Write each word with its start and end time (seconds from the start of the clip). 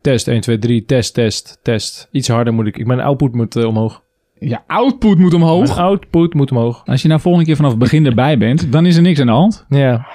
Test, 0.00 0.28
1, 0.28 0.40
2, 0.40 0.58
3, 0.58 0.84
test, 0.84 1.14
test, 1.14 1.58
test. 1.62 2.08
Iets 2.10 2.28
harder 2.28 2.54
moet 2.54 2.66
ik. 2.66 2.76
ik 2.78 2.86
mijn 2.86 3.00
output 3.00 3.34
moet 3.34 3.56
eh, 3.56 3.64
omhoog. 3.64 4.02
Je 4.38 4.58
output 4.66 5.18
moet 5.18 5.34
omhoog. 5.34 5.66
Mijn 5.66 5.78
output 5.78 6.34
moet 6.34 6.50
omhoog. 6.50 6.82
Als 6.84 7.02
je 7.02 7.08
nou 7.08 7.20
volgende 7.20 7.46
keer 7.46 7.56
vanaf 7.56 7.70
het 7.70 7.80
begin 7.80 8.06
erbij 8.06 8.38
bent, 8.38 8.72
dan 8.72 8.86
is 8.86 8.96
er 8.96 9.02
niks 9.02 9.20
aan 9.20 9.26
de 9.26 9.32
hand. 9.32 9.66
Ja. 9.68 10.06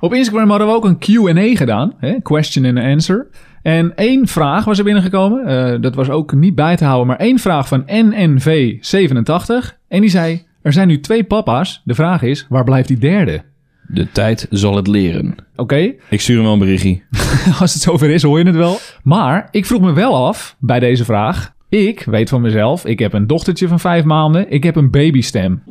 Op 0.00 0.14
Instagram 0.14 0.48
hadden 0.50 0.66
we 0.66 0.74
ook 0.74 0.84
een 0.84 0.98
Q&A 0.98 1.56
gedaan. 1.56 1.92
Hè? 1.98 2.20
Question 2.20 2.64
and 2.64 2.78
answer. 2.78 3.28
En 3.62 3.96
één 3.96 4.26
vraag 4.26 4.64
was 4.64 4.78
er 4.78 4.84
binnengekomen. 4.84 5.46
Eh, 5.46 5.80
dat 5.80 5.94
was 5.94 6.10
ook 6.10 6.34
niet 6.34 6.54
bij 6.54 6.76
te 6.76 6.84
houden. 6.84 7.06
Maar 7.06 7.16
één 7.16 7.38
vraag 7.38 7.68
van 7.68 7.84
NNV87. 7.86 9.78
En 9.88 10.00
die 10.00 10.10
zei... 10.10 10.50
Er 10.62 10.72
zijn 10.72 10.88
nu 10.88 11.00
twee 11.00 11.24
papa's. 11.24 11.82
De 11.84 11.94
vraag 11.94 12.22
is, 12.22 12.46
waar 12.48 12.64
blijft 12.64 12.88
die 12.88 12.98
derde? 12.98 13.42
De 13.86 14.12
tijd 14.12 14.46
zal 14.50 14.76
het 14.76 14.86
leren. 14.86 15.34
Oké, 15.56 15.94
Ik 16.10 16.20
stuur 16.20 16.34
hem 16.34 16.44
wel 16.44 16.52
een 16.52 16.58
berichtje. 16.58 17.00
als 17.60 17.72
het 17.72 17.82
zover 17.82 18.10
is, 18.10 18.22
hoor 18.22 18.38
je 18.38 18.44
het 18.44 18.56
wel. 18.56 18.78
Maar 19.02 19.48
ik 19.50 19.66
vroeg 19.66 19.80
me 19.80 19.92
wel 19.92 20.26
af 20.26 20.56
bij 20.58 20.80
deze 20.80 21.04
vraag. 21.04 21.52
Ik 21.68 22.02
weet 22.04 22.28
van 22.28 22.40
mezelf, 22.40 22.84
ik 22.84 22.98
heb 22.98 23.12
een 23.12 23.26
dochtertje 23.26 23.68
van 23.68 23.80
vijf 23.80 24.04
maanden. 24.04 24.50
Ik 24.50 24.62
heb 24.62 24.76
een 24.76 24.90
babystem. 24.90 25.62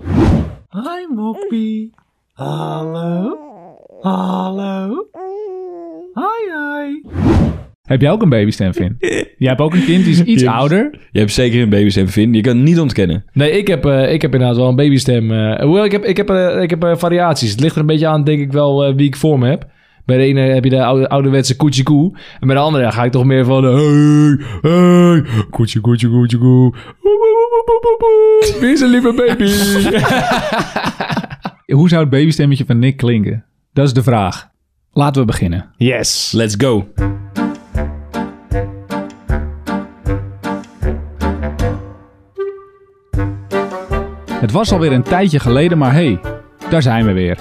Hi 0.69 1.15
Moppie. 1.15 1.93
Hallo. 2.33 3.37
Hallo. 4.01 5.07
Hi, 6.13 6.51
hi. 6.51 7.59
Heb 7.91 8.01
jij 8.01 8.11
ook 8.11 8.21
een 8.21 8.29
babystem, 8.29 8.73
Finn? 8.73 8.95
Jij 9.37 9.49
hebt 9.49 9.61
ook 9.61 9.73
een 9.73 9.85
kind, 9.85 10.03
die 10.03 10.13
is 10.13 10.21
iets 10.23 10.45
ouder. 10.45 10.89
Je 11.11 11.19
hebt 11.19 11.31
zeker 11.31 11.61
een 11.61 11.69
babystem, 11.69 12.07
Vin. 12.07 12.33
Je 12.33 12.41
kan 12.41 12.55
het 12.55 12.65
niet 12.65 12.79
ontkennen. 12.79 13.25
Nee, 13.33 13.51
ik 13.51 13.67
heb, 13.67 13.85
eh, 13.85 14.13
ik 14.13 14.21
heb 14.21 14.33
inderdaad 14.33 14.57
wel 14.57 14.67
een 14.67 14.75
babystem. 14.75 15.31
eh 15.31 15.63
hoewel, 15.63 15.83
ik 15.85 15.91
heb, 15.91 16.03
ik 16.03 16.17
heb, 16.17 16.29
eh, 16.29 16.61
ik 16.61 16.69
heb 16.69 16.83
eh, 16.83 16.95
variaties. 16.95 17.51
Het 17.51 17.59
ligt 17.59 17.75
er 17.75 17.81
een 17.81 17.87
beetje 17.87 18.07
aan, 18.07 18.23
denk 18.23 18.39
ik 18.39 18.51
wel, 18.51 18.83
eh, 18.85 18.95
wie 18.95 19.07
ik 19.07 19.15
voor 19.15 19.39
me 19.39 19.49
heb. 19.49 19.65
Bij 20.05 20.17
de 20.17 20.23
ene 20.23 20.39
heb 20.41 20.63
je 20.63 20.69
de 20.69 20.83
oude, 20.83 21.09
ouderwetse 21.09 21.55
koetje 21.55 21.83
koe. 21.83 22.17
En 22.39 22.47
bij 22.47 22.55
de 22.55 22.61
andere 22.61 22.91
ga 22.91 23.03
ik 23.03 23.11
toch 23.11 23.25
meer 23.25 23.45
van... 23.45 23.63
Hey, 23.63 24.45
hey, 24.61 25.23
koetje, 25.49 25.79
koetje, 25.79 26.09
koetje 26.09 26.37
koe. 26.37 26.73
Wie 28.59 28.71
is 28.71 28.81
een 28.81 28.89
lieve 28.89 29.13
baby? 29.15 29.51
Hoe 31.77 31.89
zou 31.89 32.01
het 32.01 32.09
babystemmetje 32.09 32.65
van 32.65 32.79
Nick 32.79 32.97
klinken? 32.97 33.43
Dat 33.73 33.85
is 33.85 33.93
de 33.93 34.03
vraag. 34.03 34.49
Laten 34.93 35.21
we 35.21 35.27
beginnen. 35.27 35.69
yes. 35.77 36.31
Let's 36.35 36.55
go. 36.57 36.87
Het 44.41 44.51
was 44.51 44.71
alweer 44.71 44.91
een 44.91 45.03
tijdje 45.03 45.39
geleden, 45.39 45.77
maar 45.77 45.93
hey, 45.93 46.19
daar 46.69 46.81
zijn 46.81 47.05
we 47.05 47.11
weer. 47.11 47.37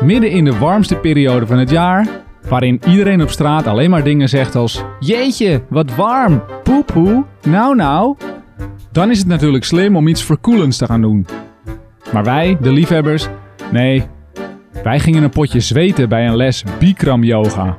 Midden 0.00 0.30
in 0.30 0.44
de 0.44 0.58
warmste 0.58 0.96
periode 0.96 1.46
van 1.46 1.58
het 1.58 1.70
jaar, 1.70 2.08
waarin 2.48 2.80
iedereen 2.86 3.22
op 3.22 3.30
straat 3.30 3.66
alleen 3.66 3.90
maar 3.90 4.04
dingen 4.04 4.28
zegt 4.28 4.54
als: 4.54 4.82
Jeetje, 5.00 5.62
wat 5.68 5.94
warm, 5.94 6.42
poepoe, 6.62 7.24
nou 7.42 7.74
nou. 7.74 8.16
Dan 8.92 9.10
is 9.10 9.18
het 9.18 9.26
natuurlijk 9.26 9.64
slim 9.64 9.96
om 9.96 10.08
iets 10.08 10.24
verkoelends 10.24 10.76
te 10.76 10.86
gaan 10.86 11.00
doen. 11.00 11.26
Maar 12.12 12.24
wij, 12.24 12.56
de 12.60 12.72
liefhebbers, 12.72 13.28
nee, 13.72 14.02
wij 14.82 15.00
gingen 15.00 15.22
een 15.22 15.30
potje 15.30 15.60
zweten 15.60 16.08
bij 16.08 16.26
een 16.26 16.36
les 16.36 16.64
Bikram 16.78 17.24
yoga. 17.24 17.78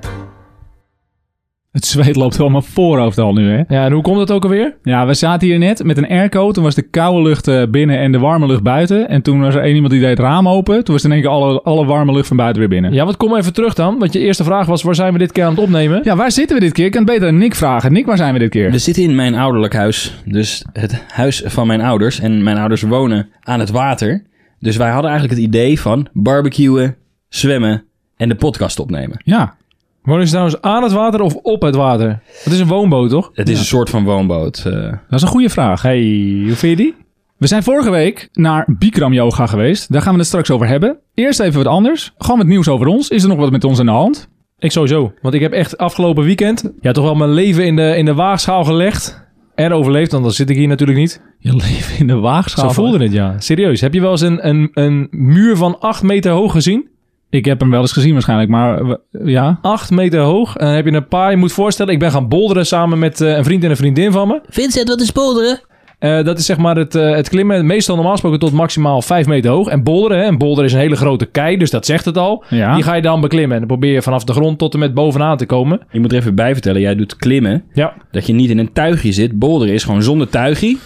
Het 1.71 1.85
zweet 1.85 2.15
loopt 2.15 2.37
wel 2.37 2.49
mijn 2.49 2.63
voorhoofd 2.63 3.17
al 3.17 3.33
nu, 3.33 3.49
hè? 3.49 3.63
Ja, 3.67 3.85
en 3.85 3.91
hoe 3.91 4.01
komt 4.01 4.17
dat 4.17 4.31
ook 4.31 4.43
alweer? 4.43 4.77
Ja, 4.83 5.05
we 5.05 5.13
zaten 5.13 5.47
hier 5.47 5.57
net 5.57 5.83
met 5.83 5.97
een 5.97 6.07
airco. 6.07 6.51
Toen 6.51 6.63
was 6.63 6.75
de 6.75 6.81
koude 6.81 7.21
lucht 7.21 7.47
eh, 7.47 7.63
binnen 7.69 7.99
en 7.99 8.11
de 8.11 8.19
warme 8.19 8.45
lucht 8.45 8.63
buiten. 8.63 9.09
En 9.09 9.21
toen 9.21 9.41
was 9.41 9.55
er 9.55 9.61
één 9.61 9.75
iemand 9.75 9.91
die 9.91 10.01
deed 10.01 10.09
het 10.09 10.19
raam 10.19 10.49
open. 10.49 10.83
Toen 10.83 10.93
was 10.95 11.03
in 11.03 11.11
één 11.11 11.21
keer 11.21 11.29
alle, 11.29 11.61
alle 11.61 11.85
warme 11.85 12.13
lucht 12.13 12.27
van 12.27 12.37
buiten 12.37 12.59
weer 12.59 12.69
binnen. 12.69 12.93
Ja, 12.93 13.03
want 13.03 13.17
kom 13.17 13.35
even 13.35 13.53
terug 13.53 13.73
dan. 13.73 13.99
Want 13.99 14.13
je 14.13 14.19
eerste 14.19 14.43
vraag 14.43 14.65
was, 14.65 14.83
waar 14.83 14.95
zijn 14.95 15.13
we 15.13 15.19
dit 15.19 15.31
keer 15.31 15.43
aan 15.43 15.51
het 15.51 15.59
opnemen? 15.59 16.01
Ja, 16.03 16.15
waar 16.15 16.31
zitten 16.31 16.55
we 16.55 16.63
dit 16.63 16.73
keer? 16.73 16.85
Ik 16.85 16.91
kan 16.91 17.03
het 17.03 17.11
beter 17.11 17.27
aan 17.27 17.37
Nick 17.37 17.55
vragen. 17.55 17.93
Nick, 17.93 18.05
waar 18.05 18.17
zijn 18.17 18.33
we 18.33 18.39
dit 18.39 18.49
keer? 18.49 18.71
We 18.71 18.77
zitten 18.77 19.03
in 19.03 19.15
mijn 19.15 19.35
ouderlijk 19.35 19.73
huis. 19.73 20.21
Dus 20.25 20.65
het 20.73 21.03
huis 21.07 21.43
van 21.45 21.67
mijn 21.67 21.81
ouders. 21.81 22.19
En 22.19 22.43
mijn 22.43 22.57
ouders 22.57 22.81
wonen 22.81 23.29
aan 23.41 23.59
het 23.59 23.69
water. 23.69 24.23
Dus 24.59 24.77
wij 24.77 24.89
hadden 24.89 25.11
eigenlijk 25.11 25.39
het 25.39 25.47
idee 25.47 25.79
van 25.79 26.07
barbecuen, 26.13 26.95
zwemmen 27.29 27.83
en 28.17 28.29
de 28.29 28.35
podcast 28.35 28.79
opnemen. 28.79 29.21
Ja, 29.23 29.55
Wonen 30.03 30.23
ze 30.25 30.29
trouwens 30.31 30.61
aan 30.61 30.83
het 30.83 30.91
water 30.91 31.21
of 31.21 31.35
op 31.35 31.61
het 31.61 31.75
water? 31.75 32.21
Het 32.43 32.53
is 32.53 32.59
een 32.59 32.67
woonboot, 32.67 33.09
toch? 33.09 33.29
Het 33.33 33.49
is 33.49 33.59
een 33.59 33.65
soort 33.65 33.89
van 33.89 34.03
woonboot. 34.03 34.63
eh. 34.65 34.73
dat 34.81 34.93
is 35.09 35.21
een 35.21 35.27
goede 35.27 35.49
vraag. 35.49 35.81
Hey, 35.81 35.99
hoe 36.45 36.55
vind 36.55 36.77
je 36.77 36.83
die? 36.83 36.95
We 37.37 37.47
zijn 37.47 37.63
vorige 37.63 37.89
week 37.89 38.29
naar 38.33 38.75
Bikram 38.79 39.13
Yoga 39.13 39.45
geweest. 39.47 39.91
Daar 39.91 40.01
gaan 40.01 40.13
we 40.13 40.17
het 40.19 40.27
straks 40.27 40.51
over 40.51 40.67
hebben. 40.67 40.97
Eerst 41.13 41.39
even 41.39 41.63
wat 41.63 41.73
anders. 41.73 42.13
Gewoon 42.17 42.37
wat 42.37 42.47
nieuws 42.47 42.67
over 42.67 42.87
ons. 42.87 43.09
Is 43.09 43.23
er 43.23 43.29
nog 43.29 43.37
wat 43.37 43.51
met 43.51 43.63
ons 43.63 43.79
aan 43.79 43.85
de 43.85 43.91
hand? 43.91 44.29
Ik 44.59 44.71
sowieso. 44.71 45.13
Want 45.21 45.33
ik 45.33 45.41
heb 45.41 45.51
echt 45.51 45.77
afgelopen 45.77 46.23
weekend 46.23 46.71
ja, 46.81 46.91
toch 46.91 47.03
wel 47.03 47.15
mijn 47.15 47.31
leven 47.31 47.65
in 47.65 47.75
de, 47.75 47.97
in 47.97 48.05
de 48.05 48.13
waagschaal 48.13 48.63
gelegd. 48.63 49.29
En 49.55 49.71
overleefd, 49.73 50.11
want 50.11 50.23
dan 50.23 50.33
zit 50.33 50.49
ik 50.49 50.55
hier 50.55 50.67
natuurlijk 50.67 50.99
niet. 50.99 51.21
Je 51.39 51.55
leven 51.55 51.97
in 51.99 52.07
de 52.07 52.15
waagschaal. 52.15 52.69
Zo 52.69 52.81
voelde 52.81 53.03
het, 53.03 53.11
ja. 53.13 53.35
Serieus. 53.39 53.81
Heb 53.81 53.93
je 53.93 54.01
wel 54.01 54.11
eens 54.11 54.21
een, 54.21 54.47
een, 54.47 54.69
een 54.73 55.07
muur 55.11 55.55
van 55.57 55.79
8 55.79 56.03
meter 56.03 56.31
hoog 56.31 56.51
gezien? 56.51 56.89
Ik 57.31 57.45
heb 57.45 57.59
hem 57.59 57.69
wel 57.69 57.81
eens 57.81 57.91
gezien 57.91 58.13
waarschijnlijk, 58.13 58.49
maar 58.49 58.81
eh, 58.81 58.95
ja. 59.25 59.59
8 59.61 59.89
meter 59.89 60.19
hoog. 60.19 60.55
En 60.55 60.65
dan 60.65 60.75
heb 60.75 60.85
je 60.85 60.91
een 60.91 61.07
paar, 61.07 61.31
je 61.31 61.37
moet 61.37 61.53
voorstellen, 61.53 61.93
ik 61.93 61.99
ben 61.99 62.11
gaan 62.11 62.27
bolderen 62.27 62.65
samen 62.65 62.99
met 62.99 63.21
eh, 63.21 63.37
een 63.37 63.43
vriend 63.43 63.63
en 63.63 63.69
een 63.69 63.75
vriendin 63.75 64.11
van 64.11 64.27
me. 64.27 64.41
Vincent, 64.49 64.87
wat 64.87 65.01
is 65.01 65.11
bolderen? 65.11 65.59
Eh, 66.01 66.23
dat 66.23 66.39
is 66.39 66.45
zeg 66.45 66.57
maar 66.57 66.75
het, 66.75 66.95
eh, 66.95 67.15
het 67.15 67.29
klimmen, 67.29 67.65
meestal 67.65 67.95
normaal 67.95 68.13
gesproken 68.13 68.39
tot 68.39 68.51
maximaal 68.51 69.01
5 69.01 69.27
meter 69.27 69.51
hoog. 69.51 69.67
En 69.67 69.83
bolderen, 69.83 70.17
hè. 70.17 70.25
een 70.25 70.37
boulder 70.37 70.65
is 70.65 70.73
een 70.73 70.79
hele 70.79 70.95
grote 70.95 71.25
kei, 71.25 71.57
dus 71.57 71.69
dat 71.69 71.85
zegt 71.85 72.05
het 72.05 72.17
al. 72.17 72.43
Ja. 72.49 72.73
Die 72.73 72.83
ga 72.83 72.93
je 72.93 73.01
dan 73.01 73.21
beklimmen. 73.21 73.51
En 73.51 73.59
dan 73.59 73.67
probeer 73.67 73.93
je 73.93 74.01
vanaf 74.01 74.23
de 74.23 74.33
grond 74.33 74.57
tot 74.57 74.73
en 74.73 74.79
met 74.79 74.93
bovenaan 74.93 75.37
te 75.37 75.45
komen. 75.45 75.79
Je 75.91 75.99
moet 75.99 76.11
er 76.11 76.17
even 76.17 76.35
bij 76.35 76.53
vertellen, 76.53 76.81
jij 76.81 76.95
doet 76.95 77.15
klimmen. 77.15 77.63
Ja. 77.73 77.93
Dat 78.11 78.27
je 78.27 78.33
niet 78.33 78.49
in 78.49 78.57
een 78.57 78.73
tuigje 78.73 79.11
zit. 79.11 79.39
Bolderen 79.39 79.73
is 79.73 79.83
gewoon 79.83 80.03
zonder 80.03 80.29
tuigje. 80.29 80.77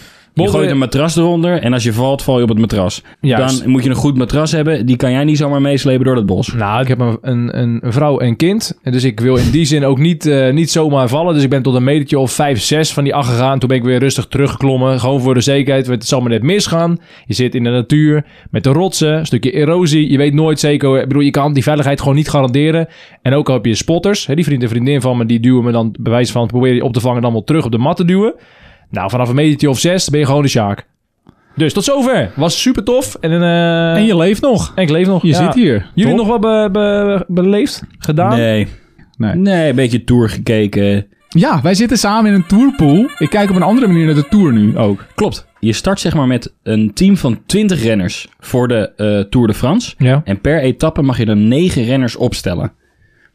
Je 0.44 0.50
gooit 0.50 0.69
een 0.69 0.78
matras 0.78 1.16
eronder 1.16 1.62
en 1.62 1.73
als 1.73 1.84
je 1.84 1.94
valt, 1.94 2.22
val 2.22 2.38
je 2.38 2.44
op 2.44 2.50
het 2.50 2.59
matras. 2.59 3.01
Juist. 3.22 3.59
Dan 3.59 3.69
moet 3.69 3.84
je 3.84 3.90
een 3.90 3.96
goed 3.96 4.18
matras 4.18 4.51
hebben. 4.51 4.85
Die 4.85 4.96
kan 4.96 5.12
jij 5.12 5.23
niet 5.23 5.38
zomaar 5.38 5.62
meeslepen 5.62 6.06
door 6.06 6.16
het 6.16 6.25
bos. 6.25 6.53
Nou, 6.53 6.81
ik 6.81 6.88
heb 6.88 7.00
een, 7.00 7.18
een, 7.22 7.57
een 7.57 7.94
vrouw 7.94 8.19
en 8.19 8.35
kind. 8.35 8.79
Dus 8.84 9.03
ik 9.03 9.19
wil 9.19 9.35
in 9.35 9.51
die 9.51 9.66
zin 9.66 9.85
ook 9.85 9.97
niet, 9.97 10.25
eh, 10.25 10.53
niet 10.53 10.72
zomaar 10.72 11.07
vallen. 11.09 11.34
Dus 11.34 11.44
ik 11.44 11.50
ben 11.50 11.62
tot 11.62 11.75
een 11.75 11.84
metertje 11.84 12.19
of 12.19 12.31
5, 12.31 12.62
6 12.62 12.94
van 12.94 13.03
die 13.03 13.16
acht 13.16 13.29
gegaan. 13.29 13.59
Toen 13.59 13.69
ben 13.69 13.78
ik 13.78 13.84
weer 13.84 14.00
rustig 14.00 14.25
teruggeklommen. 14.25 15.00
Gewoon 15.00 15.22
voor 15.22 15.34
de 15.34 15.41
zekerheid. 15.41 15.88
want 15.88 16.00
Het 16.00 16.07
zal 16.07 16.22
maar 16.22 16.29
net 16.29 16.44
misgaan. 16.44 16.97
Je 17.25 17.34
zit 17.34 17.56
in 17.56 17.63
de 17.63 17.69
natuur 17.69 18.25
met 18.50 18.63
de 18.63 18.69
rotsen. 18.69 19.13
Een 19.17 19.25
stukje 19.25 19.52
erosie. 19.52 20.12
Je 20.12 20.17
weet 20.17 20.34
nooit 20.34 20.59
zeker. 20.59 21.02
Ik 21.02 21.07
bedoel, 21.07 21.23
je 21.23 21.31
kan 21.31 21.53
die 21.53 21.63
veiligheid 21.63 22.00
gewoon 22.00 22.16
niet 22.16 22.29
garanderen. 22.29 22.88
En 23.22 23.34
ook 23.34 23.47
al 23.47 23.53
heb 23.53 23.66
je 23.66 23.75
spotters. 23.75 24.25
Hè, 24.25 24.35
die 24.35 24.46
vriend 24.46 24.63
en 24.63 24.69
vriendin 24.69 25.02
van 25.02 25.17
me. 25.17 25.25
Die 25.25 25.40
duwen 25.40 25.63
me 25.63 25.72
dan 25.72 25.96
bij 26.00 26.12
wijze 26.12 26.31
van 26.31 26.47
proberen 26.47 26.75
je 26.75 26.84
op 26.84 26.94
te 26.94 27.00
vangen. 27.00 27.22
Dan 27.22 27.31
wel 27.31 27.44
terug 27.44 27.66
op 27.66 27.72
de 27.72 27.78
mat 27.78 27.97
te 27.97 28.06
duwen. 28.06 28.34
Nou, 28.95 29.09
vanaf 29.09 29.29
een 29.29 29.35
metertje 29.35 29.69
of 29.69 29.79
6 29.79 30.09
ben 30.09 30.19
je 30.19 30.25
gewoon 30.25 30.41
de 30.41 30.47
Sjaak. 30.47 30.85
Dus 31.56 31.73
tot 31.73 31.83
zover. 31.83 32.31
Was 32.35 32.61
super 32.61 32.83
tof. 32.83 33.16
En, 33.19 33.31
eh, 33.31 33.95
En 33.95 34.06
je 34.06 34.17
leeft 34.17 34.41
nog. 34.41 34.72
en 34.75 34.83
ik 34.83 34.89
leef 34.89 35.07
nog. 35.07 35.22
Je 35.22 35.28
Ja. 35.28 35.44
zit 35.44 35.53
hier. 35.53 35.91
Jullie 35.94 36.16
Top. 36.16 36.25
nog 36.28 36.39
wat 36.39 36.41
be- 36.41 36.69
be- 36.72 37.25
beleefd? 37.28 37.84
Gedaan? 38.00 38.38
Nee. 38.38 38.67
Nee. 39.17 39.35
Nee, 39.35 39.69
een 39.69 39.75
beetje 39.75 40.03
tour 40.03 40.29
gekeken. 40.29 41.05
Ja, 41.29 41.61
wij 41.61 41.73
zitten 41.73 41.97
samen 41.97 42.29
in 42.31 42.34
een 42.38 42.45
tourpool. 42.45 43.09
Ik 43.17 43.29
kijk 43.29 43.50
op 43.50 43.55
een 43.55 43.61
andere 43.61 43.88
manier 43.88 44.05
naar 44.05 44.16
de 44.16 44.28
tour 44.28 44.53
nu 44.53 44.78
ook. 44.78 45.05
Klopt. 45.16 45.47
Je 45.59 45.73
start 45.73 46.00
zeg 46.00 46.13
maar 46.13 46.28
met 46.28 46.53
een 46.63 46.94
team 46.94 47.17
van 47.17 47.39
20 47.45 47.84
renners 47.84 48.28
voor 48.39 48.67
de 48.67 48.91
eh, 48.97 49.19
Tour 49.19 49.47
de 49.47 49.53
France. 49.53 49.94
Ja. 49.97 50.22
En 50.25 50.41
per 50.41 50.59
etappe 50.61 51.01
mag 51.01 51.17
je 51.17 51.25
er 51.25 51.38
9 51.38 51.84
renners 51.84 52.16
opstellen. 52.16 52.72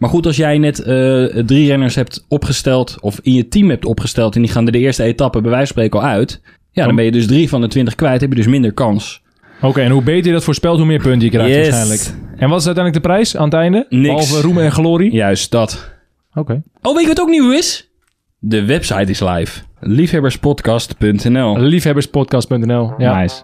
Maar 0.01 0.11
goed, 0.11 0.27
als 0.27 0.37
jij 0.37 0.59
net 0.59 0.79
eh, 0.79 1.25
drie 1.25 1.67
renners 1.69 1.95
hebt 1.95 2.25
opgesteld 2.29 2.97
of 3.01 3.19
in 3.23 3.33
je 3.35 3.49
team 3.49 3.69
hebt 3.69 3.85
opgesteld 3.85 4.35
en 4.37 4.43
die 4.43 4.51
gaan 4.51 4.67
er 4.67 4.73
de 4.73 4.79
eerste 4.79 5.03
etappe 5.03 5.41
bij 5.41 5.51
wijze 5.51 5.73
van 5.73 5.83
spreken 5.83 6.01
al 6.01 6.07
uit. 6.15 6.41
Ja, 6.73 6.87
dan 6.87 6.95
ben 6.97 7.05
je 7.05 7.11
dus 7.11 7.27
drie 7.27 7.49
van 7.49 7.61
de 7.61 7.67
20 7.69 7.95
kwijt, 7.95 8.21
heb 8.21 8.31
je 8.31 8.37
dus 8.37 8.47
minder 8.47 8.73
kans. 8.73 9.23
Oké, 9.63 9.81
en 9.81 9.91
hoe 9.91 10.03
beter 10.03 10.27
je 10.27 10.33
dat 10.33 10.45
voorspelt, 10.45 10.77
hoe 10.79 10.87
meer 10.87 11.03
punten 11.03 11.23
je 11.23 11.31
krijgt 11.31 11.55
Yes. 11.55 11.69
waarschijnlijk. 11.69 12.01
En 12.37 12.49
wat 12.49 12.61
is 12.61 12.67
uiteindelijk 12.67 13.05
de 13.05 13.11
prijs 13.11 13.37
aan 13.37 13.45
het 13.45 13.55
einde? 13.55 13.87
Niks. 13.89 14.07
Behalve 14.07 14.41
roem 14.41 14.59
en 14.59 14.73
glorie? 14.73 15.13
Juist 15.13 15.51
dat. 15.51 15.91
Oké. 16.35 16.63
Oh, 16.83 16.93
weet 16.95 17.03
je 17.03 17.09
wat 17.09 17.21
ook 17.21 17.29
nieuw 17.29 17.53
is? 17.53 17.91
De 18.39 18.65
website 18.65 19.11
is 19.11 19.21
live. 19.21 19.61
Liefhebberspodcast.nl 19.81 21.59
Liefhebberspodcast.nl. 21.59 22.93
Ja. 22.99 23.21
Nice. 23.21 23.43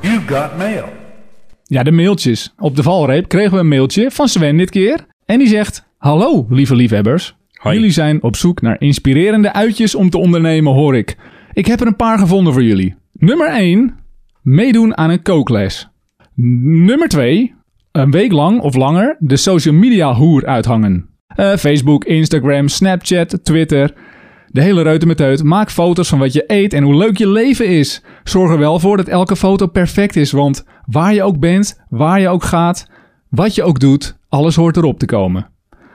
You 0.00 0.20
got 0.26 0.58
mail. 0.58 0.84
Ja, 1.66 1.82
de 1.82 1.92
mailtjes. 1.92 2.54
Op 2.58 2.76
de 2.76 2.82
valreep 2.82 3.28
kregen 3.28 3.52
we 3.52 3.58
een 3.58 3.68
mailtje 3.68 4.10
van 4.10 4.28
Sven 4.28 4.56
dit 4.56 4.70
keer. 4.70 5.06
En 5.24 5.38
die 5.38 5.48
zegt... 5.48 5.86
Hallo, 5.98 6.46
lieve 6.48 6.74
liefhebbers. 6.74 7.34
Hoi. 7.52 7.76
Jullie 7.76 7.90
zijn 7.90 8.22
op 8.22 8.36
zoek 8.36 8.60
naar 8.60 8.80
inspirerende 8.80 9.52
uitjes 9.52 9.94
om 9.94 10.10
te 10.10 10.18
ondernemen, 10.18 10.72
hoor 10.72 10.96
ik. 10.96 11.16
Ik 11.52 11.66
heb 11.66 11.80
er 11.80 11.86
een 11.86 11.96
paar 11.96 12.18
gevonden 12.18 12.52
voor 12.52 12.62
jullie. 12.62 12.94
Nummer 13.12 13.48
1. 13.48 13.94
Meedoen 14.42 14.96
aan 14.96 15.10
een 15.10 15.22
kookles. 15.22 15.88
Nummer 16.34 17.08
2. 17.08 17.54
Een 17.92 18.10
week 18.10 18.32
lang 18.32 18.60
of 18.60 18.74
langer 18.74 19.16
de 19.18 19.36
social 19.36 19.74
media 19.74 20.14
hoer 20.14 20.46
uithangen. 20.46 21.08
Eh, 21.26 21.56
Facebook, 21.56 22.04
Instagram, 22.04 22.68
Snapchat, 22.68 23.44
Twitter. 23.44 23.94
De 24.54 24.62
hele 24.62 24.82
reutemeteut. 24.82 25.42
Maak 25.42 25.70
foto's 25.70 26.08
van 26.08 26.18
wat 26.18 26.32
je 26.32 26.44
eet 26.46 26.72
en 26.72 26.82
hoe 26.82 26.96
leuk 26.96 27.18
je 27.18 27.28
leven 27.28 27.66
is. 27.66 28.02
Zorg 28.24 28.50
er 28.50 28.58
wel 28.58 28.78
voor 28.78 28.96
dat 28.96 29.08
elke 29.08 29.36
foto 29.36 29.66
perfect 29.66 30.16
is, 30.16 30.32
want 30.32 30.64
waar 30.86 31.14
je 31.14 31.22
ook 31.22 31.38
bent, 31.38 31.80
waar 31.88 32.20
je 32.20 32.28
ook 32.28 32.42
gaat, 32.42 32.90
wat 33.28 33.54
je 33.54 33.62
ook 33.62 33.80
doet, 33.80 34.18
alles 34.28 34.56
hoort 34.56 34.76
erop 34.76 34.98
te 34.98 35.06
komen. 35.06 35.46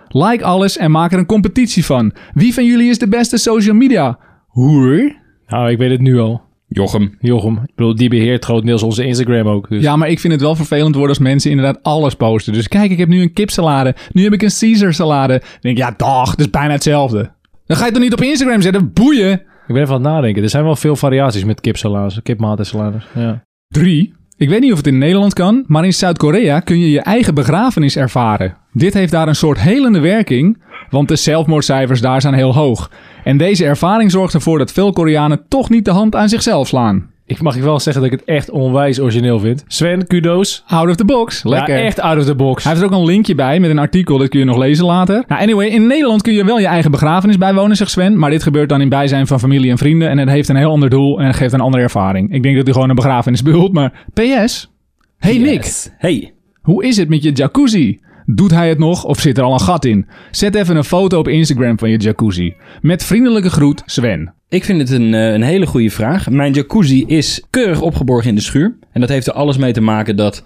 Like 0.08 0.44
alles 0.44 0.78
en 0.78 0.92
maak 0.92 1.12
er 1.12 1.20
een 1.20 1.26
competitie 1.26 1.86
van. 1.86 2.14
Wie 2.34 2.54
van 2.54 2.66
jullie 2.66 2.90
is 2.90 2.98
de 2.98 3.08
beste 3.08 3.38
social 3.38 3.76
media? 3.76 4.20
Hoer? 4.48 5.16
Nou, 5.48 5.70
ik 5.70 5.78
weet 5.78 5.92
het 5.92 6.02
nu 6.02 6.20
al. 6.20 6.42
Jochem. 6.68 7.18
Jochem. 7.20 7.54
Ik 7.66 7.76
bedoel, 7.76 7.96
die 7.96 8.10
beheert 8.10 8.46
grotendeels 8.46 8.84
onze 8.84 9.06
Instagram 9.06 9.48
ook. 9.48 9.70
Dus. 9.70 9.84
Ja, 9.84 9.96
maar 9.96 10.10
ik 10.10 10.20
vind 10.20 10.34
het 10.34 10.42
wel 10.42 10.56
vervelend 10.56 10.96
worden 10.96 11.16
als 11.16 11.26
mensen 11.26 11.52
inderdaad 11.52 11.84
alles 11.84 12.16
posten. 12.16 12.54
Dus 12.54 12.68
kijk, 12.68 12.92
ik 12.92 12.98
heb 12.98 13.08
nu 13.10 13.22
een 13.22 13.34
kipsalade. 13.34 13.96
Nu 14.12 14.24
heb 14.24 14.34
ik 14.34 14.42
een 14.42 14.54
Caesar 14.60 14.94
salade. 14.94 15.40
Dan 15.40 15.48
denk 15.60 15.78
ik, 15.78 15.84
ja, 15.84 15.94
dag, 15.98 16.30
dat 16.30 16.40
is 16.40 16.50
bijna 16.50 16.72
hetzelfde. 16.72 17.38
Dan 17.70 17.78
ga 17.78 17.86
je 17.86 17.92
het 17.92 18.00
toch 18.00 18.10
niet 18.10 18.20
op 18.20 18.26
Instagram 18.26 18.62
zetten? 18.62 18.94
Boeien! 18.94 19.32
Ik 19.32 19.74
ben 19.74 19.82
even 19.82 19.96
aan 19.96 20.04
het 20.04 20.12
nadenken. 20.12 20.44
Er 20.44 20.50
zijn 20.50 20.64
wel 20.64 20.76
veel 20.76 20.96
variaties 20.96 21.44
met 21.44 21.62
kipsalades, 21.62 22.20
kipmaaltijdsalades. 22.24 23.06
Ja. 23.16 23.44
Drie. 23.68 24.14
Ik 24.38 24.50
weet 24.50 24.62
niet 24.62 24.72
of 24.72 24.78
het 24.78 24.88
in 24.88 24.98
Nederland 24.98 25.34
kan, 25.34 25.64
maar 25.68 25.86
in 25.86 25.94
Zuid-Korea 25.94 26.60
kun 26.60 26.80
je 26.80 26.92
je 26.92 27.02
eigen 27.02 27.34
begrafenis 27.34 27.98
ervaren. 27.98 28.58
Dit 28.72 28.94
heeft 28.94 29.12
daar 29.12 29.28
een 29.28 29.36
soort 29.36 29.60
helende 29.60 30.00
werking, 30.00 30.64
want 30.90 31.08
de 31.08 31.16
zelfmoordcijfers 31.16 32.02
daar 32.02 32.22
zijn 32.22 32.34
heel 32.34 32.54
hoog. 32.54 32.92
En 33.24 33.38
deze 33.38 33.66
ervaring 33.66 34.12
zorgt 34.12 34.34
ervoor 34.34 34.58
dat 34.58 34.72
veel 34.72 34.92
Koreanen 34.92 35.46
toch 35.48 35.70
niet 35.70 35.86
de 35.86 35.92
hand 35.92 36.16
aan 36.16 36.30
zichzelf 36.30 36.68
slaan. 36.68 37.12
Ik 37.30 37.42
mag 37.42 37.56
je 37.56 37.62
wel 37.62 37.80
zeggen 37.80 38.04
dat 38.04 38.12
ik 38.12 38.20
het 38.20 38.28
echt 38.30 38.50
onwijs 38.50 39.00
origineel 39.00 39.40
vind. 39.40 39.64
Sven, 39.68 40.08
kudos. 40.08 40.64
Out 40.68 40.90
of 40.90 40.96
the 40.96 41.06
box. 41.06 41.44
Lekker. 41.44 41.78
Ja, 41.78 41.84
echt 41.84 42.00
out 42.00 42.18
of 42.18 42.26
the 42.26 42.36
box. 42.36 42.64
Hij 42.64 42.72
heeft 42.74 42.86
er 42.86 42.92
ook 42.94 43.00
een 43.00 43.06
linkje 43.06 43.36
bij 43.36 43.60
met 43.60 43.70
een 43.70 43.80
artikel, 43.80 44.18
dat 44.18 44.30
kun 44.30 44.40
je 44.40 44.46
nog 44.46 44.58
lezen 44.58 44.86
later. 44.86 45.24
Nou, 45.28 45.42
anyway, 45.42 45.68
in 45.68 45.88
Nederland 45.88 46.22
kun 46.22 46.34
je 46.34 46.46
wel 46.46 46.60
je 46.60 46.66
eigen 46.66 46.92
begrafenis 46.92 47.38
bijwonen, 47.38 47.78
zegt 47.78 47.92
Sven. 47.92 48.18
Maar 48.20 48.30
dit 48.30 48.44
gebeurt 48.44 48.70
dan 48.70 48.82
in 48.82 48.90
bijzijn 48.90 49.28
van 49.28 49.40
familie 49.40 49.72
en 49.72 49.78
vrienden. 49.78 50.10
En 50.10 50.18
het 50.18 50.30
heeft 50.30 50.50
een 50.50 50.56
heel 50.56 50.72
ander 50.72 50.90
doel 50.90 51.20
en 51.20 51.34
geeft 51.34 51.54
een 51.54 51.60
andere 51.60 51.84
ervaring. 51.84 52.34
Ik 52.34 52.44
denk 52.44 52.56
dat 52.56 52.64
hij 52.64 52.74
gewoon 52.74 52.90
een 52.90 52.96
begrafenis 52.96 53.42
bedoelt, 53.44 53.74
maar 53.74 54.06
PS. 54.14 54.72
Hey 55.18 55.38
Nick, 55.38 55.64
Yes. 55.64 55.90
Hey. 55.98 56.34
hoe 56.62 56.86
is 56.86 56.98
het 56.98 57.10
met 57.10 57.24
je 57.24 57.32
jacuzzi? 57.32 58.00
Doet 58.32 58.52
hij 58.52 58.70
het 58.70 58.80
nog 58.80 59.04
of 59.04 59.20
zit 59.20 59.38
er 59.38 59.44
al 59.44 59.54
een 59.54 59.60
gat 59.60 59.86
in? 59.86 60.08
Zet 60.32 60.56
even 60.56 60.76
een 60.76 60.84
foto 60.84 61.20
op 61.20 61.28
Instagram 61.28 61.80
van 61.80 61.90
je 61.90 61.98
jacuzzi. 61.98 62.54
Met 62.82 63.04
vriendelijke 63.04 63.50
groet, 63.50 63.84
Sven. 63.86 64.34
Ik 64.50 64.64
vind 64.64 64.80
het 64.80 64.90
een, 64.90 65.14
eh, 65.14 65.34
een 65.34 65.42
hele 65.42 65.66
goede 65.66 65.90
vraag. 65.90 66.30
Mijn 66.30 66.54
jacuzzi 66.54 67.04
is 67.08 67.44
keurig 67.50 67.82
opgeborgen 67.82 68.30
in 68.30 68.36
de 68.36 68.42
schuur. 68.42 68.78
En 68.92 69.02
dat 69.02 69.10
heeft 69.10 69.28
er 69.28 69.34
alles 69.34 69.58
mee 69.58 69.74
te 69.74 69.82
maken 69.82 70.16
dat 70.16 70.44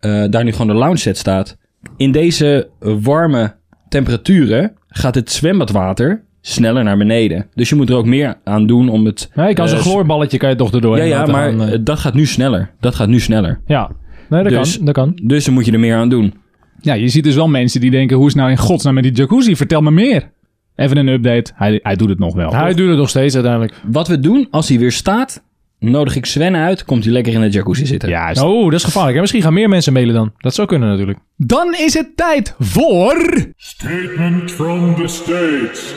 eh, 0.00 0.24
daar 0.30 0.44
nu 0.44 0.52
gewoon 0.52 0.66
de 0.66 0.72
lounge 0.72 0.96
set 0.96 1.16
staat. 1.18 1.56
In 1.96 2.12
deze 2.12 2.68
warme 2.80 3.54
temperaturen 3.88 4.72
gaat 4.88 5.14
het 5.14 5.30
zwembadwater 5.30 6.24
sneller 6.40 6.84
naar 6.84 6.96
beneden. 6.96 7.46
Dus 7.54 7.68
je 7.68 7.74
moet 7.74 7.88
er 7.90 7.96
ook 7.96 8.06
meer 8.06 8.34
aan 8.44 8.66
doen 8.66 8.88
om 8.88 9.04
het... 9.04 9.30
Ja, 9.34 9.48
je 9.48 9.54
kan 9.54 9.68
zo'n 9.68 9.78
eh, 9.78 9.84
gloorballetje 9.84 10.38
kan 10.38 10.50
je 10.50 10.56
toch 10.56 10.72
erdoor. 10.72 10.96
Ja, 10.96 11.04
ja, 11.04 11.26
maar 11.26 11.82
dat 11.84 11.98
gaat 11.98 12.14
nu 12.14 12.26
sneller. 12.26 12.70
Dat 12.80 12.94
gaat 12.94 13.08
nu 13.08 13.20
sneller. 13.20 13.60
ja, 13.66 13.90
nee, 14.28 14.42
dat 14.42 14.52
Dus- 14.52 14.76
kan. 14.76 14.84
Dat 14.84 14.94
kan. 14.94 15.18
Dus 15.22 15.44
dan 15.44 15.54
moet 15.54 15.64
je 15.64 15.72
er 15.72 15.80
meer 15.80 15.96
aan 15.96 16.08
doen. 16.08 16.40
Ja, 16.82 16.94
je 16.94 17.08
ziet 17.08 17.24
dus 17.24 17.34
wel 17.34 17.48
mensen 17.48 17.80
die 17.80 17.90
denken, 17.90 18.16
hoe 18.16 18.26
is 18.26 18.34
nou 18.34 18.50
in 18.50 18.56
godsnaam 18.56 18.94
met 18.94 19.02
die 19.02 19.12
jacuzzi? 19.12 19.56
Vertel 19.56 19.80
me 19.80 19.90
meer. 19.90 20.30
Even 20.76 20.96
een 20.96 21.08
update. 21.08 21.52
Hij, 21.54 21.80
hij 21.82 21.96
doet 21.96 22.08
het 22.08 22.18
nog 22.18 22.34
wel. 22.34 22.54
Hij 22.54 22.74
doet 22.74 22.88
het 22.88 22.96
nog 22.98 23.08
steeds 23.08 23.34
uiteindelijk. 23.34 23.74
Wat 23.86 24.08
we 24.08 24.20
doen, 24.20 24.46
als 24.50 24.68
hij 24.68 24.78
weer 24.78 24.92
staat, 24.92 25.42
nodig 25.78 26.16
ik 26.16 26.26
Sven 26.26 26.56
uit. 26.56 26.84
Komt 26.84 27.04
hij 27.04 27.12
lekker 27.12 27.32
in 27.32 27.40
de 27.40 27.48
jacuzzi 27.48 27.86
zitten. 27.86 28.08
Juist. 28.08 28.42
Oh, 28.42 28.64
dat 28.64 28.72
is 28.78 28.84
gevaarlijk. 28.84 29.14
hè? 29.14 29.20
Misschien 29.20 29.42
gaan 29.42 29.52
meer 29.54 29.68
mensen 29.68 29.92
mailen 29.92 30.14
dan. 30.14 30.32
Dat 30.38 30.54
zou 30.54 30.68
kunnen 30.68 30.88
natuurlijk. 30.88 31.18
Dan 31.36 31.74
is 31.74 31.94
het 31.94 32.16
tijd 32.16 32.54
voor... 32.58 33.46
Statement 33.56 34.50
from 34.50 34.94
the 34.94 35.06
States. 35.08 35.94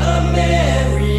America, 0.00 1.17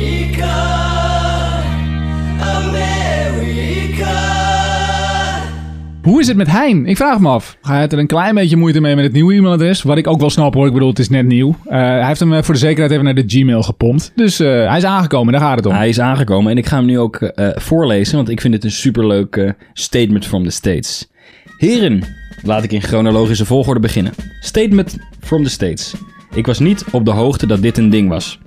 Hoe 6.09 6.19
is 6.19 6.27
het 6.27 6.37
met 6.37 6.47
Hein? 6.47 6.85
Ik 6.85 6.97
vraag 6.97 7.19
me 7.19 7.29
af. 7.29 7.57
Hij 7.61 7.79
had 7.79 7.91
er 7.91 7.99
een 7.99 8.07
klein 8.07 8.35
beetje 8.35 8.57
moeite 8.57 8.81
mee 8.81 8.95
met 8.95 9.03
het 9.03 9.13
nieuwe 9.13 9.33
e-mailadres. 9.33 9.81
Wat 9.81 9.97
ik 9.97 10.07
ook 10.07 10.19
wel 10.19 10.29
snap 10.29 10.53
hoor. 10.53 10.67
Ik 10.67 10.73
bedoel, 10.73 10.89
het 10.89 10.99
is 10.99 11.09
net 11.09 11.25
nieuw. 11.25 11.55
Eh, 11.65 11.79
hij 11.79 12.07
heeft 12.07 12.19
hem 12.19 12.33
eh, 12.33 12.43
voor 12.43 12.53
de 12.53 12.59
zekerheid 12.59 12.91
even 12.91 13.03
naar 13.03 13.15
de 13.15 13.23
Gmail 13.27 13.63
gepompt. 13.63 14.11
Dus 14.15 14.39
eh, 14.39 14.47
hij 14.67 14.77
is 14.77 14.83
aangekomen, 14.83 15.33
daar 15.33 15.41
gaat 15.41 15.55
het 15.55 15.65
om. 15.65 15.73
Hij 15.73 15.89
is 15.89 15.99
aangekomen 15.99 16.51
en 16.51 16.57
ik 16.57 16.65
ga 16.65 16.75
hem 16.75 16.85
nu 16.85 16.99
ook 16.99 17.31
voorlezen, 17.55 18.15
want 18.15 18.29
ik 18.29 18.41
vind 18.41 18.53
het 18.53 18.63
een 18.63 18.71
superleuk 18.71 19.55
statement 19.73 20.25
from 20.25 20.43
the 20.43 20.49
States. 20.49 21.09
Heren, 21.57 22.03
laat 22.43 22.63
ik 22.63 22.71
in 22.71 22.81
chronologische 22.81 23.45
volgorde 23.45 23.79
beginnen. 23.79 24.13
Statement 24.39 24.97
from 25.19 25.43
the 25.43 25.49
States. 25.49 25.93
Ik 26.33 26.45
was 26.45 26.59
niet 26.59 26.85
op 26.91 27.05
de 27.05 27.11
hoogte 27.11 27.47
dat 27.47 27.61
dit 27.61 27.77
een 27.77 27.89
ding 27.89 28.09
was. 28.09 28.39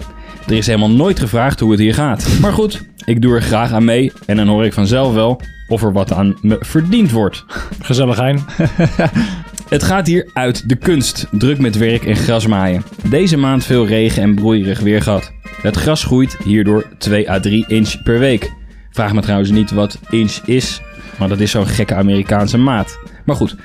Er 0.46 0.52
is 0.56 0.66
helemaal 0.66 0.90
nooit 0.90 1.18
gevraagd 1.20 1.60
hoe 1.60 1.70
het 1.70 1.80
hier 1.80 1.94
gaat. 1.94 2.28
Maar 2.40 2.52
goed, 2.52 2.84
ik 3.04 3.22
doe 3.22 3.34
er 3.34 3.42
graag 3.42 3.72
aan 3.72 3.84
mee 3.84 4.12
en 4.26 4.36
dan 4.36 4.48
hoor 4.48 4.64
ik 4.64 4.72
vanzelf 4.72 5.14
wel 5.14 5.40
of 5.68 5.82
er 5.82 5.92
wat 5.92 6.12
aan 6.12 6.36
me 6.40 6.56
verdiend 6.60 7.10
wordt. 7.10 7.44
Gezellig, 7.80 8.16
Hein. 8.16 8.44
Het 9.68 9.82
gaat 9.82 10.06
hier 10.06 10.30
uit 10.32 10.68
de 10.68 10.76
kunst, 10.76 11.26
druk 11.30 11.58
met 11.58 11.76
werk 11.78 12.04
en 12.04 12.16
grasmaaien. 12.16 12.82
Deze 13.08 13.36
maand 13.36 13.64
veel 13.64 13.86
regen 13.86 14.22
en 14.22 14.34
broeierig 14.34 14.80
weer 14.80 15.02
gehad. 15.02 15.32
Het 15.62 15.76
gras 15.76 16.04
groeit 16.04 16.36
hierdoor 16.44 16.84
2 16.98 17.30
à 17.30 17.40
3 17.40 17.64
inch 17.68 18.02
per 18.02 18.18
week. 18.18 18.52
Vraag 18.90 19.12
me 19.12 19.20
trouwens 19.20 19.50
niet 19.50 19.70
wat 19.70 19.98
inch 20.10 20.38
is, 20.44 20.80
maar 21.18 21.28
dat 21.28 21.40
is 21.40 21.50
zo'n 21.50 21.66
gekke 21.66 21.94
Amerikaanse 21.94 22.58
maat. 22.58 22.98
Maar 23.24 23.36
goed, 23.36 23.56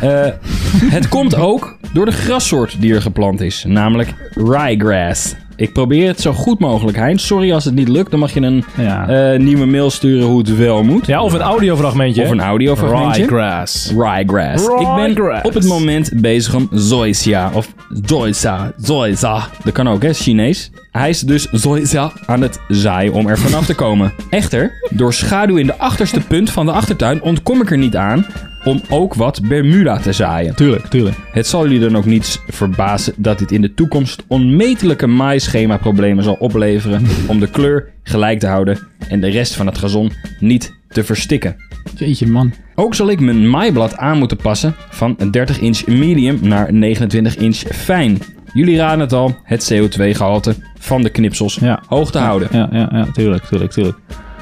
Eh, 0.00 0.26
het 0.96 1.08
komt 1.08 1.34
ook 1.34 1.76
door 1.92 2.04
de 2.04 2.12
grassoort 2.12 2.80
die 2.80 2.94
er 2.94 3.02
geplant 3.02 3.40
is, 3.40 3.64
namelijk 3.66 4.14
ryegrass. 4.34 5.34
Ik 5.56 5.72
probeer 5.72 6.06
het 6.06 6.20
zo 6.20 6.32
goed 6.32 6.58
mogelijk, 6.58 6.96
Hein. 6.96 7.18
Sorry 7.18 7.52
als 7.52 7.64
het 7.64 7.74
niet 7.74 7.88
lukt, 7.88 8.10
dan 8.10 8.20
mag 8.20 8.32
je 8.34 8.40
een 8.40 8.64
Ja. 8.76 9.08
eh, 9.32 9.38
nieuwe 9.40 9.66
mail 9.66 9.90
sturen 9.90 10.26
hoe 10.26 10.38
het 10.38 10.56
wel 10.56 10.82
moet. 10.82 11.06
Ja, 11.06 11.22
of 11.22 11.32
een 11.32 11.40
audiofragmentje. 11.40 12.22
Of 12.22 12.30
een 12.30 12.40
audiofragmentje. 12.40 13.22
Ryegrass. 13.26 13.90
Ryegrass. 13.96 14.64
Ik 14.64 14.94
ben 14.94 15.04
Ryegrass. 15.06 15.42
op 15.42 15.54
het 15.54 15.64
moment 15.66 16.10
bezig 16.20 16.54
om 16.54 16.68
Zoysia 16.72 17.50
of 17.54 17.68
Zoysa, 18.06 18.72
Zoysa. 18.76 19.48
Dat 19.64 19.72
kan 19.72 19.88
ook, 19.88 20.02
hè, 20.02 20.12
Chinees. 20.12 20.70
Hij 20.98 21.08
is 21.08 21.20
dus 21.20 21.48
Zoysa 21.50 22.12
aan 22.26 22.40
het 22.40 22.60
zaaien 22.68 23.12
om 23.12 23.28
er 23.28 23.38
vanaf 23.38 23.66
te 23.66 23.74
komen. 23.74 24.12
Echter, 24.30 24.72
door 24.90 25.12
schaduw 25.12 25.56
in 25.56 25.66
de 25.66 25.78
achterste 25.78 26.20
punt 26.20 26.50
van 26.50 26.66
de 26.66 26.72
achtertuin 26.72 27.22
ontkom 27.22 27.60
ik 27.60 27.70
er 27.70 27.78
niet 27.78 27.96
aan 27.96 28.26
om 28.64 28.80
ook 28.88 29.14
wat 29.14 29.40
Bermuda 29.48 29.98
te 29.98 30.12
zaaien. 30.12 30.54
Tuurlijk, 30.54 30.86
tuurlijk. 30.86 31.16
Het 31.32 31.46
zal 31.46 31.62
jullie 31.62 31.80
dan 31.80 31.96
ook 31.96 32.04
niet 32.04 32.40
verbazen 32.48 33.14
dat 33.16 33.38
dit 33.38 33.52
in 33.52 33.60
de 33.60 33.74
toekomst 33.74 34.24
onmetelijke 34.26 35.06
maaischema-problemen 35.06 36.24
zal 36.24 36.36
opleveren 36.38 37.06
om 37.26 37.40
de 37.40 37.50
kleur 37.50 37.88
gelijk 38.02 38.38
te 38.38 38.46
houden 38.46 38.78
en 39.08 39.20
de 39.20 39.28
rest 39.28 39.54
van 39.54 39.66
het 39.66 39.78
gazon 39.78 40.12
niet 40.40 40.74
te 40.88 41.04
verstikken. 41.04 41.56
Jeetje 41.96 42.26
man. 42.26 42.52
Ook 42.74 42.94
zal 42.94 43.10
ik 43.10 43.20
mijn 43.20 43.50
maaiblad 43.50 43.96
aan 43.96 44.18
moeten 44.18 44.36
passen 44.36 44.74
van 44.90 45.14
een 45.18 45.30
30 45.30 45.60
inch 45.60 45.86
medium 45.86 46.38
naar 46.42 46.72
29 46.72 47.36
inch 47.36 47.56
fijn. 47.56 48.18
Jullie 48.54 48.76
raden 48.76 49.00
het 49.00 49.12
al, 49.12 49.36
het 49.42 49.72
CO2-gehalte 49.74 50.54
van 50.78 51.02
de 51.02 51.10
knipsels 51.10 51.58
Ja. 51.60 51.82
hoog 51.86 52.10
te 52.10 52.18
houden. 52.18 52.48
Ja, 52.52 52.68
ja, 52.72 52.88
ja, 52.92 53.06
tuurlijk, 53.12 53.44
tuurlijk, 53.44 53.72
tuurlijk. 53.72 53.96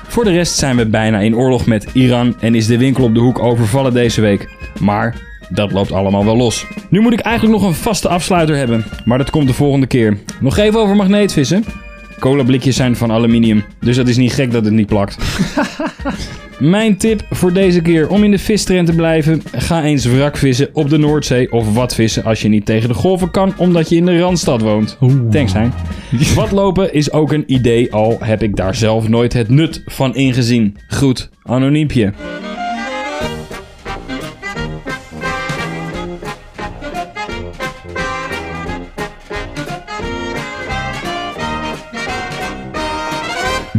Voor 0.09 0.25
de 0.25 0.31
rest 0.31 0.57
zijn 0.59 0.77
we 0.77 0.87
bijna 0.87 1.19
in 1.19 1.37
oorlog 1.37 1.67
met 1.67 1.87
Iran 1.93 2.35
en 2.41 2.55
is 2.55 2.67
de 2.67 2.79
winkel 2.79 3.05
op 3.05 3.15
de 3.15 3.21
hoek 3.21 3.39
overvallen 3.39 3.93
deze 3.93 4.21
week. 4.21 4.49
Maar 4.81 5.17
dat 5.49 5.73
loopt 5.73 5.93
allemaal 5.93 6.25
wel 6.25 6.37
los. 6.37 6.67
Nu 6.91 7.01
moet 7.01 7.13
ik 7.13 7.21
eigenlijk 7.21 7.61
nog 7.61 7.69
een 7.69 7.75
vaste 7.75 8.09
afsluiter 8.09 8.57
hebben, 8.57 8.85
maar 9.05 9.19
dat 9.19 9.31
komt 9.31 9.47
de 9.47 9.55
volgende 9.55 9.87
keer. 9.87 10.19
Nog 10.41 10.57
even 10.57 10.81
over 10.81 10.97
magneetvissen. 10.97 11.65
Colablikjes 12.23 12.77
zijn 12.77 12.97
van 12.97 13.13
aluminium, 13.13 13.65
dus 13.81 13.97
dat 13.97 14.09
is 14.09 14.17
niet 14.17 14.33
gek 14.33 14.53
dat 14.53 14.65
het 14.65 14.75
niet 14.75 14.87
plakt. 14.87 15.17
Mijn 16.59 16.97
tip 16.97 17.27
voor 17.31 17.53
deze 17.53 17.81
keer 17.81 18.09
om 18.09 18.25
in 18.25 18.31
de 18.31 18.39
vistrend 18.39 18.87
te 18.87 18.95
blijven: 18.95 19.43
ga 19.53 19.83
eens 19.83 20.05
wrakvissen 20.05 20.69
op 20.73 20.91
de 20.91 20.99
Noordzee 20.99 21.53
of 21.53 21.75
wat 21.75 21.95
vissen 21.95 22.25
als 22.25 22.43
je 22.43 22.49
niet 22.49 22.67
tegen 22.67 22.89
de 22.89 22.95
golven 22.95 23.31
kan 23.31 23.55
omdat 23.57 23.89
je 23.89 23.97
in 23.97 24.07
de 24.07 24.19
randstad 24.19 24.61
woont. 24.61 24.99
Thanks, 25.31 25.53
hein. 25.53 25.73
Watlopen 26.37 26.95
is 26.95 27.13
ook 27.13 27.33
een 27.33 27.45
idee, 27.47 27.93
al 27.93 28.19
heb 28.21 28.43
ik 28.43 28.57
daar 28.57 28.75
zelf 28.75 29.09
nooit 29.09 29.33
het 29.33 29.49
nut 29.49 29.83
van 29.87 30.15
ingezien. 30.15 30.77
Goed, 30.89 31.31
anoniempje. 31.43 32.13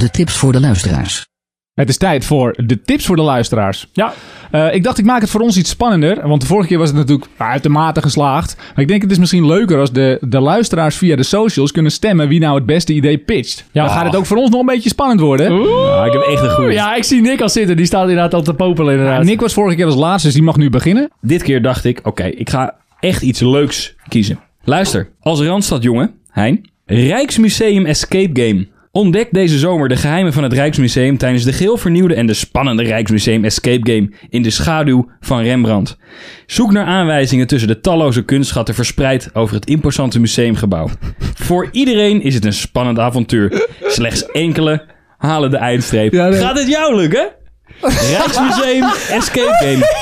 De 0.04 0.10
tips 0.10 0.38
voor 0.38 0.52
de 0.52 0.60
luisteraars. 0.60 1.26
Het 1.74 1.90
is 1.90 1.98
tijd 1.98 2.26
voor 2.26 2.54
de 2.66 2.82
tips 2.82 3.06
voor 3.06 3.16
de 3.16 3.22
luisteraars. 3.22 3.88
Ja. 3.94 4.14
Eh, 4.52 4.74
ik 4.74 4.84
dacht, 4.84 4.98
ik 4.98 5.06
maak 5.06 5.22
het 5.22 5.30
voor 5.30 5.42
ons 5.42 5.58
iets 5.58 5.70
spannender. 5.70 6.28
Want 6.28 6.42
de 6.42 6.48
vorige 6.48 6.68
keer 6.68 6.78
was 6.78 6.88
het 6.88 6.98
natuurlijk 6.98 7.30
uitermate 7.38 8.02
geslaagd. 8.02 8.56
Maar 8.58 8.82
ik 8.82 8.88
denk, 8.88 9.02
het 9.02 9.12
is 9.12 9.18
misschien 9.18 9.48
leuker 9.48 9.80
als 9.80 9.92
de, 9.92 10.18
de 10.22 10.40
luisteraars 10.40 10.96
via 10.96 11.16
de 11.16 11.24
socials 11.24 11.72
kunnen 11.72 11.92
stemmen 11.92 12.28
wie 12.28 12.40
nou 12.40 12.56
het 12.56 12.66
beste 12.66 12.94
idee 12.94 13.18
pitcht. 13.18 13.66
Ja. 13.72 13.86
Dan 13.86 13.94
gaat 13.94 14.06
het 14.06 14.16
ook 14.16 14.26
voor 14.26 14.38
ons 14.38 14.50
nog 14.50 14.60
een 14.60 14.66
beetje 14.66 14.90
spannend 14.90 15.20
worden. 15.20 15.54
Ja, 15.62 16.06
ik 16.06 16.14
heb 16.14 16.22
echt 16.22 16.44
een 16.44 16.50
goede. 16.50 16.72
Ja, 16.72 16.96
ik 16.96 17.04
zie 17.04 17.22
Nick 17.22 17.42
al 17.42 17.50
zitten. 17.50 17.78
Die 17.78 17.86
staat 17.86 18.10
inderdaad 18.10 18.34
al 18.34 18.42
te 18.42 18.54
popelen 18.54 18.94
inderdaad. 18.94 19.24
Nick 19.24 19.42
was 19.42 19.54
vorige 19.54 19.76
keer 19.76 19.86
als 19.86 19.96
laatste, 19.96 20.28
dus 20.28 20.36
die 20.36 20.46
mag 20.46 20.58
nu 20.58 20.70
beginnen. 20.70 21.12
Dit 21.22 21.44
keer 21.44 21.62
dacht 21.62 21.86
ik, 21.86 22.00
oké, 22.04 22.26
ik 22.26 22.50
ga 22.50 22.76
echt 23.00 23.22
iets 23.22 23.40
leuks 23.40 23.96
kiezen. 24.08 24.40
Luister, 24.64 25.10
als 25.20 25.42
Randstadjongen, 25.42 26.12
Hein, 26.30 26.70
Rijksmuseum 26.86 27.86
Escape 27.86 28.42
Game. 28.42 28.68
Ontdek 28.96 29.28
deze 29.32 29.60
zomer 29.60 29.90
de 29.90 29.96
geheimen 29.96 30.34
van 30.34 30.44
het 30.44 30.54
Rijksmuseum 30.54 31.18
tijdens 31.18 31.44
de 31.44 31.54
geheel 31.54 31.78
vernieuwde 31.78 32.14
en 32.14 32.26
de 32.26 32.34
spannende 32.34 32.84
Rijksmuseum 32.84 33.44
Escape 33.46 33.92
Game 33.92 34.12
in 34.30 34.42
de 34.42 34.50
schaduw 34.50 35.10
van 35.20 35.42
Rembrandt. 35.42 35.98
Zoek 36.46 36.72
naar 36.72 36.86
aanwijzingen 36.86 37.48
tussen 37.48 37.68
de 37.68 37.80
talloze 37.80 38.24
kunstschatten 38.24 38.76
verspreid 38.76 39.30
over 39.34 39.56
het 39.56 39.66
imposante 39.66 40.20
museumgebouw. 40.20 40.90
Voor 41.36 41.70
iedereen 41.72 42.22
is 42.22 42.34
het 42.34 42.46
een 42.46 42.54
spannend 42.54 43.00
avontuur. 43.00 43.68
Slechts 43.82 44.26
enkele 44.26 44.86
halen 45.18 45.52
de 45.52 45.58
eindstreep. 45.58 46.14
Ja, 46.14 46.28
nee. 46.28 46.40
Gaat 46.40 46.60
het 46.60 46.68
jou 46.68 46.96
lukken? 46.96 47.30
Rijksmuseum 47.82 48.84
Escape 49.10 49.56
Game. 49.60 50.02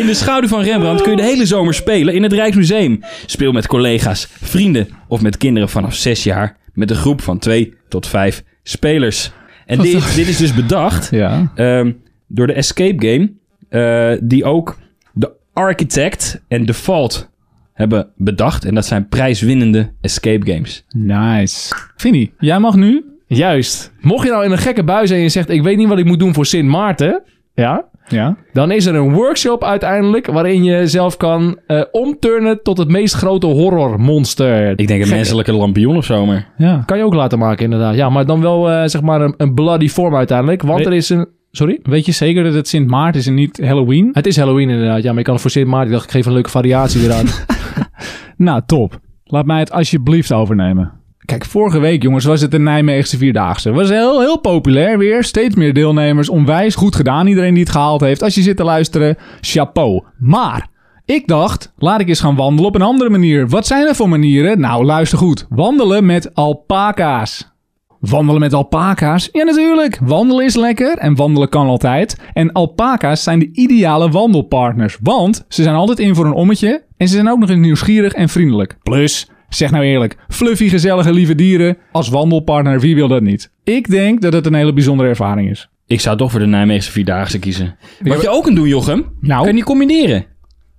In 0.00 0.06
de 0.06 0.14
schaduw 0.14 0.48
van 0.48 0.62
Rembrandt 0.62 1.02
kun 1.02 1.10
je 1.10 1.16
de 1.16 1.22
hele 1.22 1.46
zomer 1.46 1.74
spelen 1.74 2.14
in 2.14 2.22
het 2.22 2.32
Rijksmuseum. 2.32 3.00
Speel 3.26 3.52
met 3.52 3.66
collega's, 3.66 4.28
vrienden 4.42 4.88
of 5.08 5.20
met 5.20 5.36
kinderen 5.36 5.68
vanaf 5.68 5.94
6 5.94 6.24
jaar 6.24 6.62
met 6.74 6.90
een 6.90 6.96
groep 6.96 7.20
van 7.20 7.38
2 7.38 7.74
tot 7.88 8.06
5 8.06 8.44
spelers. 8.62 9.32
En 9.66 9.78
dit, 9.80 10.14
dit 10.14 10.28
is 10.28 10.36
dus 10.36 10.54
bedacht 10.54 11.10
Ja. 11.10 11.52
ehm, 11.54 11.92
door 12.28 12.46
de 12.46 12.52
Escape 12.52 13.06
Game, 13.08 13.32
eh, 13.68 14.18
die 14.22 14.44
ook 14.44 14.76
de 15.12 15.30
Architect 15.52 16.42
en 16.48 16.66
Default 16.66 17.30
hebben 17.72 18.08
bedacht. 18.16 18.64
En 18.64 18.74
dat 18.74 18.86
zijn 18.86 19.08
prijswinnende 19.08 19.92
escape 20.00 20.52
games. 20.52 20.84
Nice. 20.96 21.74
Vinnie, 21.96 22.32
jij 22.38 22.58
mag 22.58 22.74
nu. 22.76 23.04
Juist. 23.26 23.92
Mocht 24.00 24.24
je 24.24 24.30
nou 24.30 24.44
in 24.44 24.50
een 24.50 24.58
gekke 24.58 24.84
bui 24.84 25.06
zijn 25.06 25.18
en 25.18 25.24
je 25.24 25.30
zegt... 25.30 25.48
ik 25.48 25.62
weet 25.62 25.76
niet 25.76 25.88
wat 25.88 25.98
ik 25.98 26.04
moet 26.04 26.18
doen 26.18 26.34
voor 26.34 26.46
Sint 26.46 26.68
Maarten... 26.68 27.22
Ja, 27.54 27.84
Ja. 28.08 28.36
dan 28.52 28.70
is 28.70 28.86
er 28.86 28.94
een 28.94 29.12
workshop 29.12 29.64
uiteindelijk... 29.64 30.26
waarin 30.26 30.64
je 30.64 30.86
zelf 30.86 31.16
kan 31.16 31.58
eh, 31.66 31.82
omturnen 31.92 32.62
tot 32.62 32.78
het 32.78 32.88
meest 32.88 33.14
grote 33.14 33.46
horrormonster. 33.46 34.78
Ik 34.78 34.88
denk 34.88 35.02
een 35.02 35.08
menselijke 35.08 35.52
lampion 35.52 35.96
of 35.96 36.04
zo, 36.04 36.26
maar... 36.26 36.48
Ja. 36.56 36.82
Kan 36.86 36.98
je 36.98 37.04
ook 37.04 37.14
laten 37.14 37.38
maken 37.38 37.64
inderdaad. 37.64 37.94
Ja, 37.94 38.08
maar 38.10 38.26
dan 38.26 38.40
wel 38.40 38.70
eh, 38.70 38.82
zeg 38.88 39.02
maar 39.02 39.20
een, 39.20 39.34
een 39.36 39.54
bloody 39.54 39.88
vorm 39.88 40.14
uiteindelijk. 40.16 40.62
Want 40.62 40.78
We- 40.78 40.84
er 40.86 40.92
is 40.92 41.08
een... 41.08 41.28
Sorry? 41.50 41.78
Weet 41.82 42.06
je 42.06 42.12
zeker 42.12 42.44
dat 42.44 42.54
het 42.54 42.68
Sint 42.68 42.90
Maarten 42.90 43.20
is 43.20 43.26
en 43.26 43.34
niet 43.34 43.60
Halloween? 43.64 44.08
Het 44.12 44.26
is 44.26 44.36
Halloween 44.36 44.68
inderdaad. 44.70 45.02
Ja, 45.02 45.08
maar 45.08 45.18
je 45.18 45.24
kan 45.24 45.32
het 45.32 45.42
voor 45.42 45.50
Sint 45.50 45.66
Maarten... 45.66 45.86
Ik 45.88 45.92
dacht, 45.92 46.04
ik 46.04 46.10
geef 46.10 46.26
een 46.26 46.32
leuke 46.32 46.50
variatie 46.50 47.02
eraan. 47.04 47.26
Nou, 48.36 48.62
top. 48.66 49.00
Laat 49.24 49.46
mij 49.46 49.58
het 49.58 49.72
alsjeblieft 49.72 50.32
overnemen. 50.32 50.92
Kijk, 51.24 51.44
vorige 51.44 51.78
week, 51.78 52.02
jongens, 52.02 52.24
was 52.24 52.40
het 52.40 52.50
de 52.50 52.58
Nijmeegse 52.58 53.16
Vierdaagse. 53.16 53.72
Was 53.72 53.88
heel, 53.88 54.20
heel 54.20 54.38
populair 54.38 54.98
weer. 54.98 55.24
Steeds 55.24 55.54
meer 55.54 55.74
deelnemers. 55.74 56.28
Onwijs 56.28 56.74
goed 56.74 56.96
gedaan, 56.96 57.26
iedereen 57.26 57.54
die 57.54 57.62
het 57.62 57.72
gehaald 57.72 58.00
heeft. 58.00 58.22
Als 58.22 58.34
je 58.34 58.42
zit 58.42 58.56
te 58.56 58.64
luisteren, 58.64 59.16
chapeau. 59.40 60.02
Maar, 60.18 60.68
ik 61.04 61.26
dacht, 61.26 61.72
laat 61.76 62.00
ik 62.00 62.08
eens 62.08 62.20
gaan 62.20 62.36
wandelen 62.36 62.68
op 62.68 62.74
een 62.74 62.82
andere 62.82 63.10
manier. 63.10 63.48
Wat 63.48 63.66
zijn 63.66 63.86
er 63.86 63.94
voor 63.94 64.08
manieren? 64.08 64.60
Nou, 64.60 64.84
luister 64.84 65.18
goed. 65.18 65.46
Wandelen 65.48 66.06
met 66.06 66.34
alpaca's. 66.34 67.52
Wandelen 68.00 68.40
met 68.40 68.52
alpaca's? 68.52 69.28
Ja, 69.32 69.44
natuurlijk. 69.44 69.98
Wandelen 70.02 70.44
is 70.44 70.54
lekker 70.54 70.98
en 70.98 71.14
wandelen 71.16 71.48
kan 71.48 71.66
altijd. 71.66 72.20
En 72.32 72.52
alpaca's 72.52 73.22
zijn 73.22 73.38
de 73.38 73.50
ideale 73.52 74.10
wandelpartners. 74.10 74.98
Want 75.02 75.44
ze 75.48 75.62
zijn 75.62 75.74
altijd 75.74 75.98
in 75.98 76.14
voor 76.14 76.26
een 76.26 76.32
ommetje 76.32 76.84
en 76.96 77.08
ze 77.08 77.14
zijn 77.14 77.30
ook 77.30 77.38
nog 77.38 77.48
eens 77.48 77.58
nieuwsgierig 77.58 78.12
en 78.12 78.28
vriendelijk. 78.28 78.76
Plus, 78.82 79.28
zeg 79.54 79.70
nou 79.70 79.84
eerlijk, 79.84 80.16
fluffy, 80.28 80.68
gezellige, 80.68 81.12
lieve 81.12 81.34
dieren. 81.34 81.76
Als 81.92 82.08
wandelpartner, 82.08 82.80
wie 82.80 82.94
wil 82.94 83.08
dat 83.08 83.22
niet? 83.22 83.50
Ik 83.64 83.90
denk 83.90 84.20
dat 84.20 84.32
het 84.32 84.46
een 84.46 84.54
hele 84.54 84.72
bijzondere 84.72 85.08
ervaring 85.08 85.50
is. 85.50 85.68
Ik 85.86 86.00
zou 86.00 86.16
toch 86.16 86.30
voor 86.30 86.40
de 86.40 86.46
Nijmeegse 86.46 86.90
Vierdaagse 86.90 87.38
kiezen. 87.38 87.76
Wat 88.00 88.22
je 88.22 88.28
ook 88.28 88.44
kunt 88.44 88.56
doen, 88.56 88.68
Jochem, 88.68 89.04
Nou. 89.20 89.38
kan 89.38 89.48
je 89.48 89.54
niet 89.54 89.64
combineren. 89.64 90.24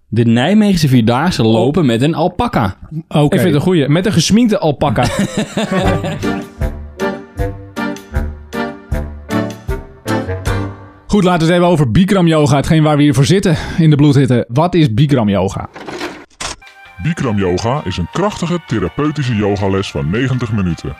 De 0.07 0.23
Nijmeegse 0.25 0.87
Vierdaagse 0.87 1.43
lopen 1.43 1.85
met 1.85 2.01
een 2.01 2.13
alpaca. 2.15 2.77
Oké. 3.07 3.23
Ik 3.23 3.29
vind 3.31 3.43
het 3.43 3.53
een 3.53 3.61
goeie. 3.61 3.89
Met 3.89 4.05
een 4.05 4.11
gesminkte 4.11 4.59
alpaca. 4.59 5.05
Goed, 11.07 11.23
laten 11.23 11.39
we 11.39 11.43
het 11.45 11.51
hebben 11.53 11.69
over 11.69 11.91
Bikram 11.91 12.27
yoga. 12.27 12.55
Hetgeen 12.55 12.83
waar 12.83 12.97
we 12.97 13.03
hier 13.03 13.13
voor 13.13 13.25
zitten 13.25 13.55
in 13.77 13.89
de 13.89 13.95
bloedhitte. 13.95 14.45
Wat 14.47 14.75
is 14.75 14.93
Bikram 14.93 15.29
yoga? 15.29 15.69
Bikram 17.03 17.37
Yoga 17.37 17.81
is 17.83 17.97
een 17.97 18.07
krachtige 18.11 18.59
therapeutische 18.65 19.35
yogales 19.35 19.91
van 19.91 20.09
90 20.09 20.51
minuten. 20.51 20.95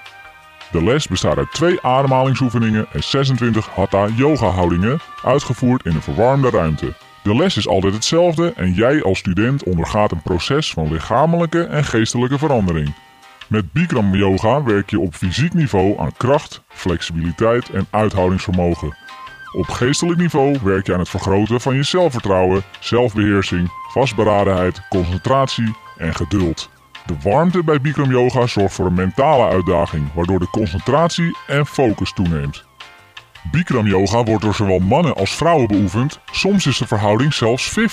De 0.71 0.83
les 0.83 1.07
bestaat 1.07 1.37
uit 1.37 1.51
twee 1.51 1.81
ademhalingsoefeningen 1.81 2.87
en 2.91 3.03
26 3.03 3.69
hatha 3.69 4.07
yoga 4.07 4.47
houdingen, 4.47 4.99
uitgevoerd 5.23 5.85
in 5.85 5.95
een 5.95 6.01
verwarmde 6.01 6.49
ruimte. 6.49 6.93
De 7.23 7.35
les 7.35 7.57
is 7.57 7.67
altijd 7.67 7.93
hetzelfde 7.93 8.53
en 8.55 8.73
jij 8.73 9.03
als 9.03 9.19
student 9.19 9.63
ondergaat 9.63 10.11
een 10.11 10.21
proces 10.21 10.73
van 10.73 10.91
lichamelijke 10.91 11.63
en 11.63 11.83
geestelijke 11.83 12.37
verandering. 12.37 12.95
Met 13.47 13.71
Bikram 13.71 14.15
Yoga 14.15 14.63
werk 14.63 14.89
je 14.89 14.99
op 14.99 15.15
fysiek 15.15 15.53
niveau 15.53 15.99
aan 15.99 16.17
kracht, 16.17 16.63
flexibiliteit 16.67 17.69
en 17.69 17.87
uithoudingsvermogen. 17.89 18.97
Op 19.51 19.67
geestelijk 19.67 20.19
niveau 20.19 20.57
werk 20.63 20.85
je 20.85 20.93
aan 20.93 20.99
het 20.99 21.09
vergroten 21.09 21.61
van 21.61 21.75
je 21.75 21.83
zelfvertrouwen, 21.83 22.63
zelfbeheersing, 22.79 23.69
vastberadenheid, 23.91 24.81
concentratie 24.89 25.83
en 25.97 26.15
geduld. 26.15 26.69
De 27.05 27.15
warmte 27.23 27.63
bij 27.63 27.81
Bikram 27.81 28.11
Yoga 28.11 28.47
zorgt 28.47 28.73
voor 28.73 28.85
een 28.85 28.93
mentale 28.93 29.47
uitdaging, 29.47 30.13
waardoor 30.13 30.39
de 30.39 30.49
concentratie 30.49 31.37
en 31.47 31.65
focus 31.65 32.13
toeneemt. 32.13 32.65
Bikram 33.51 33.87
Yoga 33.87 34.23
wordt 34.23 34.43
door 34.43 34.55
zowel 34.55 34.79
mannen 34.79 35.15
als 35.15 35.35
vrouwen 35.35 35.67
beoefend, 35.67 36.19
soms 36.31 36.67
is 36.67 36.77
de 36.77 36.87
verhouding 36.87 37.33
zelfs 37.33 37.79
50-50. 37.79 37.83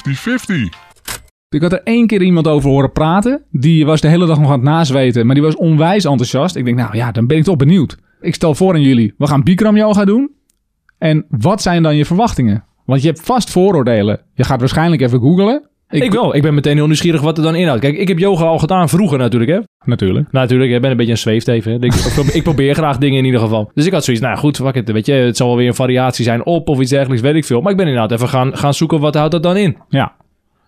Ik 1.49 1.63
had 1.63 1.73
er 1.73 1.83
één 1.83 2.07
keer 2.07 2.23
iemand 2.23 2.49
over 2.49 2.71
horen 2.71 2.93
praten. 2.93 3.45
Die 3.51 3.87
was 3.87 4.01
de 4.01 4.09
hele 4.09 4.27
dag 4.27 4.39
nog 4.39 4.47
aan 4.47 4.53
het 4.53 4.63
nazweten, 4.63 5.27
maar 5.27 5.35
die 5.35 5.45
was 5.45 5.57
onwijs 5.57 6.05
enthousiast. 6.05 6.57
Ik 6.57 6.65
denk, 6.65 6.77
nou 6.77 6.97
ja, 6.97 7.13
dan 7.13 7.27
ben 7.27 7.37
ik 7.37 7.45
toch 7.45 7.57
benieuwd. 7.57 7.97
Ik 8.21 8.35
stel 8.35 8.55
voor 8.55 8.75
aan 8.75 8.83
jullie, 8.83 9.15
we 9.19 9.27
gaan 9.27 9.43
Bikram 9.43 9.77
yoga 9.77 10.05
doen. 10.05 10.31
En 10.99 11.27
wat 11.29 11.63
zijn 11.63 11.83
dan 11.83 11.97
je 11.97 12.05
verwachtingen? 12.05 12.65
Want 12.85 13.03
je 13.03 13.09
hebt 13.09 13.21
vast 13.21 13.51
vooroordelen. 13.51 14.21
Je 14.35 14.45
gaat 14.45 14.61
waarschijnlijk 14.61 15.03
even 15.03 15.21
googlen. 15.21 15.69
Ik 16.01 16.13
wel. 16.13 16.35
Ik 16.35 16.43
ben 16.43 16.55
meteen 16.55 16.77
heel 16.77 16.87
nieuwsgierig 16.87 17.21
wat 17.21 17.37
er 17.39 17.45
dan 17.45 17.55
inhoudt. 17.55 17.81
Kijk, 17.81 17.97
ik 17.97 18.09
heb 18.09 18.19
yoga 18.19 18.45
al 18.45 18.59
gedaan 18.59 18.89
vroeger 18.89 19.19
natuurlijk, 19.19 19.51
hè. 19.53 19.59
Natuurlijk. 19.85 20.33
Natuurlijk, 20.33 20.73
ik 20.73 20.81
ben 20.81 20.91
een 20.91 20.97
beetje 20.97 21.13
een 21.13 21.19
zweefteven. 21.19 21.73
Ik, 21.83 21.95
ik 21.95 22.13
probeer- 22.15 22.35
ik 22.35 22.43
probeer 22.43 22.75
graag 22.75 22.99
dingen 22.99 23.19
in 23.19 23.25
ieder 23.25 23.41
geval. 23.41 23.71
Dus 23.75 23.87
ik 23.87 23.93
had 23.93 24.05
zoiets, 24.05 24.23
nou 24.23 24.37
goed, 24.37 24.57
fuck 24.57 24.75
it, 24.75 24.93
weet 24.93 25.07
je, 25.07 25.13
het 25.13 25.37
zal 25.37 25.47
wel 25.49 25.57
weer 25.57 25.69
een 25.69 25.75
variatie 25.75 26.25
zijn 26.25 26.47
op 26.47 26.69
of 26.69 26.81
iets 26.81 26.91
dergelijks, 26.91 27.23
weet 27.23 27.35
ik 27.35 27.45
veel. 27.45 27.61
Maar 27.61 27.71
ik 27.71 27.77
ben 27.77 27.87
inderdaad 27.87 28.13
even 28.13 28.29
gaan, 28.29 28.57
gaan 28.57 28.75
zoeken, 28.75 29.01
wat 29.01 29.15
houdt 29.15 29.33
dat 29.33 29.43
dan 29.43 29.57
in? 29.57 29.77
Ja. 29.89 30.13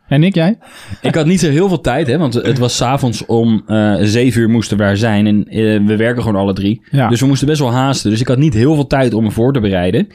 En 0.09 0.21
Nick, 0.21 0.35
jij? 0.35 0.59
Ik 1.01 1.15
had 1.15 1.27
niet 1.27 1.41
zo 1.41 1.51
heel 1.51 1.69
veel 1.69 1.81
tijd, 1.81 2.07
hè, 2.07 2.19
want 2.19 2.35
het 2.35 2.59
was 2.59 2.77
s'avonds 2.77 3.27
om 3.27 3.63
eh 3.67 3.95
zeven 4.01 4.41
uur 4.41 4.51
moesten 4.51 4.77
we 4.77 4.83
daar 4.83 4.97
zijn. 4.97 5.27
En 5.27 5.49
eh, 5.49 5.87
we 5.87 5.97
werken 5.97 6.23
gewoon 6.23 6.41
alle 6.41 6.53
drie. 6.53 6.83
Ja. 6.91 7.09
Dus 7.09 7.21
we 7.21 7.27
moesten 7.27 7.47
best 7.47 7.61
wel 7.61 7.73
haasten. 7.73 8.11
Dus 8.11 8.21
ik 8.21 8.29
had 8.29 8.39
niet 8.39 8.55
heel 8.55 8.75
veel 8.75 8.87
tijd 8.87 9.15
om 9.15 9.23
me 9.23 9.31
voor 9.31 9.53
te 9.53 9.61
bereiden. 9.61 10.09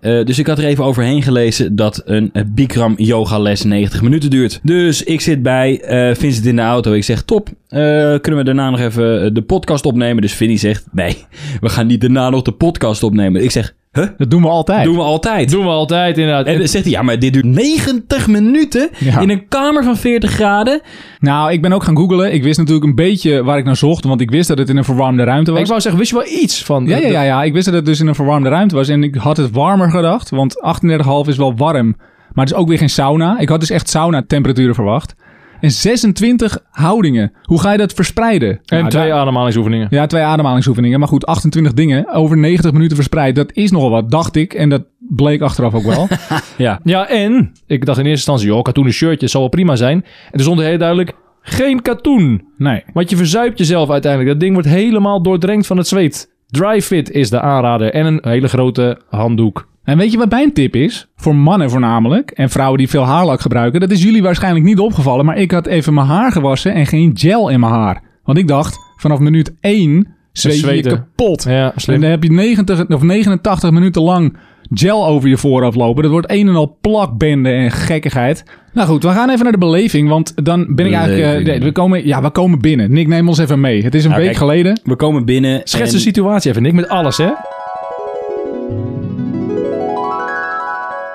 Eh, 0.00 0.24
dus 0.24 0.38
ik 0.38 0.46
had 0.46 0.58
er 0.58 0.64
even 0.64 0.84
overheen 0.84 1.22
gelezen 1.22 1.76
dat 1.76 2.02
een 2.04 2.32
Bikram 2.46 2.94
yoga 2.96 3.38
les 3.38 3.62
90 3.62 4.02
minuten 4.02 4.30
duurt. 4.30 4.60
Dus 4.62 5.02
ik 5.02 5.20
zit 5.20 5.42
bij 5.42 5.80
Vincent 6.16 6.46
in 6.46 6.56
de 6.56 6.62
auto. 6.62 6.92
Ik 6.92 7.04
zeg, 7.04 7.22
top, 7.22 7.48
kunnen 7.68 8.36
we 8.36 8.44
daarna 8.44 8.70
nog 8.70 8.80
even 8.80 9.34
de 9.34 9.42
podcast 9.42 9.86
opnemen? 9.86 10.22
Dus 10.22 10.32
Vinnie 10.32 10.58
zegt, 10.58 10.84
nee, 10.92 11.16
we 11.60 11.68
gaan 11.68 11.86
niet 11.86 12.00
daarna 12.00 12.30
nog 12.30 12.42
de 12.42 12.52
podcast 12.52 13.02
opnemen. 13.02 13.42
Ik 13.42 13.50
zeg, 13.50 13.74
huh? 13.92 14.06
Dat 14.16 14.30
doen 14.30 14.42
we 14.42 14.48
altijd. 14.48 14.84
Doen 14.84 14.94
we 14.96 15.00
altijd. 15.02 15.50
Doen 15.50 15.64
we 15.64 15.70
altijd 15.70 16.18
inderdaad. 16.18 16.46
En 16.46 16.58
dan 16.58 16.68
zegt 16.68 16.84
hij, 16.84 16.92
ja, 16.92 17.02
maar 17.02 17.18
dit 17.18 17.32
duurt 17.32 17.44
90 17.44 18.26
minuten 18.26 18.90
Ja. 18.98 19.20
in 19.20 19.30
een 19.30 19.48
kamer 19.48 19.84
van 19.84 19.96
40 19.96 20.30
graden. 20.30 20.80
Nou, 21.20 21.52
ik 21.52 21.62
ben 21.62 21.72
ook 21.72 21.84
gaan 21.84 21.96
googlen. 21.96 22.32
Ik 22.32 22.42
wist 22.42 22.58
natuurlijk 22.58 22.86
een 22.86 22.94
beetje 22.94 23.42
waar 23.44 23.58
ik 23.58 23.64
naar 23.64 23.76
zocht, 23.76 24.04
want 24.04 24.20
ik 24.20 24.30
wist 24.30 24.48
dat 24.48 24.58
het 24.58 24.68
in 24.68 24.76
een 24.76 24.84
verwarmde 24.84 25.22
ruimte 25.24 25.50
was. 25.50 25.60
ik 25.60 25.66
wou 25.66 25.80
zeggen, 25.80 26.00
wist 26.00 26.12
je 26.12 26.16
wel 26.18 26.42
iets 26.42 26.64
van... 26.64 26.86
Ja, 26.86 26.96
ja, 26.96 27.08
ja, 27.08 27.22
ja, 27.22 27.42
ik 27.42 27.52
wist 27.52 27.64
dat 27.64 27.74
het 27.74 27.86
dus 27.86 28.00
in 28.00 28.06
een 28.06 28.14
verwarmde 28.14 28.48
ruimte 28.48 28.74
was. 28.74 28.88
En 28.88 29.02
ik 29.02 29.14
had 29.14 29.36
het 29.36 29.50
warmer 29.50 29.90
gedacht, 29.90 30.30
want 30.30 30.54
38,5 31.24 31.28
is 31.28 31.36
wel 31.36 31.56
warm. 31.56 31.96
Maar 32.32 32.44
het 32.44 32.54
is 32.54 32.60
ook 32.60 32.68
weer 32.68 32.78
geen 32.78 32.90
sauna. 32.90 33.38
Ik 33.38 33.48
had 33.48 33.60
dus 33.60 33.70
echt 33.70 33.88
sauna-temperaturen 33.88 34.74
verwacht. 34.74 35.14
En 35.62 35.70
26 35.70 36.58
houdingen. 36.70 37.32
Hoe 37.42 37.60
ga 37.60 37.72
je 37.72 37.78
dat 37.78 37.92
verspreiden? 37.92 38.48
En 38.48 38.78
Nou, 38.78 38.88
twee 38.90 39.08
daar- 39.08 39.18
ademhalingsoefeningen. 39.18 39.86
Ja, 39.90 40.06
twee 40.06 40.22
ademhalingsoefeningen. 40.22 40.98
Maar 40.98 41.08
goed, 41.08 41.26
28 41.26 41.72
dingen 41.72 42.12
over 42.12 42.36
90 42.38 42.72
minuten 42.72 42.96
verspreid. 42.96 43.34
Dat 43.34 43.52
is 43.52 43.70
nogal 43.70 43.90
wat, 43.90 44.10
dacht 44.10 44.36
ik. 44.36 44.54
En 44.54 44.68
dat 44.68 44.82
bleek 44.98 45.40
achteraf 45.40 45.74
ook 45.74 45.82
wel. 45.84 46.08
Ja. 46.56 46.80
Ja, 46.84 47.08
en 47.08 47.52
ik 47.66 47.84
dacht 47.84 47.98
in 47.98 48.04
eerste 48.06 48.30
instantie, 48.30 48.46
joh, 48.46 48.62
katoenen 48.62 48.92
shirtje 48.92 49.26
zal 49.26 49.40
wel 49.40 49.50
prima 49.50 49.76
zijn. 49.76 49.96
En 50.04 50.32
er 50.38 50.40
stond 50.40 50.60
heel 50.60 50.78
duidelijk, 50.78 51.12
geen 51.40 51.82
katoen. 51.82 52.44
Nee. 52.56 52.82
Want 52.92 53.10
je 53.10 53.16
verzuipt 53.16 53.58
jezelf 53.58 53.90
uiteindelijk. 53.90 54.30
Dat 54.32 54.40
ding 54.40 54.52
wordt 54.52 54.68
helemaal 54.68 55.22
doordrenkt 55.22 55.66
van 55.66 55.76
het 55.76 55.88
zweet. 55.88 56.31
Dry 56.52 56.82
fit 56.82 57.10
is 57.10 57.30
de 57.30 57.40
aanrader. 57.40 57.92
En 57.92 58.06
een 58.06 58.18
hele 58.22 58.48
grote 58.48 58.98
handdoek. 59.08 59.68
En 59.84 59.98
weet 59.98 60.12
je 60.12 60.18
wat 60.18 60.30
mijn 60.30 60.52
tip 60.52 60.76
is? 60.76 61.08
Voor 61.16 61.36
mannen 61.36 61.70
voornamelijk. 61.70 62.30
En 62.30 62.50
vrouwen 62.50 62.78
die 62.78 62.88
veel 62.88 63.04
haarlak 63.04 63.40
gebruiken. 63.40 63.80
Dat 63.80 63.90
is 63.90 64.02
jullie 64.02 64.22
waarschijnlijk 64.22 64.64
niet 64.64 64.78
opgevallen. 64.78 65.24
Maar 65.24 65.38
ik 65.38 65.50
had 65.50 65.66
even 65.66 65.94
mijn 65.94 66.06
haar 66.06 66.32
gewassen 66.32 66.74
en 66.74 66.86
geen 66.86 67.10
gel 67.14 67.48
in 67.48 67.60
mijn 67.60 67.72
haar. 67.72 68.02
Want 68.24 68.38
ik 68.38 68.48
dacht, 68.48 68.78
vanaf 68.96 69.18
minuut 69.18 69.54
1 69.60 70.14
zweet 70.32 70.84
je 70.84 70.90
kapot. 70.90 71.42
Ja, 71.42 71.72
En 71.86 72.00
dan 72.00 72.10
heb 72.10 72.22
je 72.22 72.32
90 72.32 72.86
of 72.88 73.02
89 73.02 73.70
minuten 73.70 74.02
lang 74.02 74.36
gel 74.74 75.06
over 75.06 75.28
je 75.28 75.36
voorhoofd 75.36 75.76
lopen. 75.76 76.02
Dat 76.02 76.12
wordt 76.12 76.30
een 76.30 76.48
en 76.48 76.54
al 76.54 76.78
plakbende 76.80 77.50
en 77.50 77.70
gekkigheid. 77.70 78.44
Nou 78.72 78.88
goed, 78.88 79.02
we 79.02 79.08
gaan 79.08 79.30
even 79.30 79.42
naar 79.42 79.52
de 79.52 79.58
beleving, 79.58 80.08
want 80.08 80.44
dan 80.44 80.74
ben 80.74 80.86
ik 80.86 80.92
eigenlijk... 80.92 81.38
eh, 81.38 81.44
nee, 81.44 81.60
we, 81.60 81.72
komen, 81.72 82.06
ja, 82.06 82.22
we 82.22 82.30
komen 82.30 82.58
binnen. 82.60 82.92
Nick, 82.92 83.06
neem 83.08 83.28
ons 83.28 83.38
even 83.38 83.60
mee. 83.60 83.82
Het 83.84 83.94
is 83.94 84.02
een 84.04 84.10
Nou, 84.10 84.22
week 84.22 84.30
kijk. 84.32 84.42
geleden. 84.42 84.80
We 84.84 84.96
komen 84.96 85.24
binnen. 85.24 85.60
Schets 85.64 85.88
en- 85.90 85.94
de 85.96 86.02
situatie 86.02 86.50
even, 86.50 86.62
Nick, 86.62 86.72
met 86.72 86.88
alles, 86.88 87.16
hè? 87.16 87.28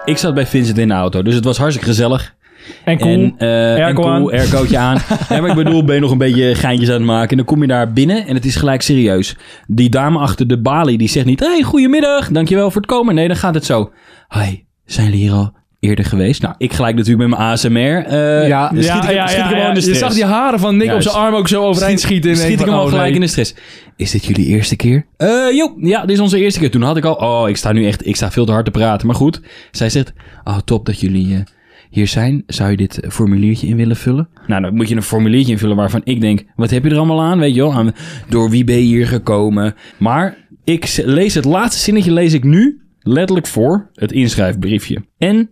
Ik 0.05 0.17
zat 0.17 0.33
bij 0.33 0.45
Vincent 0.47 0.77
in 0.77 0.87
de 0.87 0.93
auto, 0.93 1.21
dus 1.21 1.35
het 1.35 1.43
was 1.43 1.57
hartstikke 1.57 1.89
gezellig. 1.89 2.35
En 2.83 2.97
cool. 2.97 3.11
En, 3.11 3.33
eh 3.37 3.87
en 3.87 3.93
cool, 3.95 4.31
aircootje 4.31 4.77
aan. 4.77 4.97
ja, 5.29 5.39
maar 5.41 5.49
ik 5.49 5.55
bedoel, 5.63 5.83
ben 5.83 5.95
je 5.95 6.01
nog 6.01 6.11
een 6.11 6.17
beetje 6.17 6.55
geintjes 6.55 6.89
aan 6.89 6.95
het 6.95 7.03
maken. 7.05 7.29
En 7.29 7.37
dan 7.37 7.45
kom 7.45 7.61
je 7.61 7.67
daar 7.67 7.93
binnen 7.93 8.27
en 8.27 8.35
het 8.35 8.45
is 8.45 8.55
gelijk 8.55 8.81
serieus. 8.81 9.35
Die 9.67 9.89
dame 9.89 10.17
achter 10.19 10.47
de 10.47 10.61
balie, 10.61 10.97
die 10.97 11.09
zegt 11.09 11.25
niet... 11.25 11.39
Hey, 11.39 11.61
goedemiddag, 11.61 12.29
dankjewel 12.29 12.71
voor 12.71 12.81
het 12.81 12.89
komen. 12.91 13.15
Nee, 13.15 13.27
dan 13.27 13.37
gaat 13.37 13.53
het 13.53 13.65
zo. 13.65 13.91
Hi, 14.29 14.63
zijn 14.85 15.05
jullie 15.05 15.21
hier 15.21 15.31
al 15.31 15.53
eerder 15.79 16.05
geweest? 16.05 16.41
Nou, 16.41 16.55
ik 16.57 16.73
gelijk 16.73 16.95
natuurlijk 16.95 17.29
met 17.29 17.37
mijn 17.37 17.51
ASMR. 17.51 17.77
eh 18.05 18.47
Ja, 18.47 18.67
schiet 18.67 18.83
ik, 18.85 19.09
hem- 19.09 19.27
schiet 19.27 19.43
ik 19.43 19.49
hem 19.49 19.59
al 19.59 19.67
in 19.67 19.73
de 19.73 19.85
Je 19.85 19.95
zag 19.95 20.13
die 20.13 20.25
haren 20.25 20.59
van 20.59 20.77
Nick 20.77 20.87
Juist. 20.87 21.07
op 21.07 21.13
zijn 21.13 21.23
arm 21.25 21.35
ook 21.35 21.47
zo 21.47 21.63
overeind 21.63 21.99
schieten. 21.99 22.29
En 22.31 22.37
Schiet 22.37 22.59
ik 22.59 22.65
hem 22.65 22.69
al 22.73 22.83
oh, 22.83 22.89
gelijk 22.89 23.03
nee. 23.05 23.13
in 23.13 23.21
de 23.21 23.27
stress. 23.27 23.55
Is 23.95 24.11
dit 24.11 24.25
jullie 24.25 24.45
eerste 24.45 24.75
keer? 24.75 25.05
Eh, 25.17 25.27
joh, 25.51 25.71
ja, 25.83 26.01
dit 26.01 26.09
is 26.09 26.19
onze 26.19 26.39
eerste 26.39 26.59
keer. 26.59 26.71
Toen 26.71 26.81
had 26.81 26.97
ik 26.97 27.05
al, 27.05 27.13
oh, 27.13 27.49
ik 27.49 27.57
sta 27.57 27.71
nu 27.71 27.85
echt, 27.87 28.05
ik 28.07 28.15
sta 28.15 28.31
veel 28.31 28.45
te 28.45 28.51
hard 28.51 28.65
te 28.65 28.71
praten. 28.71 29.07
Maar 29.07 29.15
goed, 29.15 29.41
zij 29.71 29.89
zegt, 29.89 30.13
oh, 30.43 30.57
top 30.57 30.85
dat 30.85 30.99
jullie 30.99 31.43
hier 31.89 32.07
zijn. 32.07 32.43
Zou 32.47 32.71
je 32.71 32.77
dit 32.77 32.99
formuliertje 33.09 33.67
in 33.67 33.75
willen 33.75 33.95
vullen? 33.95 34.29
Nou, 34.47 34.61
dan 34.61 34.75
moet 34.75 34.89
je 34.89 34.95
een 34.95 35.01
formuliertje 35.01 35.51
invullen 35.51 35.75
waarvan 35.75 36.01
ik 36.03 36.21
denk, 36.21 36.43
wat 36.55 36.69
heb 36.69 36.83
je 36.83 36.89
er 36.89 36.97
allemaal 36.97 37.21
aan? 37.21 37.39
Weet 37.39 37.55
je 37.55 37.61
wel, 37.61 37.91
door 38.29 38.49
wie 38.49 38.63
ben 38.63 38.75
je 38.75 38.81
hier 38.81 39.07
gekomen? 39.07 39.75
Maar 39.97 40.37
ik 40.63 41.01
lees 41.05 41.33
het 41.33 41.45
laatste 41.45 41.81
zinnetje, 41.81 42.11
lees 42.11 42.33
ik 42.33 42.43
nu 42.43 42.81
letterlijk 42.99 43.47
voor, 43.47 43.89
het 43.93 44.11
inschrijfbriefje. 44.11 45.05
En 45.17 45.49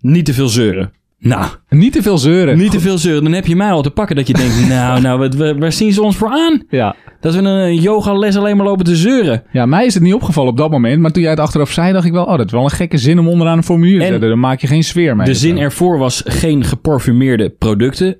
niet 0.00 0.24
te 0.24 0.34
veel 0.34 0.48
zeuren. 0.48 0.92
Nou, 1.18 1.46
Niet 1.68 1.92
te 1.92 2.02
veel 2.02 2.18
zeuren. 2.18 2.58
niet 2.58 2.70
te 2.70 2.80
veel 2.80 2.98
zeuren. 2.98 3.22
Dan 3.24 3.32
heb 3.32 3.46
je 3.46 3.56
mij 3.56 3.70
al 3.70 3.82
te 3.82 3.90
pakken 3.90 4.16
dat 4.16 4.26
je 4.26 4.32
denkt, 4.32 4.68
nou, 4.68 5.00
nou, 5.00 5.18
wat, 5.18 5.34
waar 5.58 5.72
zien 5.72 5.92
ze 5.92 6.02
ons 6.02 6.16
voor 6.16 6.28
aan? 6.28 6.62
Ja. 6.68 6.94
Dat 7.20 7.34
we 7.34 7.40
een 7.42 7.80
yogales 7.80 8.36
alleen 8.36 8.56
maar 8.56 8.66
lopen 8.66 8.84
te 8.84 8.96
zeuren. 8.96 9.42
ja, 9.52 9.66
mij 9.66 9.86
is 9.86 9.94
het 9.94 10.02
niet 10.02 10.14
opgevallen 10.14 10.50
op 10.50 10.56
dat 10.56 10.70
moment. 10.70 11.00
Maar 11.00 11.10
toen 11.12 11.22
jij 11.22 11.30
het 11.30 11.40
achteraf 11.40 11.70
zei, 11.70 11.92
dacht 11.92 12.06
ik 12.06 12.12
wel... 12.12 12.24
Oh, 12.24 12.36
dat 12.36 12.46
is 12.46 12.52
wel 12.52 12.62
een 12.64 12.70
gekke 12.70 12.98
zin 12.98 13.18
om 13.18 13.28
onderaan 13.28 13.56
een 13.56 13.62
formulier 13.64 13.98
te 13.98 14.04
En 14.04 14.10
zetten. 14.10 14.28
Dan 14.28 14.38
maak 14.40 14.60
je 14.60 14.66
geen 14.66 14.84
sfeer 14.84 15.16
mee. 15.16 15.26
De 15.26 15.34
zin 15.34 15.58
ervoor 15.58 15.98
was 15.98 16.22
geen 16.26 16.64
geparfumeerde 16.64 17.50
producten. 17.50 18.16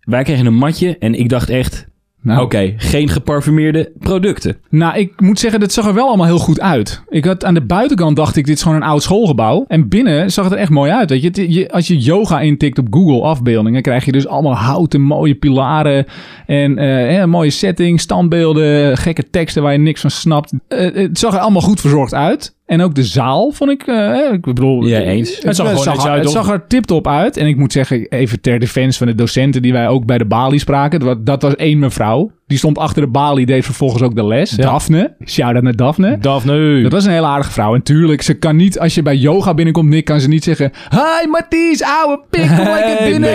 Wij 0.00 0.22
kregen 0.22 0.46
een 0.46 0.54
matje 0.54 0.98
en 0.98 1.14
ik 1.14 1.28
dacht 1.28 1.48
echt, 1.48 1.86
Nou, 2.22 2.42
oké, 2.42 2.74
geen 2.76 3.08
geparfumeerde 3.08 3.92
producten. 3.98 4.56
Nou, 4.68 4.98
ik 4.98 5.20
moet 5.20 5.38
zeggen, 5.38 5.60
dat 5.60 5.72
zag 5.72 5.86
er 5.86 5.94
wel 5.94 6.06
allemaal 6.06 6.26
heel 6.26 6.38
goed 6.38 6.60
uit. 6.60 7.02
Ik 7.08 7.24
had 7.24 7.44
aan 7.44 7.54
de 7.54 7.64
buitenkant 7.64 8.16
dacht 8.16 8.36
ik, 8.36 8.46
dit 8.46 8.56
is 8.56 8.62
gewoon 8.62 8.76
een 8.76 8.82
oud 8.82 9.02
schoolgebouw. 9.02 9.64
En 9.68 9.88
binnen 9.88 10.30
zag 10.30 10.44
het 10.44 10.52
er 10.52 10.58
echt 10.58 10.70
mooi 10.70 10.90
uit. 10.90 11.10
Weet 11.10 11.36
je, 11.36 11.70
als 11.72 11.86
je 11.86 11.98
yoga 11.98 12.40
intikt 12.40 12.78
op 12.78 12.86
Google 12.90 13.22
afbeeldingen, 13.22 13.82
krijg 13.82 14.04
je 14.04 14.12
dus 14.12 14.26
allemaal 14.26 14.54
houten 14.54 15.00
mooie 15.00 15.34
pilaren 15.34 16.06
en 16.46 16.78
eh, 16.78 17.18
een 17.18 17.30
mooie 17.30 17.50
setting, 17.50 18.00
standbeelden, 18.00 18.96
gekke 18.96 19.30
teksten 19.30 19.62
waar 19.62 19.72
je 19.72 19.78
niks 19.78 20.00
van 20.00 20.10
snapt. 20.10 20.52
Eh, 20.68 20.94
het 20.94 21.18
zag 21.18 21.34
er 21.34 21.40
allemaal 21.40 21.62
goed 21.62 21.80
verzorgd 21.80 22.14
uit. 22.14 22.54
En 22.72 22.80
ook 22.80 22.94
de 22.94 23.04
zaal 23.04 23.50
vond 23.50 23.70
ik, 23.70 23.86
eh, 23.86 24.32
ik 24.32 24.40
bedoel... 24.40 24.86
Ja, 24.86 25.00
eens. 25.00 25.34
Het, 25.34 25.42
Het 25.42 25.56
zag 25.56 25.66
er 26.04 26.10
uit, 26.10 26.22
het 26.22 26.32
zag 26.32 26.50
er 26.50 26.66
tip-top 26.66 27.06
uit. 27.06 27.36
En 27.36 27.46
ik 27.46 27.56
moet 27.56 27.72
zeggen, 27.72 28.06
even 28.08 28.40
ter 28.40 28.58
defense 28.58 28.98
van 28.98 29.06
de 29.06 29.14
docenten 29.14 29.62
die 29.62 29.72
wij 29.72 29.88
ook 29.88 30.06
bij 30.06 30.18
de 30.18 30.24
balie 30.24 30.58
spraken. 30.58 31.00
Dat, 31.00 31.26
dat 31.26 31.42
was 31.42 31.56
één 31.56 31.78
mevrouw. 31.78 32.30
Die 32.52 32.60
stond 32.60 32.78
achter 32.78 33.02
de 33.02 33.08
balie, 33.08 33.46
deed 33.46 33.64
vervolgens 33.64 34.02
ook 34.02 34.14
de 34.14 34.24
les. 34.26 34.50
Ja. 34.50 34.62
Daphne. 34.62 35.14
Shout-out 35.26 35.62
naar 35.62 35.76
Daphne. 35.76 36.18
Daphne. 36.20 36.82
Dat 36.82 36.92
was 36.92 37.04
een 37.04 37.10
hele 37.12 37.26
aardige 37.26 37.50
vrouw. 37.52 37.74
En 37.74 37.82
tuurlijk, 37.82 38.22
ze 38.22 38.34
kan 38.34 38.56
niet, 38.56 38.78
als 38.78 38.94
je 38.94 39.02
bij 39.02 39.16
yoga 39.16 39.54
binnenkomt, 39.54 39.88
Nick, 39.88 40.04
kan 40.04 40.20
ze 40.20 40.28
niet 40.28 40.44
zeggen... 40.44 40.72
Hi, 40.90 41.28
Mathies, 41.30 41.82
ouwe 41.82 42.20
pik, 42.30 42.46
kom 42.46 42.64
lekker 42.64 43.06
binnen. 43.10 43.30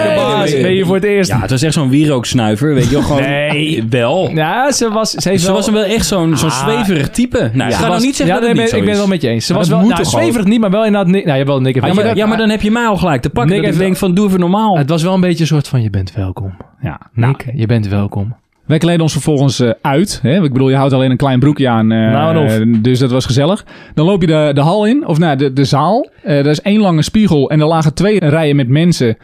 Ben 0.61 0.73
je 0.73 0.85
voor 0.85 0.95
het 0.95 1.03
eerst? 1.03 1.29
Ja, 1.29 1.39
het 1.39 1.49
was 1.49 1.61
echt 1.61 1.73
zo'n 1.73 1.89
wierooksnuiver, 1.89 2.73
weet 2.73 2.83
je 2.83 2.89
wel. 2.91 3.01
Gewoon, 3.01 3.21
Nee. 3.21 3.83
Wel. 3.89 4.29
Ja, 4.33 4.71
ze 4.71 4.89
was... 4.89 5.11
Ze, 5.11 5.29
heeft 5.29 5.41
Ze 5.41 5.47
wel, 5.47 5.55
was 5.55 5.69
wel 5.69 5.83
echt 5.83 6.05
zo'n 6.05 6.37
zo'n 6.37 6.49
Ah. 6.49 6.63
zweverig 6.67 7.09
type. 7.09 7.49
Nou, 7.53 7.69
Ze 7.71 7.75
ga 7.75 7.81
nou 7.81 7.93
was- 7.93 8.03
niet 8.03 8.15
zeggen 8.15 8.35
ja, 8.35 8.41
dat 8.41 8.53
nee, 8.53 8.61
niet 8.61 8.71
ben- 8.71 8.79
Ik 8.79 8.85
ben 8.85 8.89
het 8.93 8.99
wel 8.99 9.07
met 9.07 9.21
je 9.21 9.27
eens. 9.27 9.45
Ze 9.45 9.51
Maar 9.53 9.61
was 9.61 9.69
wel... 9.69 9.87
Nou, 9.87 10.05
zweverig 10.05 10.45
niet, 10.45 10.59
maar 10.59 10.71
wel 10.71 10.85
inderdaad... 10.85 11.11
Nou, 11.25 11.37
jawel, 11.37 11.61
Nick 11.61 11.73
heeft 11.73 11.87
Ja, 11.87 11.93
wel 11.93 12.03
maar, 12.05 12.15
ja, 12.15 12.25
maar 12.25 12.37
dan 12.37 12.49
heb 12.49 12.61
je 12.61 12.71
mij 12.71 12.85
al 12.85 12.97
gelijk 12.97 13.21
te 13.21 13.29
pakken. 13.29 13.53
Nick 13.55 13.63
dat 13.63 13.73
ik 13.73 13.79
denk 13.79 13.97
van, 13.97 14.13
doe 14.13 14.27
even 14.27 14.39
normaal. 14.39 14.77
Het 14.77 14.89
was 14.89 15.03
wel 15.03 15.13
een 15.13 15.21
beetje 15.21 15.41
een 15.41 15.47
soort 15.47 15.67
van, 15.67 15.81
je 15.81 15.89
bent 15.89 16.13
welkom. 16.13 16.57
Ja, 16.81 16.99
Nick, 17.13 17.45
je 17.53 17.65
bent 17.65 17.87
welkom. 17.87 18.35
Wij 18.67 18.77
kleden 18.77 19.01
ons 19.01 19.11
vervolgens 19.11 19.59
eh, 19.59 19.69
uit. 19.81 20.19
Hè? 20.21 20.43
Ik 20.43 20.53
bedoel, 20.53 20.69
je 20.69 20.75
houdt 20.75 20.93
alleen 20.93 21.11
een 21.11 21.17
klein 21.17 21.39
broekje 21.39 21.69
aan. 21.69 21.91
eh, 21.91 22.11
Nou 22.11 22.35
en 22.35 22.43
of. 22.43 22.59
eh, 22.59 22.81
dus 22.83 22.99
dat 22.99 23.11
was 23.11 23.25
gezellig. 23.25 23.65
Dan 23.93 24.05
loop 24.05 24.21
je 24.21 24.27
de, 24.27 24.51
de 24.53 24.61
hal 24.61 24.85
in, 24.85 25.07
of 25.07 25.17
nou, 25.19 25.37
de, 25.37 25.53
de 25.53 25.63
zaal. 25.65 26.09
Eh 26.23 26.37
er 26.37 26.45
is 26.45 26.61
één 26.61 26.79
lange 26.81 27.01
spiegel 27.01 27.49
en 27.49 27.59
er 27.59 27.67
lagen 27.67 27.93
twee 27.93 28.19
rijen 28.19 28.55
met 28.55 28.67
mensen 28.69 29.17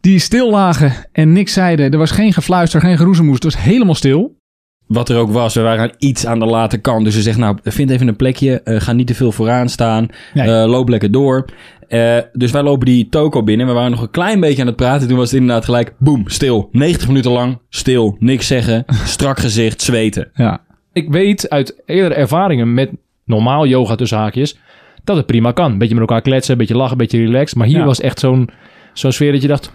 die 0.00 0.18
stil 0.18 0.50
lagen 0.50 0.92
en 1.12 1.32
niks 1.32 1.52
zeiden. 1.52 1.90
Er 1.92 1.98
was 1.98 2.10
geen 2.10 2.32
gefluister, 2.32 2.80
geen 2.80 2.96
geroezemoes. 2.96 3.34
Het 3.34 3.44
was 3.44 3.58
helemaal 3.62 3.94
stil. 3.94 4.38
Wat 4.86 5.08
er 5.08 5.16
ook 5.18 5.30
was, 5.30 5.54
we 5.54 5.60
waren 5.60 5.92
iets 5.98 6.26
aan 6.26 6.38
de 6.38 6.44
late 6.46 6.78
kant. 6.78 7.04
Dus 7.04 7.14
ze 7.14 7.22
zegt, 7.22 7.38
nou, 7.38 7.56
vind 7.62 7.90
even 7.90 8.08
een 8.08 8.16
plekje. 8.16 8.60
eh, 8.62 8.80
ga 8.80 8.92
niet 8.92 9.06
te 9.06 9.14
veel 9.14 9.32
vooraan 9.32 9.68
staan. 9.68 10.08
Nee. 10.34 10.50
eh, 10.62 10.68
loop 10.68 10.88
lekker 10.88 11.10
door. 11.10 11.44
Eh, 11.90 12.18
dus 12.32 12.50
wij 12.50 12.62
lopen 12.62 12.86
die 12.86 13.08
toko 13.08 13.42
binnen. 13.42 13.66
We 13.66 13.72
waren 13.72 13.90
nog 13.90 14.02
een 14.02 14.10
klein 14.10 14.40
beetje 14.40 14.60
aan 14.60 14.66
het 14.66 14.76
praten. 14.76 15.08
Toen 15.08 15.16
was 15.16 15.30
het 15.30 15.40
inderdaad 15.40 15.64
gelijk, 15.64 15.94
boem, 15.98 16.28
stil. 16.28 16.68
90 16.72 17.08
minuten 17.08 17.30
lang, 17.30 17.58
stil. 17.68 18.16
Niks 18.18 18.46
zeggen. 18.46 18.84
Strak 19.04 19.38
gezicht, 19.38 19.82
zweten. 19.82 20.30
Ja. 20.34 20.60
Ik 20.92 21.10
weet 21.10 21.50
uit 21.50 21.82
eerdere 21.86 22.14
ervaringen 22.14 22.74
met 22.74 22.90
normaal 23.24 23.66
yoga 23.66 23.94
tussen 23.94 24.18
haakjes... 24.18 24.58
dat 25.04 25.16
het 25.16 25.26
prima 25.26 25.52
kan. 25.52 25.78
Beetje 25.78 25.94
met 25.94 26.02
elkaar 26.08 26.22
kletsen, 26.22 26.52
een 26.52 26.58
beetje 26.58 26.76
lachen, 26.76 26.92
een 26.92 26.98
beetje 26.98 27.18
relaxed. 27.24 27.56
Maar 27.58 27.66
hier 27.66 27.78
Ja. 27.78 27.84
was 27.84 28.00
echt 28.00 28.18
zo'n 28.20 28.48
zo'n 28.92 29.12
sfeer 29.12 29.32
dat 29.32 29.42
je 29.42 29.48
dacht... 29.48 29.72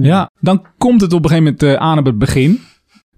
Ja, 0.00 0.30
dan 0.40 0.62
komt 0.78 1.00
het 1.00 1.12
op 1.12 1.24
een 1.24 1.30
gegeven 1.30 1.44
moment 1.58 1.62
eh, 1.62 1.74
aan 1.86 1.98
op 1.98 2.04
het 2.06 2.18
begin. 2.18 2.60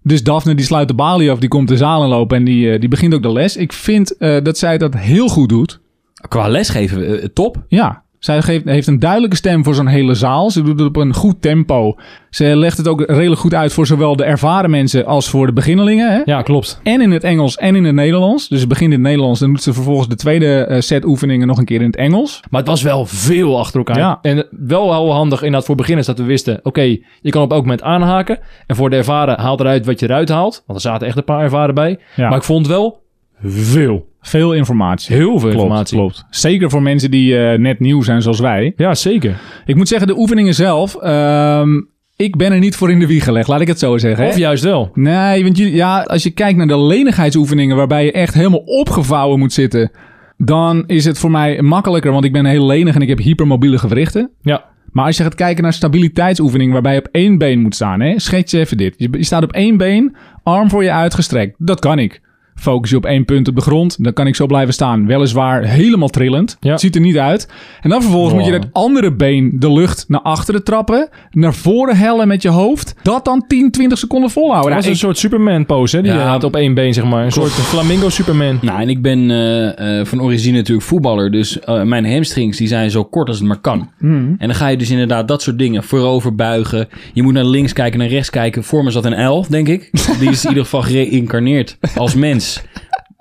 Dus 0.02 0.22
Daphne 0.22 0.54
die 0.54 0.64
sluit 0.64 0.88
de 0.88 0.94
balie 0.94 1.30
af, 1.30 1.38
die 1.38 1.48
komt 1.48 1.68
de 1.68 1.76
zaal 1.76 2.02
inlopen 2.02 2.36
en 2.36 2.44
die, 2.44 2.72
eh, 2.72 2.80
die 2.80 2.88
begint 2.88 3.14
ook 3.14 3.22
de 3.22 3.32
les. 3.32 3.56
Ik 3.56 3.72
vind 3.72 4.16
eh, 4.16 4.42
dat 4.42 4.58
zij 4.58 4.78
dat 4.78 4.94
heel 4.96 5.28
goed 5.28 5.48
doet. 5.48 5.80
Qua 6.28 6.48
lesgeven, 6.48 7.32
top. 7.32 7.64
Ja, 7.68 8.02
zij 8.20 8.42
geeft, 8.42 8.64
heeft 8.64 8.86
een 8.86 8.98
duidelijke 8.98 9.36
stem 9.36 9.64
voor 9.64 9.74
zo'n 9.74 9.86
hele 9.86 10.14
zaal. 10.14 10.50
Ze 10.50 10.62
doet 10.62 10.78
het 10.78 10.88
op 10.88 10.96
een 10.96 11.14
goed 11.14 11.42
tempo. 11.42 11.96
Ze 12.30 12.56
legt 12.56 12.76
het 12.76 12.88
ook 12.88 13.00
redelijk 13.00 13.40
goed 13.40 13.54
uit 13.54 13.72
voor 13.72 13.86
zowel 13.86 14.16
de 14.16 14.24
ervaren 14.24 14.70
mensen 14.70 15.06
als 15.06 15.28
voor 15.28 15.46
de 15.46 15.52
beginnelingen. 15.52 16.12
Hè? 16.12 16.20
Ja, 16.24 16.42
klopt. 16.42 16.80
En 16.82 17.00
in 17.00 17.10
het 17.10 17.24
Engels 17.24 17.56
en 17.56 17.76
in 17.76 17.84
het 17.84 17.94
Nederlands. 17.94 18.48
Dus 18.48 18.60
ze 18.60 18.66
begint 18.66 18.92
in 18.92 18.98
het 18.98 19.06
Nederlands, 19.06 19.40
dan 19.40 19.50
doet 19.50 19.62
ze 19.62 19.72
vervolgens 19.72 20.08
de 20.08 20.14
tweede 20.14 20.64
eh, 20.64 20.80
set 20.80 21.04
oefeningen 21.04 21.46
nog 21.46 21.58
een 21.58 21.64
keer 21.64 21.80
in 21.80 21.86
het 21.86 21.96
Engels. 21.96 22.40
Maar 22.50 22.60
het 22.60 22.68
was 22.68 22.82
wel 22.82 23.06
veel 23.06 23.58
achter 23.58 23.78
elkaar. 23.78 23.98
Ja. 23.98 24.18
En 24.22 24.46
wel 24.50 24.94
heel 24.94 25.12
handig 25.12 25.38
inderdaad 25.38 25.66
voor 25.66 25.76
beginners 25.76 26.06
dat 26.06 26.18
we 26.18 26.24
wisten... 26.24 26.60
oké, 26.62 26.98
je 27.20 27.30
kan 27.30 27.42
op 27.42 27.52
elk 27.52 27.62
moment 27.62 27.82
aanhaken. 27.82 28.38
En 28.66 28.76
voor 28.76 28.90
de 28.90 28.96
ervaren 28.96 29.40
haal 29.40 29.60
eruit 29.60 29.86
wat 29.86 30.00
je 30.00 30.06
eruit 30.06 30.28
haalt. 30.28 30.62
Want 30.66 30.78
er 30.78 30.90
zaten 30.90 31.06
echt 31.06 31.16
een 31.16 31.24
paar 31.24 31.42
ervaren 31.42 31.74
bij. 31.74 31.98
Ja. 32.16 32.28
Maar 32.28 32.38
ik 32.38 32.44
vond 32.44 32.66
wel 32.66 33.02
veel. 33.42 34.08
Veel 34.20 34.54
informatie. 34.54 35.14
Heel 35.16 35.24
veel 35.30 35.38
Klopt, 35.38 35.54
informatie. 35.54 35.96
klopt. 35.96 36.24
Zeker 36.30 36.70
voor 36.70 36.82
mensen 36.82 37.10
die 37.10 37.38
eh, 37.38 37.58
net 37.58 37.80
nieuw 37.80 38.02
zijn 38.02 38.22
zoals 38.22 38.40
wij. 38.40 38.72
Ja, 38.76 38.94
zeker. 38.94 39.40
Ik 39.66 39.76
moet 39.76 39.88
zeggen, 39.88 40.06
de 40.08 40.18
oefeningen 40.18 40.54
zelf... 40.54 40.96
ehm, 40.96 41.80
ik 42.16 42.36
ben 42.36 42.52
er 42.52 42.58
niet 42.58 42.76
voor 42.76 42.90
in 42.90 42.98
de 42.98 43.06
wieg 43.06 43.24
gelegd, 43.24 43.48
laat 43.48 43.60
ik 43.60 43.66
het 43.68 43.78
zo 43.78 43.98
zeggen. 43.98 44.24
hè. 44.24 44.30
Of 44.30 44.36
juist 44.36 44.64
wel. 44.64 44.90
Nee, 44.94 45.42
want 45.42 45.56
je, 45.56 45.72
ja, 45.72 46.00
als 46.02 46.22
je 46.22 46.30
kijkt 46.30 46.58
naar 46.58 46.66
de 46.66 46.78
lenigheidsoefeningen 46.78 47.76
waarbij 47.76 48.04
je 48.04 48.12
echt 48.12 48.34
helemaal 48.34 48.62
opgevouwen 48.64 49.38
moet 49.38 49.52
zitten, 49.52 49.90
dan 50.36 50.84
is 50.86 51.04
het 51.04 51.18
voor 51.18 51.30
mij 51.30 51.62
makkelijker, 51.62 52.12
want 52.12 52.24
ik 52.24 52.32
ben 52.32 52.44
heel 52.46 52.66
lenig 52.66 52.94
en 52.94 53.02
ik 53.02 53.08
heb 53.08 53.18
hypermobiele 53.18 53.78
gewrichten. 53.78 54.30
Ja. 54.42 54.64
Maar 54.92 55.04
als 55.06 55.16
je 55.16 55.22
gaat 55.22 55.34
kijken 55.34 55.62
naar 55.62 55.72
stabiliteitsoefeningen 55.72 56.72
waarbij 56.72 56.92
je 56.94 56.98
op 56.98 57.08
één 57.12 57.38
been 57.38 57.60
moet 57.60 57.74
staan, 57.74 58.00
hè, 58.00 58.18
schets 58.18 58.52
je 58.52 58.58
even 58.58 58.76
dit. 58.76 58.94
Je, 58.96 59.08
je 59.10 59.24
staat 59.24 59.42
op 59.42 59.52
één 59.52 59.76
been, 59.76 60.16
arm 60.42 60.70
voor 60.70 60.82
je 60.84 60.92
uitgestrekt. 60.92 61.54
Dat 61.58 61.80
kan 61.80 61.98
ik. 61.98 62.20
Focus 62.60 62.90
je 62.90 62.96
op 62.96 63.04
één 63.06 63.24
punt 63.24 63.48
op 63.48 63.54
de 63.54 63.60
grond, 63.60 64.04
dan 64.04 64.12
kan 64.12 64.26
ik 64.26 64.34
zo 64.36 64.46
blijven 64.46 64.74
staan. 64.74 65.06
Weliswaar 65.06 65.64
helemaal 65.64 66.08
trillend. 66.08 66.56
Ja. 66.60 66.70
Het 66.70 66.80
ziet 66.80 66.94
er 66.94 67.00
niet 67.00 67.18
uit. 67.18 67.48
En 67.80 67.90
dan 67.90 68.02
vervolgens 68.02 68.34
moet 68.34 68.44
je 68.44 68.50
dat 68.50 68.66
andere 68.72 69.12
been 69.12 69.52
de 69.54 69.72
lucht 69.72 70.04
naar 70.08 70.20
achteren 70.20 70.64
trappen, 70.64 71.08
naar 71.30 71.54
voren 71.54 71.96
hellen 71.96 72.28
met 72.28 72.42
je 72.42 72.48
hoofd. 72.48 72.94
Dat 73.02 73.24
dan 73.24 73.44
10, 73.46 73.70
20 73.70 73.98
seconden 73.98 74.30
volhouden. 74.30 74.64
Dat 74.70 74.74
was 74.74 74.84
Nou, 74.84 74.94
een 74.94 75.00
soort 75.00 75.18
Superman 75.18 75.66
pose, 75.66 75.96
hè? 75.96 76.02
Die 76.02 76.12
Ja. 76.12 76.18
je 76.18 76.24
had 76.24 76.44
op 76.44 76.56
één 76.56 76.74
been, 76.74 76.94
zeg 76.94 77.04
maar. 77.04 77.24
Een 77.24 77.32
soort 77.32 77.50
flamingo 77.50 78.08
Superman. 78.08 78.58
Nou, 78.62 78.80
en 78.80 78.88
ik 78.88 79.02
ben 79.02 79.30
eh, 79.30 79.98
eh, 80.00 80.06
van 80.06 80.22
origine 80.22 80.56
natuurlijk 80.56 80.86
voetballer. 80.86 81.30
Dus 81.30 81.60
eh, 81.60 81.82
mijn 81.82 82.12
hamstrings 82.12 82.56
die 82.56 82.68
zijn 82.68 82.90
zo 82.90 83.04
kort 83.04 83.28
als 83.28 83.38
het 83.38 83.46
maar 83.46 83.60
kan. 83.60 83.90
En 84.00 84.36
dan 84.38 84.54
ga 84.54 84.68
je 84.68 84.76
dus 84.76 84.90
inderdaad 84.90 85.28
dat 85.28 85.42
soort 85.42 85.58
dingen 85.58 85.82
voorover 85.82 86.34
buigen. 86.34 86.88
Je 87.12 87.22
moet 87.22 87.32
naar 87.32 87.44
links 87.44 87.72
kijken, 87.72 87.98
naar 87.98 88.08
rechts 88.08 88.30
kijken. 88.30 88.64
Voor 88.64 88.84
me 88.84 88.90
zat 88.90 89.04
een 89.04 89.26
L, 89.28 89.46
denk 89.48 89.68
ik. 89.68 89.90
Die 90.20 90.30
is 90.30 90.42
in 90.42 90.48
ieder 90.48 90.64
geval 90.64 90.82
gereïncarneerd 90.82 91.78
als 91.96 92.14
mens. 92.14 92.49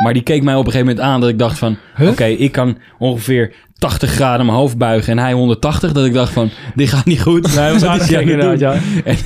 Maar 0.03 0.13
die 0.13 0.23
keek 0.23 0.43
mij 0.43 0.55
op 0.55 0.65
een 0.65 0.71
gegeven 0.71 0.87
moment 0.87 1.05
aan 1.05 1.19
dat 1.21 1.29
ik 1.29 1.39
dacht 1.39 1.57
van... 1.57 1.77
Oké, 2.01 2.25
ik 2.25 2.51
kan 2.51 2.77
ongeveer 2.97 3.53
80 3.79 4.11
graden 4.11 4.45
mijn 4.45 4.57
hoofd 4.57 4.77
buigen 4.77 5.11
en 5.11 5.19
hij 5.19 5.33
180. 5.33 5.91
Dat 5.91 6.05
ik 6.05 6.13
dacht 6.13 6.33
van, 6.33 6.49
dit 6.75 6.89
gaat 6.89 7.05
niet 7.05 7.21
goed. 7.21 7.55
Nee, 7.55 7.73
was 7.73 7.83
aan 7.83 8.19
inderdaad, 8.19 8.59
ja. 8.59 8.75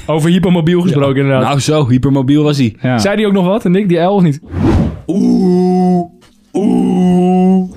Over 0.06 0.30
hypermobiel 0.30 0.82
gesproken, 0.82 1.22
inderdaad. 1.22 1.44
Nou 1.44 1.60
zo, 1.60 1.90
hypermobiel 1.90 2.44
was 2.44 2.58
hij. 2.58 2.76
Ja. 2.82 2.98
Zei 2.98 3.16
die 3.16 3.28
ook 3.28 3.34
nog 3.34 3.46
wat, 3.46 3.64
Nick? 3.64 3.90
Die 3.90 4.00
L 4.00 4.10
of 4.10 4.22
niet? 4.22 4.40
Oeh, 5.08 6.06
oeh. 6.54 7.72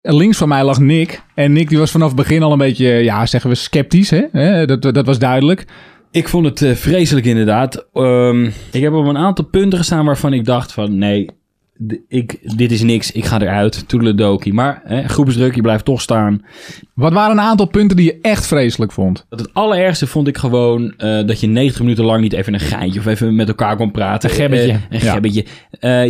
links 0.00 0.38
van 0.38 0.48
mij 0.48 0.64
lag 0.64 0.78
Nick. 0.80 1.22
En 1.34 1.52
Nick 1.52 1.68
die 1.68 1.78
was 1.78 1.90
vanaf 1.90 2.08
het 2.08 2.16
begin 2.16 2.42
al 2.42 2.52
een 2.52 2.58
beetje, 2.58 2.86
ja, 2.86 3.26
zeggen 3.26 3.50
we 3.50 3.56
sceptisch. 3.56 4.10
Hè? 4.10 4.22
Hè, 4.32 4.66
Dat, 4.66 4.82
dat 4.82 5.06
was 5.06 5.18
duidelijk. 5.18 5.64
Ik 6.10 6.28
vond 6.28 6.46
het 6.46 6.62
eh, 6.62 6.74
vreselijk 6.74 7.26
inderdaad. 7.26 7.86
Ehm, 7.92 8.44
ik 8.72 8.82
heb 8.82 8.92
op 8.92 9.06
een 9.06 9.16
aantal 9.18 9.44
punten 9.44 9.78
gestaan 9.78 10.04
waarvan 10.04 10.32
ik 10.32 10.44
dacht 10.44 10.72
van... 10.72 10.98
Nee, 10.98 11.30
ik, 12.08 12.56
dit 12.56 12.72
is 12.72 12.82
niks. 12.82 13.12
Ik 13.12 13.24
ga 13.24 13.40
eruit. 13.40 13.88
Toedeledokie. 13.88 14.52
Maar 14.52 14.80
hè, 14.84 15.08
groepsdruk, 15.08 15.54
je 15.54 15.60
blijft 15.60 15.84
toch 15.84 16.00
staan. 16.00 16.44
Wat 16.94 17.12
waren 17.12 17.30
een 17.38 17.40
aantal 17.44 17.66
punten 17.66 17.96
die 17.96 18.06
je 18.06 18.18
echt 18.22 18.46
vreselijk 18.46 18.92
vond? 18.92 19.26
Het 19.30 19.54
allerergste 19.54 20.06
vond 20.06 20.28
ik 20.28 20.38
gewoon 20.38 20.94
eh, 20.96 21.26
dat 21.26 21.40
je 21.40 21.46
90 21.46 21.80
minuten 21.80 22.04
lang 22.04 22.20
niet 22.22 22.32
even 22.32 22.54
een 22.54 22.60
geintje 22.60 23.00
of 23.00 23.06
even 23.06 23.34
met 23.34 23.48
elkaar 23.48 23.76
kon 23.76 23.90
praten. 23.90 24.30
Een 24.30 24.36
gebbetje. 24.36 24.70
Eh, 24.72 24.78
een 24.90 25.04
Ja. 25.04 25.12
gebbetje. 25.12 25.44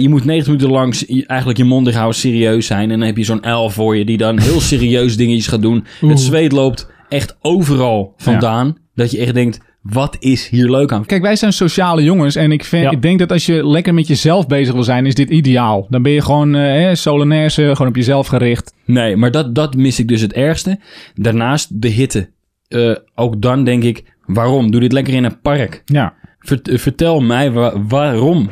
Je 0.00 0.08
moet 0.08 0.24
90 0.24 0.46
minuten 0.52 0.70
lang 0.70 0.94
eigenlijk 1.26 1.58
je 1.58 1.64
mond 1.64 1.94
houden, 1.94 2.14
serieus 2.20 2.66
zijn. 2.66 2.90
En 2.90 2.98
dan 2.98 3.06
heb 3.06 3.16
je 3.16 3.24
zo'n 3.24 3.42
elf 3.42 3.74
voor 3.74 3.96
je 3.96 4.04
die 4.04 4.16
dan 4.18 4.38
heel 4.38 4.60
serieus 4.70 5.16
dingetjes 5.16 5.46
gaat 5.46 5.62
doen. 5.62 5.84
Het 6.00 6.20
zweet 6.20 6.52
loopt 6.52 6.88
echt 7.08 7.36
overal 7.40 8.14
vandaan. 8.16 8.76
Dat 8.94 9.10
je 9.10 9.18
echt 9.18 9.34
denkt, 9.34 9.60
wat 9.82 10.16
is 10.18 10.48
hier 10.48 10.70
leuk 10.70 10.92
aan? 10.92 11.06
Kijk, 11.06 11.22
wij 11.22 11.36
zijn 11.36 11.52
sociale 11.52 12.02
jongens 12.02 12.36
en 12.36 12.52
ik, 12.52 12.64
vind, 12.64 12.84
Ja. 12.84 12.90
ik 12.90 13.02
denk 13.02 13.18
dat 13.18 13.32
als 13.32 13.46
je 13.46 13.66
lekker 13.66 13.94
met 13.94 14.06
jezelf 14.06 14.46
bezig 14.46 14.74
wil 14.74 14.82
zijn, 14.84 15.06
is 15.06 15.14
dit 15.14 15.30
ideaal. 15.30 15.86
Dan 15.90 16.02
ben 16.02 16.12
je 16.12 16.22
gewoon 16.22 16.54
eh 16.54 16.94
Solonaise, 16.94 17.70
gewoon 17.72 17.88
op 17.88 17.96
jezelf 17.96 18.26
gericht. 18.26 18.74
Nee, 18.84 19.16
maar 19.16 19.30
dat, 19.30 19.54
dat 19.54 19.74
mis 19.74 19.98
ik 19.98 20.08
dus 20.08 20.20
het 20.20 20.32
ergste. 20.32 20.78
Daarnaast 21.14 21.80
de 21.82 21.88
hitte. 21.88 22.30
Eh, 22.68 22.94
ook 23.14 23.42
dan 23.42 23.64
denk 23.64 23.82
ik, 23.82 24.14
waarom? 24.26 24.70
Doe 24.70 24.80
dit 24.80 24.92
lekker 24.92 25.14
in 25.14 25.24
een 25.24 25.40
park. 25.40 25.82
Ja. 25.84 26.14
Vert- 26.38 26.68
eh, 26.68 26.78
vertel 26.78 27.20
mij 27.20 27.50
wa- 27.50 27.82
waarom. 27.88 28.50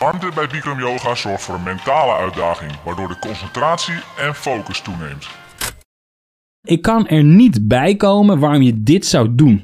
Warmte 0.00 0.28
bij 0.34 0.46
Bikram 0.52 0.78
Yoga 0.78 1.14
zorgt 1.14 1.42
voor 1.42 1.54
een 1.54 1.62
mentale 1.62 2.16
uitdaging, 2.16 2.72
waardoor 2.84 3.08
de 3.08 3.18
concentratie 3.20 3.94
en 4.18 4.34
focus 4.34 4.80
toeneemt. 4.80 5.28
Ik 6.64 6.82
kan 6.82 7.06
er 7.06 7.24
niet 7.24 7.68
bij 7.68 7.94
komen 7.94 8.38
waarom 8.38 8.62
je 8.62 8.82
dit 8.82 9.06
zou 9.06 9.28
doen. 9.34 9.62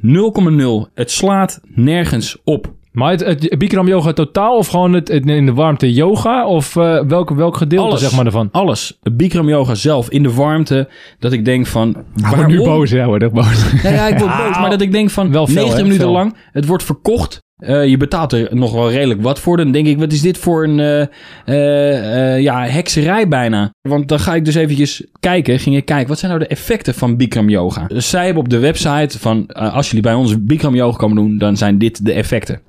0,0. 0.89 0.93
Het 0.95 1.11
slaat 1.11 1.61
nergens 1.75 2.37
op. 2.45 2.73
Maar 2.93 3.11
het, 3.11 3.21
het 3.21 3.59
Bikram 3.59 3.89
yoga 3.89 4.13
totaal 4.13 4.57
of 4.57 4.67
gewoon 4.69 4.93
het, 4.93 5.09
het 5.09 5.27
in 5.27 5.47
de 5.47 5.53
warmte 5.53 5.93
yoga? 5.93 6.47
Of 6.47 6.77
eh, 6.77 7.03
welk, 7.07 7.31
welk 7.31 7.57
gedeelte 7.57 7.89
Alles. 7.89 8.01
zeg 8.01 8.17
maar 8.17 8.27
ervan? 8.27 8.49
Alles. 8.53 8.99
Bikram 9.13 9.49
yoga 9.49 9.75
zelf 9.75 10.11
in 10.11 10.23
de 10.23 10.35
warmte. 10.35 10.89
Dat 11.19 11.33
ik 11.33 11.45
denk 11.45 11.67
van. 11.67 11.97
Waarom? 12.15 12.39
wordt 12.39 12.53
nu 12.53 12.65
boos, 12.65 12.91
hè? 12.91 13.05
Wordt 13.07 13.25
echt 13.25 13.33
boos. 13.33 13.83
Ja, 13.83 13.91
ja, 13.91 14.07
ik 14.07 14.19
word 14.19 14.37
boos. 14.47 14.59
Maar 14.59 14.71
dat 14.71 14.81
ik 14.81 14.93
denk 14.93 15.11
van 15.11 15.33
Wel 15.33 15.47
fel, 15.47 15.55
90 15.55 15.79
hè? 15.79 15.83
minuten 15.83 16.09
lang. 16.09 16.37
Het 16.53 16.67
wordt 16.67 16.85
verkocht. 16.85 17.39
Eh, 17.61 17.87
je 17.87 17.97
betaalt 17.97 18.33
er 18.33 18.49
nog 18.51 18.73
wel 18.73 18.91
redelijk 18.91 19.23
wat 19.23 19.41
voor. 19.41 19.57
Dan 19.57 19.73
denk 19.73 19.87
ik, 19.87 19.99
wat 19.99 20.13
is 20.13 20.21
dit 20.21 20.39
voor 20.39 20.65
een 20.65 20.81
eh, 20.81 22.35
eh, 22.35 22.43
ja, 22.43 22.67
hekserij 22.67 23.29
bijna? 23.29 23.71
Want 23.89 24.09
dan 24.09 24.21
ga 24.21 24.35
ik 24.35 24.45
dus 24.45 24.55
eventjes 24.55 25.07
kijken. 25.21 25.59
Ging 25.59 25.77
ik 25.77 25.85
kijken, 25.85 26.09
wat 26.09 26.19
zijn 26.19 26.31
nou 26.31 26.45
de 26.45 26.51
effecten 26.51 26.95
van 26.95 27.17
Bikram 27.17 27.49
yoga? 27.49 27.87
Dus 27.87 28.11
zij 28.11 28.25
hebben 28.25 28.43
op 28.43 28.49
de 28.49 28.59
website 28.59 29.19
van, 29.19 29.47
als 29.47 29.87
jullie 29.87 30.03
bij 30.03 30.15
ons 30.15 30.45
Bikram 30.45 30.75
yoga 30.75 30.97
komen 30.97 31.17
doen, 31.17 31.39
dan 31.39 31.57
zijn 31.57 31.79
dit 31.79 32.05
de 32.05 32.13
effecten. 32.13 32.61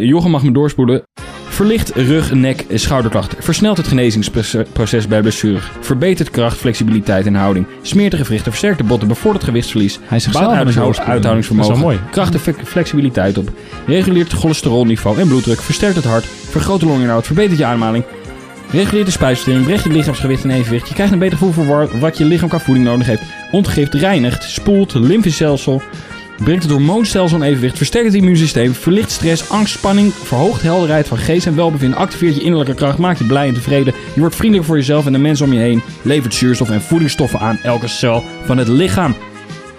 Jochem 0.00 0.30
mag 0.30 0.42
me 0.42 0.52
doorspoelen. 0.52 1.02
Verlicht 1.56 1.92
rug, 1.94 2.32
nek, 2.34 2.64
schouderklachten. 2.74 3.42
Versnelt 3.42 3.76
het 3.76 3.86
genezingsproces 3.88 5.06
bij 5.08 5.20
blessure. 5.20 5.58
Verbetert 5.80 6.30
kracht, 6.30 6.56
flexibiliteit 6.56 7.26
en 7.26 7.34
houding. 7.34 7.66
Smeert 7.82 8.10
de 8.10 8.16
gewrichten, 8.16 8.50
versterkt 8.50 8.78
de 8.78 8.84
botten, 8.84 9.08
bevordert 9.08 9.44
gewichtsverlies. 9.44 9.98
Hij 10.02 10.16
is 10.16 10.24
doorspoelen. 10.24 11.12
uithoudingsvermogen. 11.14 11.68
Dat 11.72 11.76
is 11.78 11.82
wel 11.82 11.92
mooi. 11.92 12.10
Kracht 12.10 12.34
en 12.34 12.40
fle- 12.40 12.64
flexibiliteit 12.64 13.38
op. 13.38 13.50
Reguleert 13.86 14.30
het 14.30 14.40
cholesterolniveau 14.40 15.18
en 15.18 15.28
bloeddruk. 15.28 15.60
Versterkt 15.60 15.96
het 15.96 16.04
hart. 16.04 16.24
Vergroot 16.50 16.80
de 16.80 16.86
longinhoud. 16.86 17.26
Verbetert 17.26 17.58
je 17.58 17.64
ademhaling. 17.64 18.04
Reguleert 18.70 19.06
de 19.06 19.12
spijsvertering. 19.12 19.64
Brengt 19.64 19.84
je 19.84 19.90
lichaamsgewicht 19.90 20.44
in 20.44 20.50
evenwicht. 20.50 20.88
Je 20.88 20.94
krijgt 20.94 21.12
een 21.12 21.18
beter 21.18 21.38
gevoel 21.38 21.52
voor 21.52 21.66
wa- 21.66 21.98
wat 21.98 22.18
je 22.18 22.24
lichaam 22.24 22.48
qua 22.48 22.58
voeding 22.60 22.86
nodig 22.86 23.06
heeft. 23.06 23.22
Ontgift, 23.50 23.94
reinigt, 23.94 24.44
spoelt, 24.44 24.94
lymfestelsel. 24.94 25.82
Brengt 26.44 26.62
het 26.62 26.72
hormoonstelsel 26.72 27.38
in 27.38 27.44
evenwicht. 27.44 27.76
Versterkt 27.76 28.06
het 28.06 28.16
immuunsysteem. 28.16 28.74
Verlicht 28.74 29.10
stress, 29.10 29.50
angst, 29.50 29.74
spanning. 29.78 30.12
Verhoogt 30.12 30.62
helderheid 30.62 31.08
van 31.08 31.18
geest 31.18 31.46
en 31.46 31.56
welbevinden. 31.56 31.98
Activeert 31.98 32.34
je 32.34 32.42
innerlijke 32.42 32.74
kracht. 32.74 32.98
Maakt 32.98 33.18
je 33.18 33.24
blij 33.24 33.48
en 33.48 33.54
tevreden. 33.54 33.94
Je 34.14 34.20
wordt 34.20 34.36
vriendelijk 34.36 34.66
voor 34.66 34.76
jezelf 34.76 35.06
en 35.06 35.12
de 35.12 35.18
mensen 35.18 35.46
om 35.46 35.52
je 35.52 35.60
heen. 35.60 35.82
Levert 36.02 36.34
zuurstof 36.34 36.70
en 36.70 36.82
voedingsstoffen 36.82 37.40
aan 37.40 37.58
elke 37.62 37.88
cel 37.88 38.24
van 38.44 38.58
het 38.58 38.68
lichaam. 38.68 39.14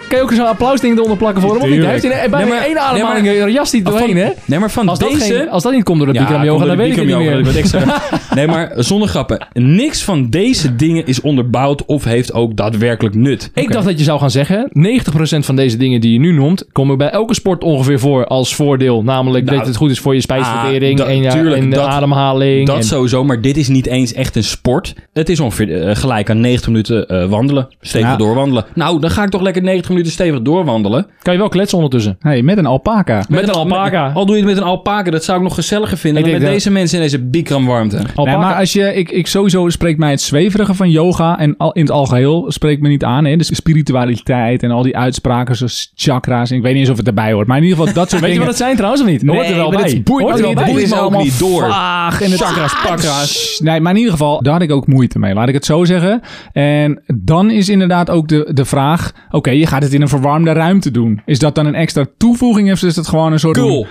Kan 0.08 0.18
je 0.18 0.24
ook 0.24 0.32
zo'n 0.32 0.48
applausding 0.48 0.96
eronder 0.98 1.18
plakken 1.18 1.42
voor 1.42 1.52
hem? 1.54 1.62
Of 1.62 1.70
niet? 1.70 1.82
Hij 1.84 1.92
heeft 1.92 2.04
in, 2.04 2.10
bij 2.10 2.20
Nee, 2.20 2.30
maar- 2.50 2.58
één 2.64 2.74
nee, 2.74 2.80
ademhaling 2.84 3.26
maar- 3.26 3.36
een 3.36 3.52
jas 3.52 3.72
niet 3.72 3.86
doorheen, 3.86 4.18
hè? 4.18 4.30
Nee, 4.46 4.60
maar 4.60 4.72
van 4.72 4.90
Als 4.90 5.00
dat, 5.00 5.10
deze... 5.12 5.34
geen, 5.34 5.50
als 5.50 5.64
dat 5.64 5.72
niet 5.74 5.84
komt 5.84 5.98
door 5.98 6.14
de 6.14 6.20
Bikram 6.20 6.44
yoga, 6.44 6.66
dan 6.66 6.78
weet 6.78 6.92
ik 6.92 6.96
het 6.96 7.06
niet 7.06 7.18
meer. 7.18 7.46
nee, 8.36 8.48
maar 8.48 8.72
zonder 8.76 9.08
grappen. 9.10 9.48
Niks 9.54 10.04
van 10.04 10.30
deze 10.30 10.76
dingen 10.76 11.06
is 11.06 11.22
onderbouwd 11.22 11.86
of 11.86 12.04
heeft 12.04 12.34
ook 12.34 12.56
daadwerkelijk 12.56 13.16
nut. 13.16 13.52
Ik 13.54 13.72
dacht 13.72 13.86
dat 13.86 13.98
je 13.98 14.04
zou 14.04 14.20
gaan 14.20 14.32
zeggen, 14.32 14.70
90% 14.72 15.46
van 15.46 15.56
deze 15.56 15.78
dingen 15.78 16.02
die 16.02 16.14
je 16.14 16.20
nu 16.20 16.32
noemt, 16.32 16.66
komen 16.72 16.98
bij 16.98 17.10
elke 17.10 17.34
sport 17.34 17.64
ongeveer 17.64 18.00
voor 18.00 18.26
als 18.26 18.56
voordeel. 18.56 19.04
Namelijk 19.04 19.46
Nou, 19.46 19.58
dat 19.58 19.68
het 19.68 19.76
goed 19.76 19.92
is 19.92 20.00
voor 20.00 20.14
je 20.16 20.22
spijsvertering 20.22 21.00
ah, 21.00 21.06
dat- 21.06 21.16
en, 21.16 21.22
je, 21.22 21.30
tuurlijk, 21.30 21.62
en 21.62 21.70
de 21.70 21.76
dat- 21.76 21.86
ademhaling. 21.88 22.68
Dat 22.68 22.76
en, 22.78 22.84
sowieso, 22.84 23.24
maar 23.24 23.42
dit 23.42 23.58
is 23.58 23.68
niet 23.68 23.86
eens 23.88 24.14
echt 24.14 24.36
een 24.36 24.44
sport. 24.44 24.94
Het 25.14 25.30
is 25.30 25.40
ongeveer 25.40 25.82
eh, 25.88 25.96
gelijk 25.96 26.30
aan 26.30 26.40
90 26.40 26.68
minuten 26.68 27.08
eh, 27.08 27.26
wandelen. 27.30 27.68
Stevig 27.82 28.08
Ja. 28.08 28.16
doorwandelen. 28.16 28.66
Nou, 28.74 29.00
dan 29.00 29.10
ga 29.10 29.24
ik 29.24 29.30
toch 29.30 29.42
lekker 29.42 29.62
90 29.62 29.80
minuten 29.90 29.96
stevig 30.06 30.42
doorwandelen. 30.42 31.08
Kan 31.22 31.34
je 31.34 31.40
wel 31.40 31.50
kletsen 31.50 31.78
ondertussen. 31.78 32.16
Hey, 32.20 32.42
met 32.42 32.58
een 32.58 32.66
alpaca. 32.66 33.24
Met 33.30 33.44
een 33.44 33.50
alpaca. 33.52 34.12
Al 34.14 34.26
doe 34.26 34.36
je 34.36 34.42
het 34.42 34.52
met 34.52 34.62
een 34.62 34.68
alpaca, 34.70 35.12
dat 35.12 35.24
zou 35.24 35.38
ik 35.38 35.44
nog 35.44 35.54
gezelliger 35.54 35.98
vinden 35.98 36.20
Ik 36.20 36.26
dan 36.30 36.34
met 36.40 36.42
denk 36.42 36.54
dat- 36.54 36.64
deze 36.64 36.80
mensen 36.80 36.98
in 36.98 37.04
deze 37.04 37.24
Bikram 37.30 37.66
warmte. 37.66 37.98
Alpaca. 37.98 38.24
Nee, 38.30 38.38
maar 38.38 38.56
als 38.56 38.74
je, 38.74 38.94
ik, 38.94 39.10
ik 39.12 39.28
sowieso 39.28 39.70
spreekt 39.70 40.00
mij 40.00 40.10
het 40.12 40.22
zweverige 40.22 40.74
van 40.74 40.90
yoga 40.92 41.40
en 41.40 41.58
al, 41.58 41.72
in 41.72 41.82
het 41.82 41.92
algeheel 41.92 42.46
spreekt 42.48 42.82
me 42.82 42.88
niet 42.88 43.04
aan. 43.04 43.26
Hè? 43.26 43.36
Dus 43.36 43.56
spiritualiteit 43.56 44.64
en 44.64 44.72
al 44.72 44.82
die 44.84 44.98
uitspraken 44.98 45.56
zoals 45.56 45.92
chakra's. 45.96 46.50
En 46.52 46.56
ik 46.58 46.62
weet 46.62 46.72
niet 46.72 46.82
eens 46.82 46.92
of 46.92 46.98
het 46.98 47.08
erbij 47.08 47.32
hoort. 47.32 47.48
Maar 47.48 47.58
in 47.58 47.64
ieder 47.64 47.78
geval 47.78 47.94
dat 47.94 48.10
soort 48.10 48.22
Weet 48.22 48.34
je 48.34 48.40
wat 48.40 48.48
het 48.48 48.58
zijn 48.58 48.76
trouwens 48.76 49.02
of 49.02 49.08
niet? 49.10 49.22
Nee, 49.24 49.36
Hoort 49.36 49.50
er 49.50 49.56
wel 49.56 49.72
maar 49.72 49.82
bij. 49.82 49.94
dat 49.94 50.04
boeit 50.04 50.24
Hoort 50.24 50.36
me 50.36 50.40
er 50.40 50.46
wel 50.46 50.54
niet. 50.56 50.64
bij. 50.64 50.72
Boeit 50.72 50.84
is 50.84 50.90
me 50.90 50.96
ook 50.96 51.02
allemaal 51.02 51.24
niet 51.24 51.40
door. 51.40 51.70
vaag 51.70 52.22
en 52.22 52.32
het 52.32 52.40
Chakras, 52.42 52.74
pakra's. 52.84 53.60
Nee, 53.64 53.80
maar 53.80 53.92
in 53.92 53.98
ieder 53.98 54.12
geval, 54.14 54.42
daar 54.44 54.54
had 54.54 54.62
ik 54.62 54.72
ook 54.72 54.88
moeite 54.88 55.20
mee. 55.20 55.34
Laat 55.34 55.48
ik 55.48 55.54
het 55.54 55.66
zo 55.66 55.86
zeggen. 55.86 56.22
En 56.54 57.02
dan 57.16 57.52
is 57.52 57.70
inderdaad 57.70 58.10
ook 58.10 58.28
de, 58.28 58.50
de 58.54 58.66
vraag... 58.66 59.12
Oké, 59.32 59.50
je 59.50 59.66
gaat 59.68 59.84
het 59.84 59.87
in 59.94 60.02
een 60.02 60.08
verwarmde 60.08 60.52
ruimte 60.52 60.92
doen. 60.92 61.22
Is 61.26 61.40
dat 61.40 61.56
dan 61.56 61.66
een 61.66 61.76
extra 61.76 62.06
toevoeging 62.18 62.72
of 62.72 62.84
is 62.84 62.94
dat 62.94 63.08
gewoon 63.08 63.32
een 63.32 63.40
soort... 63.40 63.58
Cool. 63.58 63.88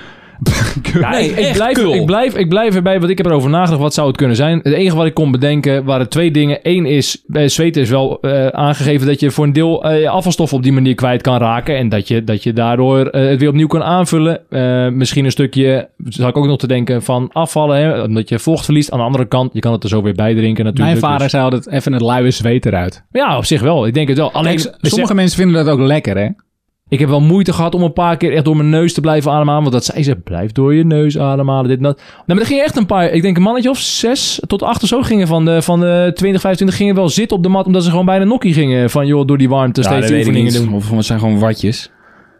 Ja, 1.01 1.11
Nee, 1.11 1.31
ik, 1.31 1.53
blijf, 1.53 1.79
ik, 1.79 2.07
blijf, 2.07 2.35
ik 2.37 2.49
blijf 2.49 2.75
erbij, 2.75 2.99
want 2.99 3.11
ik 3.11 3.17
heb 3.17 3.27
erover 3.27 3.51
nagedacht. 3.51 3.81
Wat 3.81 3.95
zou 3.95 4.07
het 4.09 4.17
kunnen 4.17 4.37
zijn? 4.37 4.61
Het 4.63 4.73
enige 4.73 4.97
wat 4.97 5.07
ik 5.07 5.15
kon 5.15 5.31
bedenken 5.31 5.85
waren 5.85 6.09
twee 6.09 6.31
dingen. 6.31 6.59
Eén 6.63 6.87
is, 6.87 7.23
bij 7.27 7.49
zweten 7.49 7.83
is 7.83 7.91
wel 7.91 8.21
eh, 8.21 8.47
aangegeven 8.47 9.07
dat 9.07 9.21
je 9.21 9.31
voor 9.31 9.45
een 9.45 9.53
deel 9.53 9.85
eh, 9.85 10.01
je 10.01 10.09
afvalstof 10.09 10.53
op 10.53 10.63
die 10.63 10.73
manier 10.73 10.95
kwijt 10.95 11.23
kan 11.23 11.39
raken. 11.39 11.77
En 11.77 11.89
dat 11.89 12.09
je, 12.09 12.25
dat 12.25 12.43
je 12.43 12.53
daardoor 12.53 13.07
eh, 13.07 13.29
het 13.29 13.41
weer 13.41 13.49
opnieuw 13.49 13.67
kan 13.67 13.83
aanvullen. 13.83 14.51
Eh, 14.51 14.89
misschien 14.89 15.25
een 15.25 15.31
stukje, 15.31 15.89
zou 16.05 16.29
ik 16.29 16.37
ook 16.37 16.47
nog 16.47 16.59
te 16.59 16.67
denken, 16.67 17.03
van 17.03 17.31
afvallen. 17.33 17.77
Hè? 17.79 18.03
Omdat 18.03 18.29
je 18.29 18.39
vocht 18.39 18.65
verliest. 18.65 18.91
Aan 18.91 18.99
de 18.99 19.05
andere 19.05 19.27
kant, 19.27 19.53
je 19.53 19.61
kan 19.61 19.73
het 19.73 19.83
er 19.83 19.89
zo 19.89 20.03
weer 20.03 20.15
bij 20.15 20.35
drinken 20.35 20.65
natuurlijk. 20.65 21.01
Mijn 21.01 21.05
vader 21.13 21.23
Dus- 21.23 21.31
zei 21.31 21.43
altijd 21.43 21.69
even 21.71 21.93
het 21.93 22.03
luie 22.03 22.31
zweet 22.31 22.67
eruit. 22.67 23.05
ja, 23.13 23.37
op 23.37 23.45
zich 23.45 23.61
wel. 23.61 23.87
Ik 23.87 23.95
denk 23.95 24.09
het 24.09 24.19
wel. 24.19 24.33
Alleen, 24.33 24.57
Kijk, 24.57 24.77
sommige 24.81 25.15
mensen 25.15 25.39
vinden 25.39 25.65
dat 25.65 25.75
ook 25.75 25.81
lekker, 25.81 26.17
hè? 26.17 26.29
Ik 26.89 26.99
heb 26.99 27.09
wel 27.09 27.21
moeite 27.21 27.53
gehad 27.53 27.75
om 27.75 27.83
een 27.83 27.93
paar 27.93 28.17
keer 28.17 28.33
echt 28.33 28.45
door 28.45 28.57
mijn 28.57 28.69
neus 28.69 28.93
te 28.93 29.01
blijven 29.01 29.33
ademhalen. 29.33 29.63
Want 29.63 29.75
dat 29.75 29.85
zei 29.85 30.03
ze, 30.03 30.17
blijf 30.17 30.53
door 30.53 30.75
je 30.75 30.85
neus 30.85 31.19
ademhalen, 31.19 31.69
dit 31.69 31.77
en 31.77 31.83
dat. 31.83 31.97
Nee, 31.97 32.05
maar 32.27 32.39
er 32.39 32.47
gingen 32.47 32.65
echt 32.65 32.77
een 32.77 32.87
paar, 32.87 33.11
ik 33.11 33.23
denk 33.23 33.37
een 33.37 33.43
mannetje 33.43 33.71
of 33.71 33.79
zes 33.79 34.41
tot 34.47 34.63
acht 34.63 34.83
of 34.83 34.89
zo 34.89 35.03
gingen 35.03 35.27
van 35.27 35.45
de, 35.45 35.63
van 35.63 35.81
de 35.81 36.11
20, 36.15 36.41
25 36.41 36.77
gingen 36.77 36.95
wel 36.95 37.09
zitten 37.09 37.37
op 37.37 37.43
de 37.43 37.49
mat. 37.49 37.67
Omdat 37.67 37.85
ze 37.85 37.91
gewoon 37.91 38.05
bijna 38.05 38.25
nokkie 38.25 38.53
gingen 38.53 38.91
van 38.91 39.07
joh, 39.07 39.27
door 39.27 39.39
die 39.39 39.49
warmte 39.49 39.81
Ja, 39.81 39.87
steeds 39.87 40.07
die 40.07 40.17
oefeningen 40.17 40.53
doen. 40.53 40.75
Of 40.75 40.91
het 40.91 41.05
zijn 41.05 41.19
gewoon 41.19 41.39
watjes. 41.39 41.91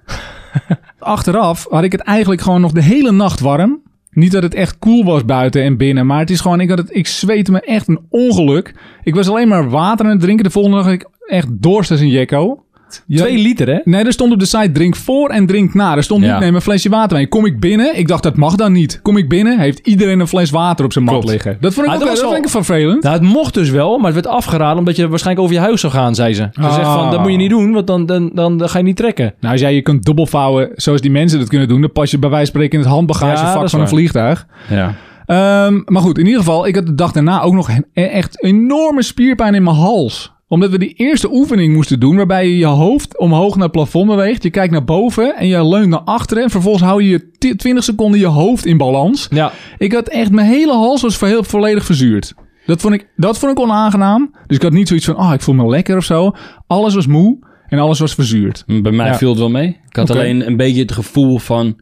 Achteraf 0.99 1.67
had 1.71 1.85
ik 1.85 1.93
het 1.93 2.01
eigenlijk 2.01 2.41
gewoon 2.41 2.61
nog 2.61 2.73
de 2.73 2.83
hele 2.83 3.13
nacht 3.13 3.41
warm. 3.41 3.81
Niet 4.11 4.33
dat 4.33 4.43
het 4.43 4.55
echt 4.55 4.79
koel 4.79 5.05
was 5.05 5.25
buiten 5.25 5.63
en 5.63 5.77
binnen, 5.77 6.07
maar 6.07 6.19
het 6.19 6.31
is 6.31 6.41
gewoon, 6.41 6.61
ik, 6.61 6.69
had 6.69 6.79
het, 6.79 6.97
ik 6.97 7.07
zweette 7.07 7.53
me 7.53 7.61
echt 7.61 7.89
een 7.89 8.01
ongeluk. 8.09 8.75
Ik 9.03 9.15
was 9.15 9.29
alleen 9.29 9.49
maar 9.49 9.71
water 9.71 10.05
aan 10.05 10.11
het 10.11 10.21
drinken. 10.21 10.45
De 10.45 10.51
volgende 10.51 10.77
dag 10.77 10.87
had 10.87 10.95
ik 10.95 11.09
echt 11.27 11.49
dorst 11.51 11.91
als 11.91 12.01
een 12.01 12.09
jekko. 12.09 12.65
Ja, 13.07 13.19
Twee 13.23 13.39
liter 13.39 13.67
hè? 13.69 13.79
Nee, 13.85 14.05
er 14.05 14.13
stond 14.13 14.33
op 14.33 14.39
de 14.39 14.45
site 14.47 14.73
drink 14.73 14.97
voor 14.97 15.29
en 15.31 15.47
drink 15.47 15.75
na. 15.75 15.97
Er 15.97 16.03
stond 16.03 16.25
Ja. 16.25 16.31
niet 16.33 16.41
neem 16.41 16.55
een 16.55 16.61
flesje 16.61 16.89
water 16.89 17.17
mee. 17.17 17.27
Kom 17.29 17.47
ik 17.47 17.61
binnen? 17.61 17.99
Ik 17.99 18.09
dacht 18.09 18.23
dat 18.23 18.37
mag 18.37 18.55
dan 18.55 18.73
niet. 18.73 18.99
Kom 19.03 19.17
ik 19.17 19.29
binnen? 19.29 19.59
Heeft 19.59 19.79
iedereen 19.87 20.21
een 20.21 20.29
fles 20.29 20.51
water 20.51 20.85
op 20.85 20.93
zijn 20.93 21.05
mat 21.05 21.15
Klopt. 21.15 21.29
liggen. 21.31 21.57
Dat 21.61 21.75
vond 21.75 21.87
ik 21.87 21.93
Ah, 21.93 21.99
ook 21.99 22.05
dat 22.07 22.19
was 22.21 22.29
wel- 22.31 22.37
ik 22.37 22.49
vervelend. 22.49 23.03
Nou, 23.03 23.15
het 23.15 23.25
mocht 23.25 23.55
dus 23.55 23.71
wel, 23.71 23.97
maar 23.99 24.13
het 24.13 24.15
werd 24.25 24.27
afgeraden 24.37 24.79
omdat 24.79 24.97
je 24.97 25.09
waarschijnlijk 25.09 25.47
over 25.47 25.59
je 25.61 25.65
huis 25.67 25.81
zou 25.81 25.93
gaan, 25.93 26.15
zei 26.15 26.35
ze. 26.35 26.49
Ze 26.53 26.61
Ah. 26.61 26.75
zegt 26.75 26.87
van, 26.89 27.11
dat 27.11 27.21
moet 27.23 27.31
je 27.31 27.37
niet 27.37 27.51
doen, 27.51 27.73
want 27.73 27.87
dan, 27.87 28.07
dan, 28.07 28.31
dan, 28.35 28.59
dan 28.59 28.69
ga 28.69 28.79
je 28.79 28.85
niet 28.85 28.97
trekken. 28.97 29.35
Nou, 29.41 29.53
als 29.53 29.61
jij 29.63 29.75
je 29.75 29.83
kunt 29.83 30.05
dubbelvouwen 30.05 30.71
zoals 30.75 31.01
die 31.01 31.11
mensen 31.11 31.39
dat 31.39 31.49
kunnen 31.49 31.69
doen, 31.69 31.81
dan 31.81 31.93
pas 31.93 32.11
je 32.11 32.19
bij 32.19 32.31
wijze 32.31 32.45
van 32.53 32.55
spreken 32.55 32.79
in 32.79 32.85
het 32.85 32.95
handbagagevak 32.95 33.71
van 33.71 33.81
een 33.81 33.89
vliegtuig. 33.89 34.47
Ja. 34.71 34.95
Ehm, 35.27 35.81
maar 35.85 36.03
goed, 36.03 36.19
in 36.19 36.25
ieder 36.25 36.41
geval, 36.41 36.67
ik 36.67 36.75
had 36.75 36.87
de 36.87 36.95
dag 36.95 37.13
daarna 37.13 37.41
ook 37.43 37.53
nog 37.55 37.69
een- 37.69 37.87
echt 37.95 38.43
enorme 38.43 39.03
spierpijn 39.03 39.55
in 39.55 39.63
mijn 39.63 39.77
hals. 39.77 40.35
Omdat 40.49 40.71
we 40.71 40.79
die 40.79 40.93
eerste 40.95 41.33
oefening 41.33 41.75
moesten 41.75 42.01
doen, 42.01 42.17
waarbij 42.17 42.49
je 42.49 42.57
je 42.59 42.65
hoofd 42.67 43.19
omhoog 43.19 43.55
naar 43.55 43.63
het 43.63 43.73
plafond 43.73 44.07
beweegt. 44.09 44.43
Je 44.43 44.51
kijkt 44.51 44.73
naar 44.73 44.85
boven 44.85 45.37
en 45.37 45.47
je 45.47 45.67
leunt 45.69 45.89
naar 45.89 46.01
achteren. 46.01 46.43
En 46.43 46.51
vervolgens 46.51 46.85
hou 46.85 47.03
je 47.03 47.09
je 47.09 47.31
ti- 47.39 47.55
20 47.57 47.85
seconden 47.85 48.21
je 48.21 48.27
hoofd 48.27 48.67
in 48.67 48.77
balans. 48.77 49.27
Ja, 49.31 49.53
Ik 49.79 49.93
had 49.93 50.09
echt, 50.09 50.31
mijn 50.31 50.47
hele 50.49 50.73
hals 50.73 51.03
was 51.03 51.17
voor 51.17 51.29
heel 51.29 51.45
volledig 51.45 51.85
verzuurd. 51.85 52.35
Dat 52.67 52.81
vond, 52.81 52.95
ik, 52.95 53.09
dat 53.17 53.39
vond 53.39 53.53
ik 53.53 53.59
onaangenaam. 53.61 54.35
Dus 54.47 54.57
ik 54.57 54.63
had 54.63 54.73
niet 54.73 54.89
zoiets 54.89 55.07
van, 55.07 55.17
oh, 55.19 55.31
ik 55.35 55.41
voel 55.41 55.55
me 55.55 55.67
lekker 55.69 55.97
of 55.97 56.05
zo. 56.05 56.33
Alles 56.67 56.95
was 56.95 57.07
moe 57.07 57.39
en 57.69 57.79
alles 57.79 57.99
was 57.99 58.15
verzuurd. 58.15 58.65
Bij 58.67 58.93
mij 58.93 59.07
Ja. 59.07 59.17
viel 59.17 59.29
het 59.31 59.39
wel 59.39 59.51
mee. 59.51 59.69
Ik 59.89 59.97
had 59.97 60.11
alleen 60.11 60.47
een 60.47 60.57
beetje 60.57 60.83
het 60.83 60.93
gevoel 60.93 61.39
van... 61.39 61.77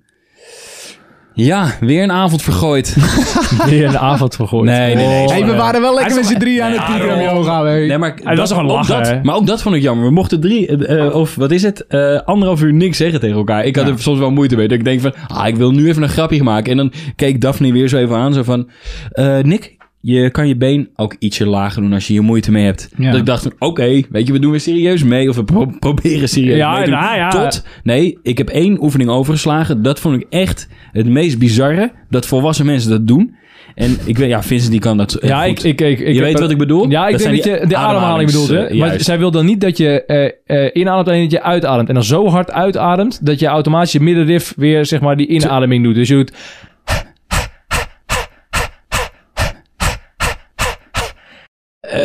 Ja, 1.37 1.75
weer 1.81 2.03
een 2.03 2.12
avond 2.12 2.42
vergooid. 2.42 2.97
Weer 3.70 3.85
een 3.88 3.99
avond 3.99 4.35
vergooid. 4.35 4.64
Nee, 4.64 4.94
nee, 4.94 5.07
nee. 5.07 5.23
Oh, 5.25 5.31
hey, 5.31 5.44
we 5.47 5.55
waren 5.55 5.81
wel 5.81 5.94
lekker 5.94 6.14
met 6.14 6.27
z'n 6.27 6.38
drie 6.38 6.62
aan 6.62 6.73
het 6.73 6.88
Nee, 6.88 6.99
Bikram 6.99 7.20
joh. 7.20 7.33
yoga. 7.33 7.64
hey. 7.64 7.87
Nee, 7.87 7.99
maar 7.99 8.14
dat 8.25 8.37
was 8.38 8.53
ook 8.53 8.62
lachen, 8.62 9.03
dat? 9.05 9.23
Maar 9.23 9.35
ook 9.35 9.47
dat 9.47 9.62
vond 9.62 9.75
ik 9.75 9.83
jammer. 9.83 10.05
We 10.07 10.11
mochten 10.12 10.40
drie, 10.40 10.66
eh, 10.66 11.05
eh, 11.07 11.14
of 11.14 11.35
wat 11.35 11.51
is 11.51 11.62
het, 11.62 11.87
eh, 11.87 12.20
anderhalf 12.25 12.62
uur 12.62 12.73
niks 12.73 12.97
zeggen 12.97 13.20
tegen 13.20 13.37
elkaar. 13.37 13.64
Ik 13.64 13.77
had 13.77 13.87
Ja. 13.87 13.92
er 13.92 13.99
soms 13.99 14.18
wel 14.18 14.31
moeite 14.31 14.57
mee. 14.57 14.68
Dat 14.68 14.79
ik 14.79 14.85
denk 14.85 15.01
van, 15.01 15.14
ah, 15.29 15.47
ik 15.47 15.57
wil 15.57 15.70
nu 15.70 15.88
even 15.88 16.03
een 16.03 16.09
grapje 16.09 16.42
maken. 16.42 16.70
En 16.70 16.77
dan 16.77 16.92
keek 17.16 17.40
Daphne 17.40 17.73
weer 17.73 17.88
zo 17.88 17.97
even 17.99 18.16
aan. 18.16 18.33
Zo 18.33 18.42
van, 18.42 18.68
eh, 19.11 19.38
Nick, 19.38 19.73
je 20.06 20.30
kan 20.30 20.48
je 20.48 20.56
been 20.56 20.88
ook 20.96 21.16
ietsje 21.18 21.46
lager 21.46 21.82
doen 21.82 21.92
als 21.92 22.06
je 22.06 22.12
hier 22.12 22.22
moeite 22.22 22.50
mee 22.50 22.64
hebt. 22.64 22.88
Ja. 22.96 23.10
Dat 23.10 23.20
ik 23.20 23.26
dacht 23.26 23.42
van, 23.42 23.52
oké, 23.58 24.02
weet 24.10 24.26
je, 24.26 24.32
we 24.32 24.38
doen 24.38 24.50
weer 24.50 24.60
serieus 24.60 25.02
mee. 25.02 25.28
Of 25.28 25.36
we 25.36 25.44
pro- 25.44 25.72
proberen 25.78 26.28
serieus 26.28 26.56
Ja, 26.56 26.72
mee 26.74 26.84
te 26.84 26.90
doen. 26.90 27.00
nou 27.00 27.16
ja. 27.16 27.28
Tot, 27.28 27.64
nee, 27.82 28.18
ik 28.22 28.38
heb 28.38 28.48
één 28.48 28.82
oefening 28.82 29.10
overgeslagen. 29.10 29.82
Dat 29.82 30.00
vond 30.00 30.20
ik 30.20 30.26
echt 30.30 30.68
het 30.92 31.06
meest 31.06 31.38
bizarre. 31.38 31.92
Dat 32.10 32.26
volwassen 32.26 32.66
mensen 32.66 32.90
dat 32.90 33.06
doen. 33.06 33.34
En 33.74 33.96
ik 34.04 34.18
weet, 34.18 34.28
ja, 34.28 34.42
Vincent 34.42 34.70
die 34.70 34.80
kan 34.80 34.96
dat 34.96 35.14
eh, 35.14 35.28
Ja, 35.28 35.44
ik, 35.44 35.56
goed. 35.56 35.64
ik, 35.64 35.80
ik, 35.80 35.98
ik 35.98 36.14
je 36.14 36.20
weet 36.20 36.34
er- 36.34 36.40
wat 36.40 36.50
ik 36.50 36.58
bedoel? 36.58 36.90
Ja, 36.90 37.06
ik 37.06 37.12
Dat 37.12 37.20
denk 37.22 37.36
dat 37.36 37.44
je 37.60 37.66
de 37.66 37.76
ademhaling 37.76 38.26
bedoelt, 38.30 38.48
hè? 38.48 38.74
Maar 38.74 39.00
zij 39.00 39.18
wil 39.18 39.30
dan 39.30 39.46
niet 39.46 39.60
dat 39.60 39.76
je 39.76 40.04
eh, 40.04 40.64
eh, 40.64 40.70
inademt 40.72 41.08
en 41.08 41.22
dat 41.22 41.30
je 41.30 41.42
uitademt. 41.42 41.88
En 41.88 41.94
dan 41.94 42.04
zo 42.04 42.28
hard 42.28 42.50
uitademt 42.50 43.26
dat 43.26 43.38
je 43.40 43.46
automatisch 43.46 43.92
je 43.92 44.00
middenrif 44.00 44.52
weer, 44.56 44.86
zeg 44.86 45.00
maar, 45.00 45.16
die 45.16 45.26
inademing 45.26 45.84
doet. 45.84 45.94
Dus 45.94 46.08
je 46.08 46.14
doet... 46.14 46.32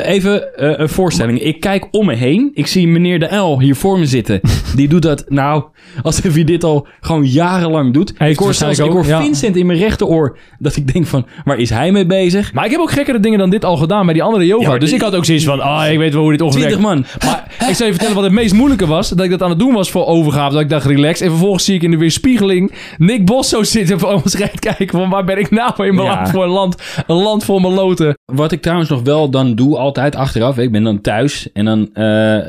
even 0.06 0.56
eh, 0.56 0.80
een 0.80 0.90
voorstelling. 0.90 1.42
Ik 1.42 1.60
kijk 1.60 1.88
om 1.92 2.06
me 2.06 2.16
heen. 2.16 2.52
Ik 2.54 2.68
zie 2.68 2.88
meneer 2.88 3.20
de 3.20 3.36
L 3.36 3.60
hier 3.60 3.76
voor 3.76 4.00
me 4.00 4.06
zitten. 4.06 4.40
Die 4.76 4.88
doet 4.88 5.02
dat, 5.02 5.26
nou, 5.28 5.64
alsof 6.04 6.34
hij 6.34 6.44
dit 6.44 6.64
al 6.64 6.88
gewoon 7.00 7.26
jarenlang 7.26 7.94
doet. 7.94 8.14
Heeft 8.18 8.32
ik 8.34 8.40
hoor, 8.40 8.54
zelfs, 8.54 8.80
ik 8.80 8.92
hoor 8.92 9.06
ja. 9.06 9.22
Vincent 9.22 9.56
in 9.56 9.66
mijn 9.66 9.80
rechteroor. 9.80 10.38
Dat 10.60 10.76
ik 10.76 10.94
denk 10.94 11.06
van, 11.08 11.26
waar 11.44 11.58
is 11.58 11.70
hij 11.70 11.92
mee 11.92 12.06
bezig? 12.06 12.54
Maar 12.54 12.66
ik 12.66 12.72
heb 12.72 12.80
ook 12.80 12.92
gekkere 12.92 13.20
dingen 13.20 13.40
dan 13.40 13.50
dit 13.50 13.66
al 13.66 13.78
gedaan 13.78 14.06
bij 14.06 14.14
die 14.14 14.24
andere 14.24 14.46
yoga. 14.46 14.72
Ja, 14.74 14.78
dus 14.78 14.94
ik 14.94 15.02
had 15.02 15.16
ook 15.16 15.26
zoiets 15.26 15.46
van, 15.46 15.60
ah, 15.60 15.92
ik 15.92 15.98
weet 15.98 16.14
wel 16.14 16.22
hoe 16.22 16.32
dit 16.32 16.42
ongeveer 16.42 16.68
20 16.68 16.88
werkt. 16.88 17.02
man. 17.24 17.30
Maar 17.32 17.46
ik 17.70 17.76
zal 17.76 17.86
je 17.86 17.92
vertellen 17.92 18.16
wat 18.16 18.24
het 18.24 18.34
meest 18.34 18.54
moeilijke 18.54 18.88
was. 18.88 19.10
Dat 19.10 19.26
ik 19.26 19.30
dat 19.32 19.42
aan 19.42 19.50
het 19.50 19.60
doen 19.60 19.74
was 19.74 19.92
voor 19.92 20.06
overgave. 20.06 20.54
Dat 20.54 20.62
ik 20.62 20.70
dacht, 20.70 20.86
relax. 20.86 21.22
En 21.22 21.30
vervolgens 21.30 21.66
zie 21.66 21.76
ik 21.76 21.84
in 21.84 21.92
de 21.92 21.98
weerspiegeling 21.98 22.72
Nick 22.98 23.26
Bos 23.26 23.50
zo 23.50 23.64
zitten 23.64 24.00
voor 24.00 24.22
ons 24.24 24.36
kijken. 24.60 24.88
Van 25.00 25.10
waar 25.10 25.26
ben 25.26 25.38
ik 25.38 25.50
nou 25.52 25.88
in 25.88 25.96
beland 25.96 26.26
Ja. 26.26 26.32
voor 26.32 26.44
een 26.44 26.50
land? 26.50 26.76
Een 27.08 27.16
land 27.16 27.44
voor 27.44 27.62
mijn 27.62 27.74
loten. 27.74 28.18
Wat 28.26 28.52
ik 28.52 28.62
trouwens 28.62 28.90
nog 28.90 29.02
wel 29.02 29.30
dan 29.30 29.56
doe, 29.56 29.78
altijd 29.98 30.16
achteraf. 30.16 30.58
Ik 30.58 30.72
ben 30.72 30.84
dan 30.84 31.02
thuis 31.02 31.52
en 31.52 31.66
dan 31.66 31.90
eh, 31.94 32.04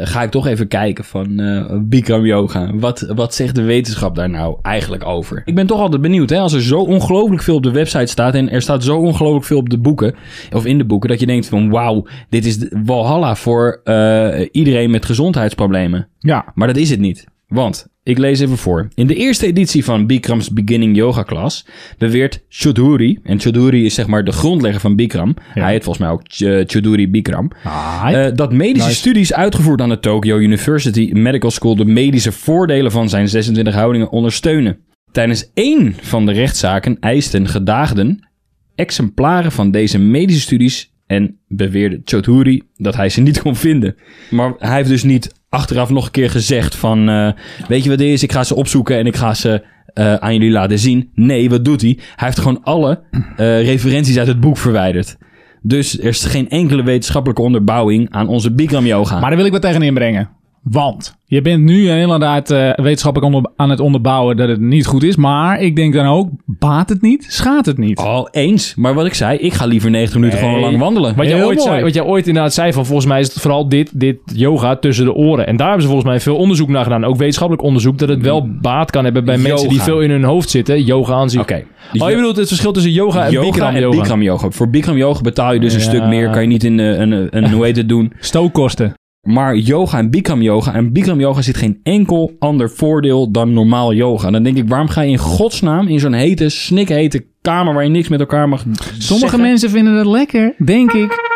ga 0.07 0.22
ik 0.22 0.31
toch 0.31 0.46
even 0.46 0.68
kijken 0.68 1.05
van 1.05 1.40
eh 1.40 1.79
Bikram 1.83 2.26
Yoga. 2.26 2.70
Wat, 2.74 3.00
wat 3.14 3.35
zegt 3.35 3.55
de 3.55 3.62
wetenschap 3.62 4.14
daar 4.14 4.31
nou 4.31 4.59
eigenlijk 4.62 5.05
over? 5.07 5.42
Ik 5.44 5.55
ben 5.55 5.66
toch 5.66 5.81
altijd 5.81 6.03
benieuwd. 6.03 6.31
Hè? 6.31 6.38
Als 6.38 6.53
er 6.53 6.62
zo 6.62 6.81
ongelooflijk 6.81 7.42
veel 7.42 7.55
op 7.55 7.62
de 7.62 7.70
website 7.70 8.07
staat 8.07 8.35
en 8.35 8.50
er 8.50 8.62
staat 8.62 8.85
zo 8.85 8.98
ongelooflijk 8.98 9.44
veel 9.44 9.59
op 9.59 9.70
de 9.70 9.79
boeken, 9.79 10.14
of 10.53 10.64
in 10.66 10.79
de 10.79 10.85
boeken, 10.85 11.09
dat 11.09 11.20
je 11.20 11.26
denkt 11.26 11.48
van 11.48 11.70
wauw, 11.70 12.07
dit 12.29 12.46
is 12.46 12.59
de 12.59 12.81
Walhalla 12.85 13.35
voor 13.35 13.81
eh, 13.85 14.48
iedereen 14.53 14.90
met 14.90 15.05
gezondheidsproblemen. 15.05 16.09
Ja, 16.18 16.44
Maar 16.55 16.66
dat 16.66 16.76
is 16.76 16.90
het 16.90 17.00
niet. 17.00 17.26
Want, 17.50 17.86
ik 18.02 18.18
lees 18.18 18.40
even 18.40 18.56
voor. 18.56 18.88
In 18.94 19.06
de 19.06 19.14
eerste 19.14 19.46
editie 19.46 19.84
van 19.84 20.06
Bikram's 20.06 20.50
Beginning 20.52 20.96
Yoga 20.96 21.22
Class 21.24 21.66
beweert 21.98 22.44
Chodhuri, 22.48 23.18
en 23.22 23.40
Chodhuri 23.40 23.84
is 23.84 23.94
zeg 23.94 24.06
maar 24.06 24.24
de 24.24 24.32
grondlegger 24.32 24.80
van 24.80 24.96
Bikram. 24.96 25.34
Hij 25.40 25.72
heet 25.72 25.84
volgens 25.84 26.04
mij 26.04 26.14
ook 26.14 26.22
Ch- 26.24 26.70
Chodhuri 26.72 27.08
Bikram. 27.10 27.50
Ah, 27.64 28.08
eh, 28.12 28.34
dat 28.34 28.52
medische 28.52 28.88
Nice. 28.88 29.00
studies 29.00 29.32
uitgevoerd 29.32 29.80
aan 29.80 29.88
de 29.88 29.98
Tokyo 30.00 30.38
University 30.38 31.10
Medical 31.12 31.50
School 31.50 31.76
de 31.76 31.84
medische 31.84 32.32
voordelen 32.32 32.90
van 32.92 33.08
zijn 33.08 33.28
26 33.28 33.74
houdingen 33.74 34.10
ondersteunen. 34.10 34.78
Tijdens 35.12 35.50
één 35.54 35.94
van 36.00 36.26
de 36.26 36.32
rechtszaken 36.32 36.96
eisten 37.00 37.48
gedaagden 37.48 38.28
exemplaren 38.74 39.52
van 39.52 39.70
deze 39.70 39.98
medische 39.98 40.40
studies 40.42 40.92
en 41.06 41.38
beweerde 41.48 42.00
Choudhury 42.04 42.62
dat 42.76 42.96
hij 42.96 43.08
ze 43.08 43.20
niet 43.20 43.40
kon 43.42 43.56
vinden. 43.56 43.94
Maar 44.30 44.54
hij 44.58 44.76
heeft 44.76 44.88
dus 44.88 45.02
niet 45.02 45.34
achteraf 45.50 45.90
nog 45.90 46.04
een 46.04 46.10
keer 46.10 46.30
gezegd 46.30 46.76
van... 46.76 47.08
eh, 47.08 47.28
weet 47.68 47.82
je 47.82 47.88
wat 47.88 47.98
dit 47.98 48.08
is? 48.08 48.22
Ik 48.22 48.32
ga 48.32 48.44
ze 48.44 48.54
opzoeken 48.54 48.98
en 48.98 49.06
ik 49.06 49.16
ga 49.16 49.34
ze 49.34 49.64
eh, 49.94 50.14
aan 50.14 50.32
jullie 50.32 50.50
laten 50.50 50.78
zien. 50.78 51.10
Nee, 51.14 51.50
wat 51.50 51.64
doet 51.64 51.80
hij? 51.80 51.98
Hij 51.98 52.26
heeft 52.26 52.38
gewoon 52.38 52.60
alle 52.62 53.00
eh, 53.36 53.64
referenties 53.64 54.18
uit 54.18 54.26
het 54.26 54.40
boek 54.40 54.56
verwijderd. 54.56 55.16
Dus 55.62 55.98
er 55.98 56.04
is 56.04 56.24
geen 56.24 56.48
enkele 56.48 56.82
wetenschappelijke 56.82 57.42
onderbouwing 57.42 58.10
aan 58.10 58.28
onze 58.28 58.52
Bikram 58.52 58.86
yoga. 58.86 59.18
maar 59.20 59.28
daar 59.28 59.36
wil 59.38 59.46
ik 59.46 59.52
wat 59.52 59.62
tegen 59.62 59.82
inbrengen. 59.82 60.30
Want 60.62 61.14
je 61.25 61.42
bent 61.42 61.62
nu 61.62 61.90
inderdaad 61.90 62.51
eh, 62.51 62.70
wetenschappelijk 62.75 63.35
onder- 63.35 63.51
aan 63.57 63.70
het 63.70 63.81
onderbouwen 63.81 64.37
dat 64.37 64.49
het 64.49 64.61
niet 64.61 64.87
goed 64.87 65.03
is. 65.03 65.16
Maar 65.16 65.61
ik 65.61 65.77
denk 65.77 65.92
dan 65.94 66.07
ook, 66.07 66.29
baat 66.46 66.88
het 66.88 67.03
niet, 67.03 67.27
schaadt 67.29 67.66
het 67.66 67.79
niet. 67.79 67.99
Al 67.99 68.29
eens. 68.31 68.75
Maar 68.75 68.94
wat 68.94 69.07
ik 69.07 69.14
zei, 69.14 69.38
ik 69.38 69.53
ga 69.53 69.64
liever 69.66 69.90
90 69.90 70.18
minuten 70.18 70.40
Nee. 70.40 70.49
gewoon 70.49 70.64
lang 70.64 70.79
wandelen. 70.79 71.16
Wat 71.16 71.27
jij, 71.29 71.44
ooit 71.44 71.62
zei, 71.62 71.83
wat 71.83 71.94
jij 71.94 72.05
ooit 72.05 72.27
inderdaad 72.27 72.55
zei 72.55 72.73
van 72.73 72.87
volgens 72.87 73.07
mij 73.07 73.20
is 73.20 73.29
het 73.33 73.42
vooral 73.42 73.68
dit, 73.68 74.01
dit 74.01 74.16
yoga 74.35 74.77
tussen 74.77 75.05
de 75.05 75.14
oren. 75.14 75.46
En 75.46 75.57
daar 75.57 75.66
hebben 75.66 75.83
ze 75.87 75.90
volgens 75.90 76.11
mij 76.11 76.20
veel 76.20 76.37
onderzoek 76.37 76.68
naar 76.68 76.83
gedaan. 76.85 77.05
Ook 77.05 77.16
wetenschappelijk 77.16 77.66
onderzoek. 77.66 77.99
Dat 77.99 78.09
het 78.09 78.23
wel 78.23 78.49
baat 78.61 78.90
kan 78.90 79.05
hebben 79.05 79.25
bij 79.25 79.37
Yoga. 79.37 79.49
mensen 79.49 79.68
die 79.68 79.81
veel 79.83 80.01
in 80.01 80.11
hun 80.11 80.25
hoofd 80.25 80.51
zitten. 80.51 80.85
Yoga 80.85 81.14
aan 81.14 81.31
zich. 81.31 81.40
Oké. 81.40 81.62
Dus 81.92 82.03
Oh, 82.03 82.09
je 82.11 82.14
bedoelt 82.16 82.37
het 82.37 82.49
verschil 82.49 82.73
tussen 82.73 82.92
yoga 82.92 83.25
en 83.25 83.33
yoga 83.33 83.51
Bikram 83.51 83.75
en 83.75 83.81
yoga. 83.81 83.96
Bikram 84.01 84.23
yoga. 84.23 84.51
Voor 84.51 84.70
Bikram 84.70 84.96
yoga 84.96 85.20
betaal 85.20 85.53
je 85.53 85.61
dus 85.61 85.75
een 85.75 85.81
stuk 85.81 86.05
meer. 86.05 86.31
Kan 86.31 86.42
je 86.42 86.49
niet 86.49 86.64
in 86.64 86.81
eh, 86.81 86.87
een, 86.99 87.12
een, 87.12 87.29
een 87.31 87.51
hoe 87.53 87.64
heet 87.64 87.77
het 87.77 87.88
doen. 87.88 88.12
Stookkosten. 88.18 88.94
Maar 89.20 89.56
yoga 89.56 89.98
en 89.98 90.11
Bikram 90.11 90.42
yoga. 90.42 90.74
En 90.74 90.92
Bikram 90.92 91.20
yoga 91.20 91.42
zit 91.42 91.56
geen 91.56 91.80
enkel 91.83 92.37
ander 92.38 92.70
voordeel 92.70 93.30
dan 93.30 93.52
normaal 93.52 93.92
yoga. 93.92 94.26
En 94.26 94.33
dan 94.33 94.42
denk 94.42 94.56
ik, 94.56 94.68
waarom 94.68 94.88
ga 94.88 95.00
je 95.00 95.11
in 95.11 95.18
godsnaam 95.18 95.88
in 95.88 96.00
zo'n 96.00 96.12
hete, 96.12 96.48
snikhete 96.48 97.26
kamer 97.42 97.74
waar 97.74 97.83
je 97.85 97.90
niks 97.90 98.09
met 98.09 98.20
elkaar 98.20 98.48
mag 98.48 98.61
Sommige 98.98 99.18
zeggen? 99.18 99.40
mensen 99.40 99.70
vinden 99.70 99.94
het 99.94 100.06
lekker, 100.06 100.54
denk 100.64 100.92
ik. 100.92 101.28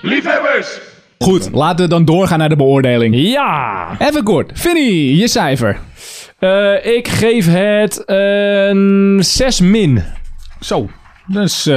Liefhebbers! 0.00 0.80
Goed, 1.18 1.48
laten 1.52 1.84
we 1.84 1.90
dan 1.90 2.04
doorgaan 2.04 2.38
naar 2.38 2.48
de 2.48 2.56
beoordeling. 2.56 3.14
Ja! 3.16 3.88
Even 3.98 4.22
kort. 4.24 4.50
Vinnie, 4.54 5.16
je 5.16 5.28
cijfer. 5.28 5.78
Eh, 6.38 6.86
ik 6.96 7.08
geef 7.08 7.46
het 7.52 8.02
een 8.06 9.18
6 9.20 9.60
min. 9.60 10.02
Zo. 10.60 10.88
Dus, 11.28 11.66
eh 11.66 11.76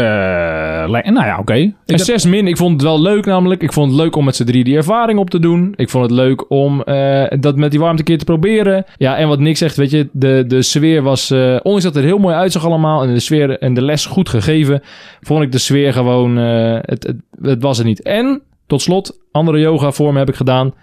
nou 0.88 1.14
ja, 1.26 1.38
oké. 1.40 1.54
Ik 1.54 1.64
Een 1.64 1.74
heb- 1.86 2.00
6 2.00 2.26
min. 2.26 2.48
Ik 2.48 2.58
vond 2.58 2.72
het 2.74 2.82
wel 2.82 3.02
leuk 3.02 3.26
namelijk. 3.26 3.62
Ik 3.64 3.74
vond 3.74 3.92
het 3.92 4.00
leuk 4.02 4.16
om 4.16 4.26
met 4.26 4.36
z'n 4.36 4.44
drie 4.44 4.64
die 4.64 4.76
ervaring 4.76 5.20
op 5.20 5.30
te 5.30 5.40
doen. 5.40 5.74
Ik 5.76 5.90
vond 5.90 6.04
het 6.04 6.14
leuk 6.14 6.52
om 6.52 6.82
eh, 6.84 7.26
dat 7.40 7.56
met 7.56 7.72
die 7.72 7.80
warmte 7.80 8.04
keer 8.04 8.18
te 8.18 8.26
proberen. 8.26 8.86
Ja, 8.98 9.18
en 9.18 9.28
wat 9.28 9.40
Nick 9.40 9.58
zegt, 9.58 9.76
weet 9.76 9.92
je, 9.92 10.10
de, 10.12 10.44
de 10.48 10.62
sfeer 10.62 11.02
was... 11.02 11.32
eh, 11.32 11.40
ondanks 11.40 11.84
dat 11.84 11.94
het 11.94 11.96
er 11.96 12.10
heel 12.10 12.18
mooi 12.18 12.36
uitzag 12.36 12.66
allemaal 12.66 13.04
en 13.04 13.14
de 13.14 13.20
sfeer 13.20 13.60
en 13.60 13.74
de 13.74 13.82
les 13.82 14.06
goed 14.06 14.30
gegeven... 14.30 14.82
vond 15.22 15.44
ik 15.44 15.52
de 15.52 15.58
sfeer 15.58 15.94
gewoon... 15.94 16.38
eh, 16.38 16.78
het, 16.82 17.04
het, 17.04 17.16
het 17.42 17.62
was 17.62 17.80
er 17.80 17.86
niet. 17.86 18.02
En, 18.02 18.42
tot 18.68 18.82
slot, 18.82 19.20
andere 19.32 19.60
yoga 19.60 19.92
vormen 19.92 20.20
heb 20.20 20.30
ik 20.30 20.36
gedaan. 20.36 20.74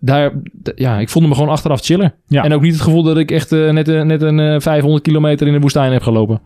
Daar, 0.00 0.30
d- 0.62 0.72
ja, 0.74 0.98
ik 0.98 1.08
voelde 1.08 1.28
me 1.28 1.34
gewoon 1.34 1.50
achteraf 1.50 1.80
chiller. 1.80 2.14
Ja. 2.26 2.44
En 2.44 2.52
ook 2.54 2.62
niet 2.62 2.72
het 2.72 2.82
gevoel 2.82 3.02
dat 3.02 3.16
ik 3.18 3.30
echt 3.30 3.52
eh, 3.52 3.70
net, 3.70 3.88
eh, 3.88 4.02
net 4.02 4.22
een 4.22 4.40
eh, 4.40 4.60
500 4.60 5.02
kilometer 5.02 5.46
in 5.46 5.52
de 5.52 5.60
woestijn 5.60 5.92
heb 5.92 6.02
gelopen. 6.02 6.40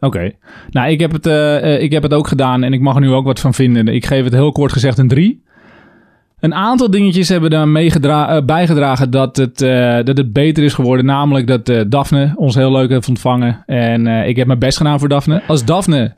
Oké. 0.00 0.30
Nou, 0.70 0.90
ik 0.90 1.00
heb, 1.00 1.12
het, 1.12 1.26
eh, 1.26 1.74
eh, 1.74 1.82
ik 1.82 1.92
heb 1.92 2.02
het 2.02 2.14
ook 2.14 2.28
gedaan 2.28 2.62
en 2.62 2.72
ik 2.72 2.80
mag 2.80 2.94
er 2.94 3.00
nu 3.00 3.10
ook 3.12 3.24
wat 3.24 3.40
van 3.40 3.54
vinden. 3.54 3.88
Ik 3.88 4.06
geef 4.06 4.24
het 4.24 4.32
heel 4.32 4.52
kort 4.52 4.72
gezegd 4.72 4.98
een 4.98 5.08
3. 5.08 5.42
Een 6.40 6.54
aantal 6.54 6.90
dingetjes 6.90 7.28
hebben 7.28 7.50
daar 7.50 7.68
meegedra- 7.68 8.36
eh, 8.36 8.44
bijgedragen 8.44 9.10
dat 9.10 9.36
het, 9.36 9.62
eh, 9.62 9.98
dat 10.04 10.16
het 10.16 10.32
beter 10.32 10.64
is 10.64 10.74
geworden. 10.74 11.04
Namelijk 11.04 11.46
dat 11.46 11.68
eh, 11.68 11.80
Daphne 11.88 12.32
ons 12.36 12.54
heel 12.54 12.72
leuk 12.72 12.90
heeft 12.90 13.08
ontvangen. 13.08 13.62
En 13.66 14.06
eh, 14.06 14.28
ik 14.28 14.36
heb 14.36 14.46
mijn 14.46 14.58
best 14.58 14.76
gedaan 14.76 14.98
voor 14.98 15.08
Daphne. 15.08 15.42
Als 15.46 15.64
Daphne 15.64 16.14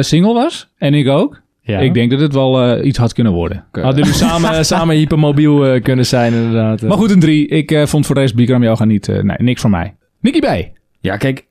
single 0.00 0.32
was, 0.32 0.68
en 0.78 0.94
ik 0.94 1.08
ook, 1.08 1.40
Ja. 1.62 1.78
ik 1.78 1.94
denk 1.94 2.10
dat 2.10 2.20
het 2.20 2.32
wel 2.32 2.84
iets 2.84 2.98
had 2.98 3.12
kunnen 3.12 3.32
worden. 3.32 3.64
Hadden 3.72 3.94
jullie 3.96 4.12
samen, 4.12 4.64
samen 4.74 4.96
hypermobiel 4.96 5.80
kunnen 5.80 6.06
zijn 6.06 6.32
inderdaad. 6.32 6.82
Maar 6.82 6.96
goed, 6.96 7.10
een 7.10 7.20
3. 7.20 7.46
Ik 7.48 7.70
eh, 7.70 7.86
vond 7.86 8.06
voor 8.06 8.14
de 8.14 8.20
rest 8.20 8.34
Bikram 8.34 8.62
Yoga 8.62 8.84
niet, 8.84 9.08
eh, 9.08 9.22
nee, 9.22 9.36
niks 9.38 9.60
voor 9.60 9.70
mij. 9.70 9.94
Nicky 10.20 10.38
B. 10.40 10.68
Ja, 11.00 11.16
kijk, 11.16 11.46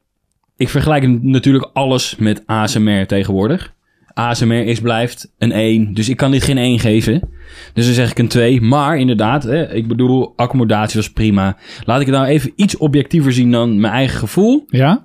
ik 0.60 0.70
vergelijk 0.70 1.24
natuurlijk 1.24 1.70
alles 1.74 2.16
met 2.16 2.44
ASMR 2.46 3.06
tegenwoordig. 3.06 3.74
ASMR 4.14 4.66
is 4.66 4.82
blijft 4.82 5.34
een 5.38 5.52
1, 5.52 5.94
dus 5.94 6.10
ik 6.10 6.18
kan 6.18 6.32
dit 6.32 6.44
geen 6.44 6.58
1 6.58 6.80
geven. 6.80 7.30
Dus 7.74 7.86
dan 7.86 7.94
zeg 7.94 8.12
ik 8.12 8.20
een 8.20 8.28
2. 8.28 8.62
Maar 8.62 8.98
inderdaad, 8.98 9.44
hè, 9.44 9.74
ik 9.74 9.88
bedoel, 9.88 10.34
accommodatie 10.36 11.00
was 11.00 11.12
prima. 11.12 11.58
Laat 11.86 12.00
ik 12.00 12.06
het 12.08 12.16
nou 12.16 12.28
even 12.28 12.52
iets 12.56 12.78
objectiever 12.78 13.34
zien 13.34 13.52
dan 13.52 13.80
mijn 13.80 13.94
eigen 13.94 14.20
gevoel. 14.20 14.66
2,5. 14.66 14.70
Ja? 14.70 15.02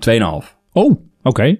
Oh, 0.72 1.00
oké. 1.22 1.58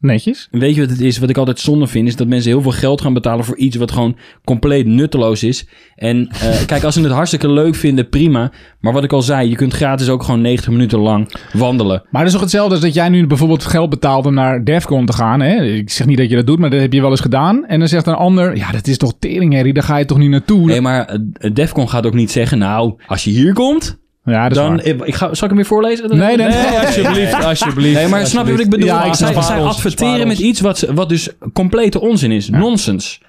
Netjes. 0.00 0.48
Weet 0.50 0.74
je 0.74 0.80
wat 0.80 0.90
het 0.90 1.00
is? 1.00 1.18
Wat 1.18 1.30
ik 1.30 1.36
altijd 1.36 1.58
zonde 1.58 1.86
vind, 1.86 2.08
is 2.08 2.16
dat 2.16 2.26
mensen 2.26 2.50
heel 2.50 2.62
veel 2.62 2.70
geld 2.70 3.00
gaan 3.00 3.12
betalen 3.12 3.44
voor 3.44 3.56
iets 3.56 3.76
wat 3.76 3.92
gewoon 3.92 4.16
compleet 4.44 4.86
nutteloos 4.86 5.42
is. 5.42 5.66
En 5.94 6.28
eh, 6.28 6.64
kijk, 6.66 6.82
als 6.82 6.94
ze 6.94 7.02
het 7.02 7.12
hartstikke 7.12 7.50
leuk 7.50 7.74
vinden, 7.74 8.08
prima. 8.08 8.52
Maar 8.80 8.92
wat 8.92 9.04
ik 9.04 9.12
al 9.12 9.22
zei, 9.22 9.48
je 9.48 9.56
kunt 9.56 9.72
gratis 9.72 10.08
ook 10.08 10.22
gewoon 10.22 10.40
90 10.40 10.70
minuten 10.70 10.98
lang 10.98 11.32
wandelen. 11.52 12.02
Maar 12.10 12.20
het 12.20 12.26
is 12.26 12.32
toch 12.32 12.42
hetzelfde 12.42 12.74
als 12.74 12.84
dat 12.84 12.94
jij 12.94 13.08
nu 13.08 13.26
bijvoorbeeld 13.26 13.64
geld 13.64 13.90
betaalt 13.90 14.26
om 14.26 14.34
naar 14.34 14.64
Defcon 14.64 15.06
te 15.06 15.12
gaan. 15.12 15.40
Hè? 15.40 15.64
Ik 15.64 15.90
zeg 15.90 16.06
niet 16.06 16.18
dat 16.18 16.30
je 16.30 16.36
dat 16.36 16.46
doet, 16.46 16.58
maar 16.58 16.70
dat 16.70 16.80
heb 16.80 16.92
je 16.92 17.00
wel 17.00 17.10
eens 17.10 17.20
gedaan. 17.20 17.66
En 17.66 17.78
dan 17.78 17.88
zegt 17.88 18.06
een 18.06 18.14
ander, 18.14 18.56
ja, 18.56 18.70
dat 18.70 18.86
is 18.86 18.96
toch 18.96 19.14
teringherrie, 19.18 19.72
daar 19.72 19.82
ga 19.82 19.96
je 19.96 20.04
toch 20.04 20.18
niet 20.18 20.30
naartoe? 20.30 20.66
Nee, 20.66 20.80
maar 20.80 21.04
eh, 21.04 21.54
Defcon 21.54 21.88
gaat 21.88 22.06
ook 22.06 22.14
niet 22.14 22.30
zeggen, 22.30 22.58
nou, 22.58 22.94
als 23.06 23.24
je 23.24 23.30
hier 23.30 23.52
komt, 23.52 23.98
ja, 24.30 24.48
dat 24.48 24.50
is 24.50 24.56
dan... 24.56 24.76
waar. 24.76 24.84
Ik, 24.84 25.04
ik 25.04 25.14
ga, 25.14 25.26
zal 25.26 25.32
ik 25.32 25.40
hem 25.40 25.54
weer 25.54 25.66
voorlezen? 25.66 26.16
Nee, 26.16 26.36
nee, 26.36 26.48
Nee, 26.48 26.78
alsjeblieft, 26.78 27.44
alsjeblieft. 27.44 27.94
Nee, 27.94 28.08
maar 28.08 28.26
snap 28.26 28.46
je 28.46 28.52
wat 28.52 28.60
ik 28.60 28.70
bedoel? 28.70 28.86
Ja, 28.86 29.04
ik 29.04 29.14
zij 29.14 29.42
zij 29.42 29.60
adverteren 29.60 30.26
met 30.26 30.38
iets 30.38 30.60
wat, 30.60 30.80
wat 30.94 31.08
dus 31.08 31.28
complete 31.52 32.00
onzin 32.00 32.30
is. 32.30 32.48
Nonsens. 32.48 33.20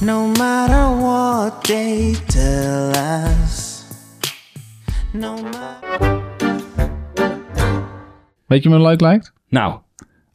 No 0.00 0.26
matter 0.26 1.00
what 1.02 1.64
they 1.64 2.14
tell 2.28 2.92
us. 2.94 3.84
No 5.12 5.36
matter. 5.36 6.25
Weet 8.46 8.62
je 8.62 8.68
wat 8.68 8.78
me 8.78 8.84
leuk 8.84 9.00
lijkt? 9.00 9.32
Nou, 9.48 9.74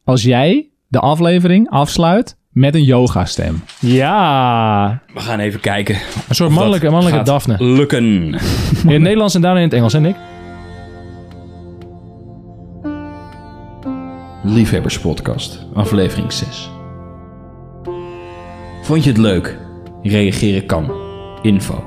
Als 0.04 0.24
jij 0.24 0.70
de 0.88 1.00
aflevering 1.00 1.70
afsluit 1.70 2.38
met 2.50 2.76
een 2.76 2.84
yoga 2.84 3.26
stem. 3.26 3.64
Ja, 3.80 5.02
we 5.14 5.20
gaan 5.20 5.40
even 5.40 5.60
kijken. 5.60 5.96
een 6.30 6.36
soort 6.36 6.52
mannelijke, 6.52 6.86
mannelijke 6.90 7.18
gaat 7.18 7.26
Daphne. 7.26 7.56
Lukken. 7.64 8.04
In 8.04 8.38
het 8.92 9.02
Nederlands 9.02 9.36
en 9.36 9.42
daarna 9.42 9.60
in 9.60 9.66
het 9.66 9.74
Engels, 9.74 9.94
hè 9.94 10.00
Nick? 10.00 10.16
Liefhebberspodcast, 14.44 15.66
aflevering 15.74 16.32
6. 16.32 16.70
Vond 18.84 19.04
je 19.04 19.10
het 19.10 19.20
leuk? 19.20 19.58
Reageren 20.02 20.66
kan. 20.66 20.92
Info. 21.42 21.84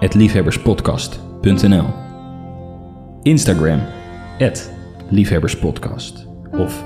liefhebberspodcast.nl 0.00 1.84
Instagram. 3.22 3.80
Liefhebberspodcast. 5.10 6.26
Of 6.52 6.84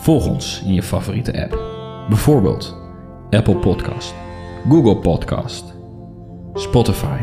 volg 0.00 0.26
ons 0.26 0.62
in 0.66 0.74
je 0.74 0.82
favoriete 0.82 1.42
app. 1.42 1.58
Bijvoorbeeld 2.08 2.76
Apple 3.30 3.56
Podcast, 3.56 4.14
Google 4.68 4.96
Podcast, 4.96 5.74
Spotify. 6.54 7.18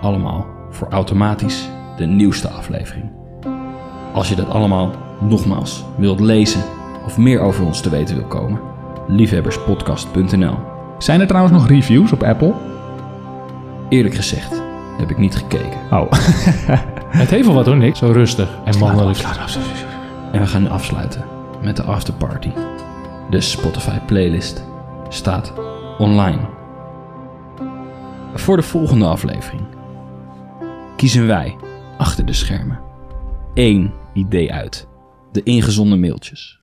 Allemaal 0.00 0.46
voor 0.70 0.88
automatisch 0.88 1.68
de 1.96 2.06
nieuwste 2.06 2.48
aflevering. 2.48 3.10
Als 4.12 4.28
je 4.28 4.34
dat 4.34 4.48
allemaal 4.48 4.90
nogmaals 5.20 5.84
wilt 5.96 6.20
lezen 6.20 6.62
of 7.06 7.18
meer 7.18 7.40
over 7.40 7.64
ons 7.66 7.80
te 7.80 7.90
weten 7.90 8.16
wil 8.16 8.26
komen, 8.26 8.60
liefhebberspodcast.nl. 9.08 10.56
Zijn 10.98 11.20
er 11.20 11.26
trouwens 11.26 11.54
nog 11.54 11.68
reviews 11.68 12.12
op 12.12 12.22
Apple? 12.22 12.54
Eerlijk 13.88 14.14
gezegd 14.14 14.62
heb 14.98 15.10
ik 15.10 15.18
niet 15.18 15.36
gekeken. 15.36 15.78
Oh. 15.90 16.12
Het 17.14 17.30
heeft 17.30 17.46
wel 17.46 17.54
wat 17.54 17.66
hoor, 17.66 17.76
Nick. 17.76 17.96
Zo 17.96 18.06
rustig 18.06 18.48
en 18.64 18.78
mannelijk. 18.78 19.18
En 20.32 20.40
we 20.40 20.46
gaan 20.46 20.62
nu 20.62 20.68
afsluiten 20.68 21.24
met 21.62 21.76
de 21.76 21.82
afterparty. 21.82 22.50
De 23.30 23.40
Spotify 23.40 23.98
playlist 23.98 24.64
staat 25.08 25.52
online. 25.98 26.40
Voor 28.34 28.56
de 28.56 28.62
volgende 28.62 29.04
aflevering 29.06 29.62
kiezen 30.96 31.26
wij 31.26 31.56
achter 31.98 32.26
de 32.26 32.32
schermen 32.32 32.80
één 33.54 33.92
idee 34.12 34.52
uit. 34.52 34.88
De 35.32 35.42
ingezonden 35.42 36.00
mailtjes. 36.00 36.60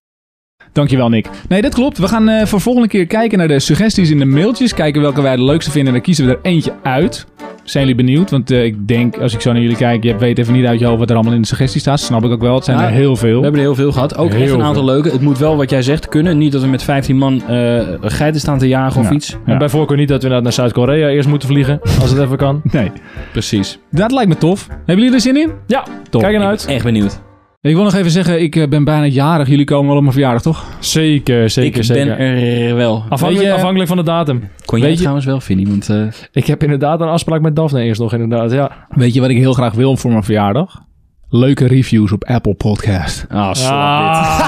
Dankjewel, 0.72 1.10
Nick. 1.10 1.30
Nee, 1.50 1.62
dat 1.62 1.74
klopt. 1.74 1.98
We 1.98 2.08
gaan 2.08 2.30
eh, 2.30 2.46
voor 2.46 2.62
volgende 2.62 2.88
keer 2.88 3.08
kijken 3.08 3.38
naar 3.38 3.48
de 3.48 3.60
suggesties 3.60 4.10
in 4.10 4.20
de 4.20 4.26
mailtjes. 4.26 4.74
Kijken 4.74 5.02
welke 5.02 5.22
wij 5.22 5.36
de 5.36 5.44
leukste 5.44 5.72
vinden. 5.72 5.88
En 5.88 5.94
dan 5.94 6.06
kiezen 6.06 6.26
we 6.26 6.32
er 6.32 6.40
eentje 6.42 6.74
uit. 6.84 7.28
Zijn 7.64 7.88
jullie 7.88 8.04
benieuwd? 8.06 8.30
Want 8.30 8.52
eh, 8.52 8.64
ik 8.64 8.88
denk, 8.88 9.18
als 9.18 9.34
ik 9.34 9.42
zo 9.42 9.52
naar 9.52 9.62
jullie 9.62 9.78
kijk, 9.78 10.04
je 10.04 10.18
weet 10.18 10.38
even 10.38 10.54
niet 10.54 10.66
uit 10.66 10.80
je 10.80 10.86
hoofd 10.86 11.00
wat 11.00 11.10
er 11.10 11.16
allemaal 11.16 11.34
in 11.34 11.42
de 11.42 11.48
suggesties 11.48 11.82
staat. 11.82 12.00
Snap 12.00 12.24
ik 12.26 12.32
ook 12.32 12.42
wel. 12.42 12.56
Het 12.56 12.64
zijn 12.66 12.78
Ja, 12.78 12.86
er 12.86 12.92
heel 12.92 13.16
veel. 13.16 13.38
We 13.38 13.42
hebben 13.44 13.60
er 13.62 13.66
heel 13.66 13.76
veel 13.76 13.92
gehad. 13.92 14.18
Ook 14.18 14.32
Heel 14.32 14.42
echt 14.42 14.52
een 14.52 14.62
aantal 14.62 14.74
veel. 14.74 14.94
leuke. 14.94 15.10
Het 15.12 15.22
moet 15.22 15.38
wel 15.38 15.56
wat 15.58 15.70
jij 15.70 15.82
zegt 15.82 16.08
kunnen. 16.10 16.38
Niet 16.38 16.52
dat 16.52 16.62
we 16.62 16.68
met 16.68 16.84
15 16.84 17.18
man 17.18 17.42
eh, 17.48 17.80
geiten 18.02 18.42
staan 18.42 18.58
te 18.60 18.68
jagen 18.68 19.02
of 19.02 19.10
Ja. 19.10 19.16
iets. 19.16 19.38
En 19.46 19.58
bij 19.58 19.70
voorkeur 19.70 19.98
niet 19.98 20.08
dat 20.08 20.24
we 20.24 20.30
naar 20.30 20.42
naar 20.42 20.54
Zuid-Korea 20.54 21.08
eerst 21.10 21.30
moeten 21.30 21.48
vliegen. 21.50 21.80
Als 22.02 22.10
het 22.10 22.20
even 22.20 22.38
kan. 22.38 22.62
Nee, 22.72 22.92
Precies. 23.32 23.80
dat 23.92 24.12
lijkt 24.12 24.30
me 24.30 24.38
tof. 24.38 24.68
Hebben 24.70 24.96
jullie 24.96 25.14
er 25.14 25.22
zin 25.22 25.38
in? 25.38 25.52
Ja, 25.68 25.84
Top. 26.10 26.22
kijk 26.22 26.34
ernaar 26.34 26.50
uit. 26.50 26.66
Echt 26.66 26.84
benieuwd. 26.84 27.22
Ik 27.62 27.76
wil 27.76 27.84
nog 27.84 27.94
even 27.94 28.12
zeggen, 28.12 28.42
ik 28.42 28.56
eh, 28.56 28.68
ben 28.68 28.84
bijna 28.84 29.06
jarig. 29.06 29.48
Jullie 29.48 29.66
komen 29.66 29.86
wel 29.88 29.96
op 29.96 30.02
mijn 30.02 30.14
verjaardag, 30.14 30.42
toch? 30.42 30.66
Zeker, 30.80 31.50
zeker, 31.50 31.80
ik 31.80 31.86
zeker. 31.86 32.06
ben 32.06 32.18
er 32.18 32.76
wel. 32.76 33.04
Afhankelijk, 33.10 33.78
je- 33.80 33.88
van 33.88 33.98
de 33.98 34.04
datum. 34.04 34.40
Kon 34.40 34.80
jij 34.80 34.80
weet 34.80 34.82
het 34.82 34.92
je- 34.94 34.98
trouwens 34.98 35.26
wel, 35.26 35.40
Vinnie? 35.40 35.68
Want 35.68 35.90
eh, 35.90 36.06
Ik 36.32 36.46
heb 36.46 36.64
inderdaad 36.64 37.02
een 37.02 37.08
afspraak 37.08 37.42
met 37.42 37.56
Daphne 37.56 37.84
eerst 37.84 38.02
nog 38.02 38.14
inderdaad. 38.14 38.52
Ja. 38.52 38.72
Weet 38.90 39.14
je 39.14 39.20
wat 39.22 39.30
ik 39.30 39.38
heel 39.38 39.54
graag 39.54 39.74
wil 39.74 39.98
voor 39.98 40.12
mijn 40.12 40.24
verjaardag? 40.24 40.82
Leuke 41.30 41.68
reviews 41.68 42.12
op 42.12 42.24
Apple 42.24 42.54
Podcast. 42.54 43.26
Ah, 43.30 43.54
slap 43.54 43.54
dit. 43.54 44.42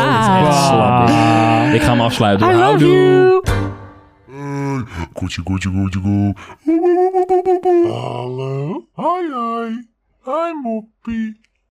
Ah, 0.00 0.52
slap 0.68 1.06
dit. 1.06 1.74
Ik 1.74 1.82
ga 1.82 1.90
hem 1.90 2.00
afsluiten. 2.00 2.54
Houdoe. 2.54 3.42
Hey, 4.30 4.84
koetje, 5.12 5.42
koetje, 5.42 5.70
koetje, 5.70 6.00
koe. 6.00 6.34
Hallo. 7.92 8.84
Hoi, 8.92 9.24
hoi. 9.32 9.86
Hoi, 10.20 10.52
moppie. 10.62 11.40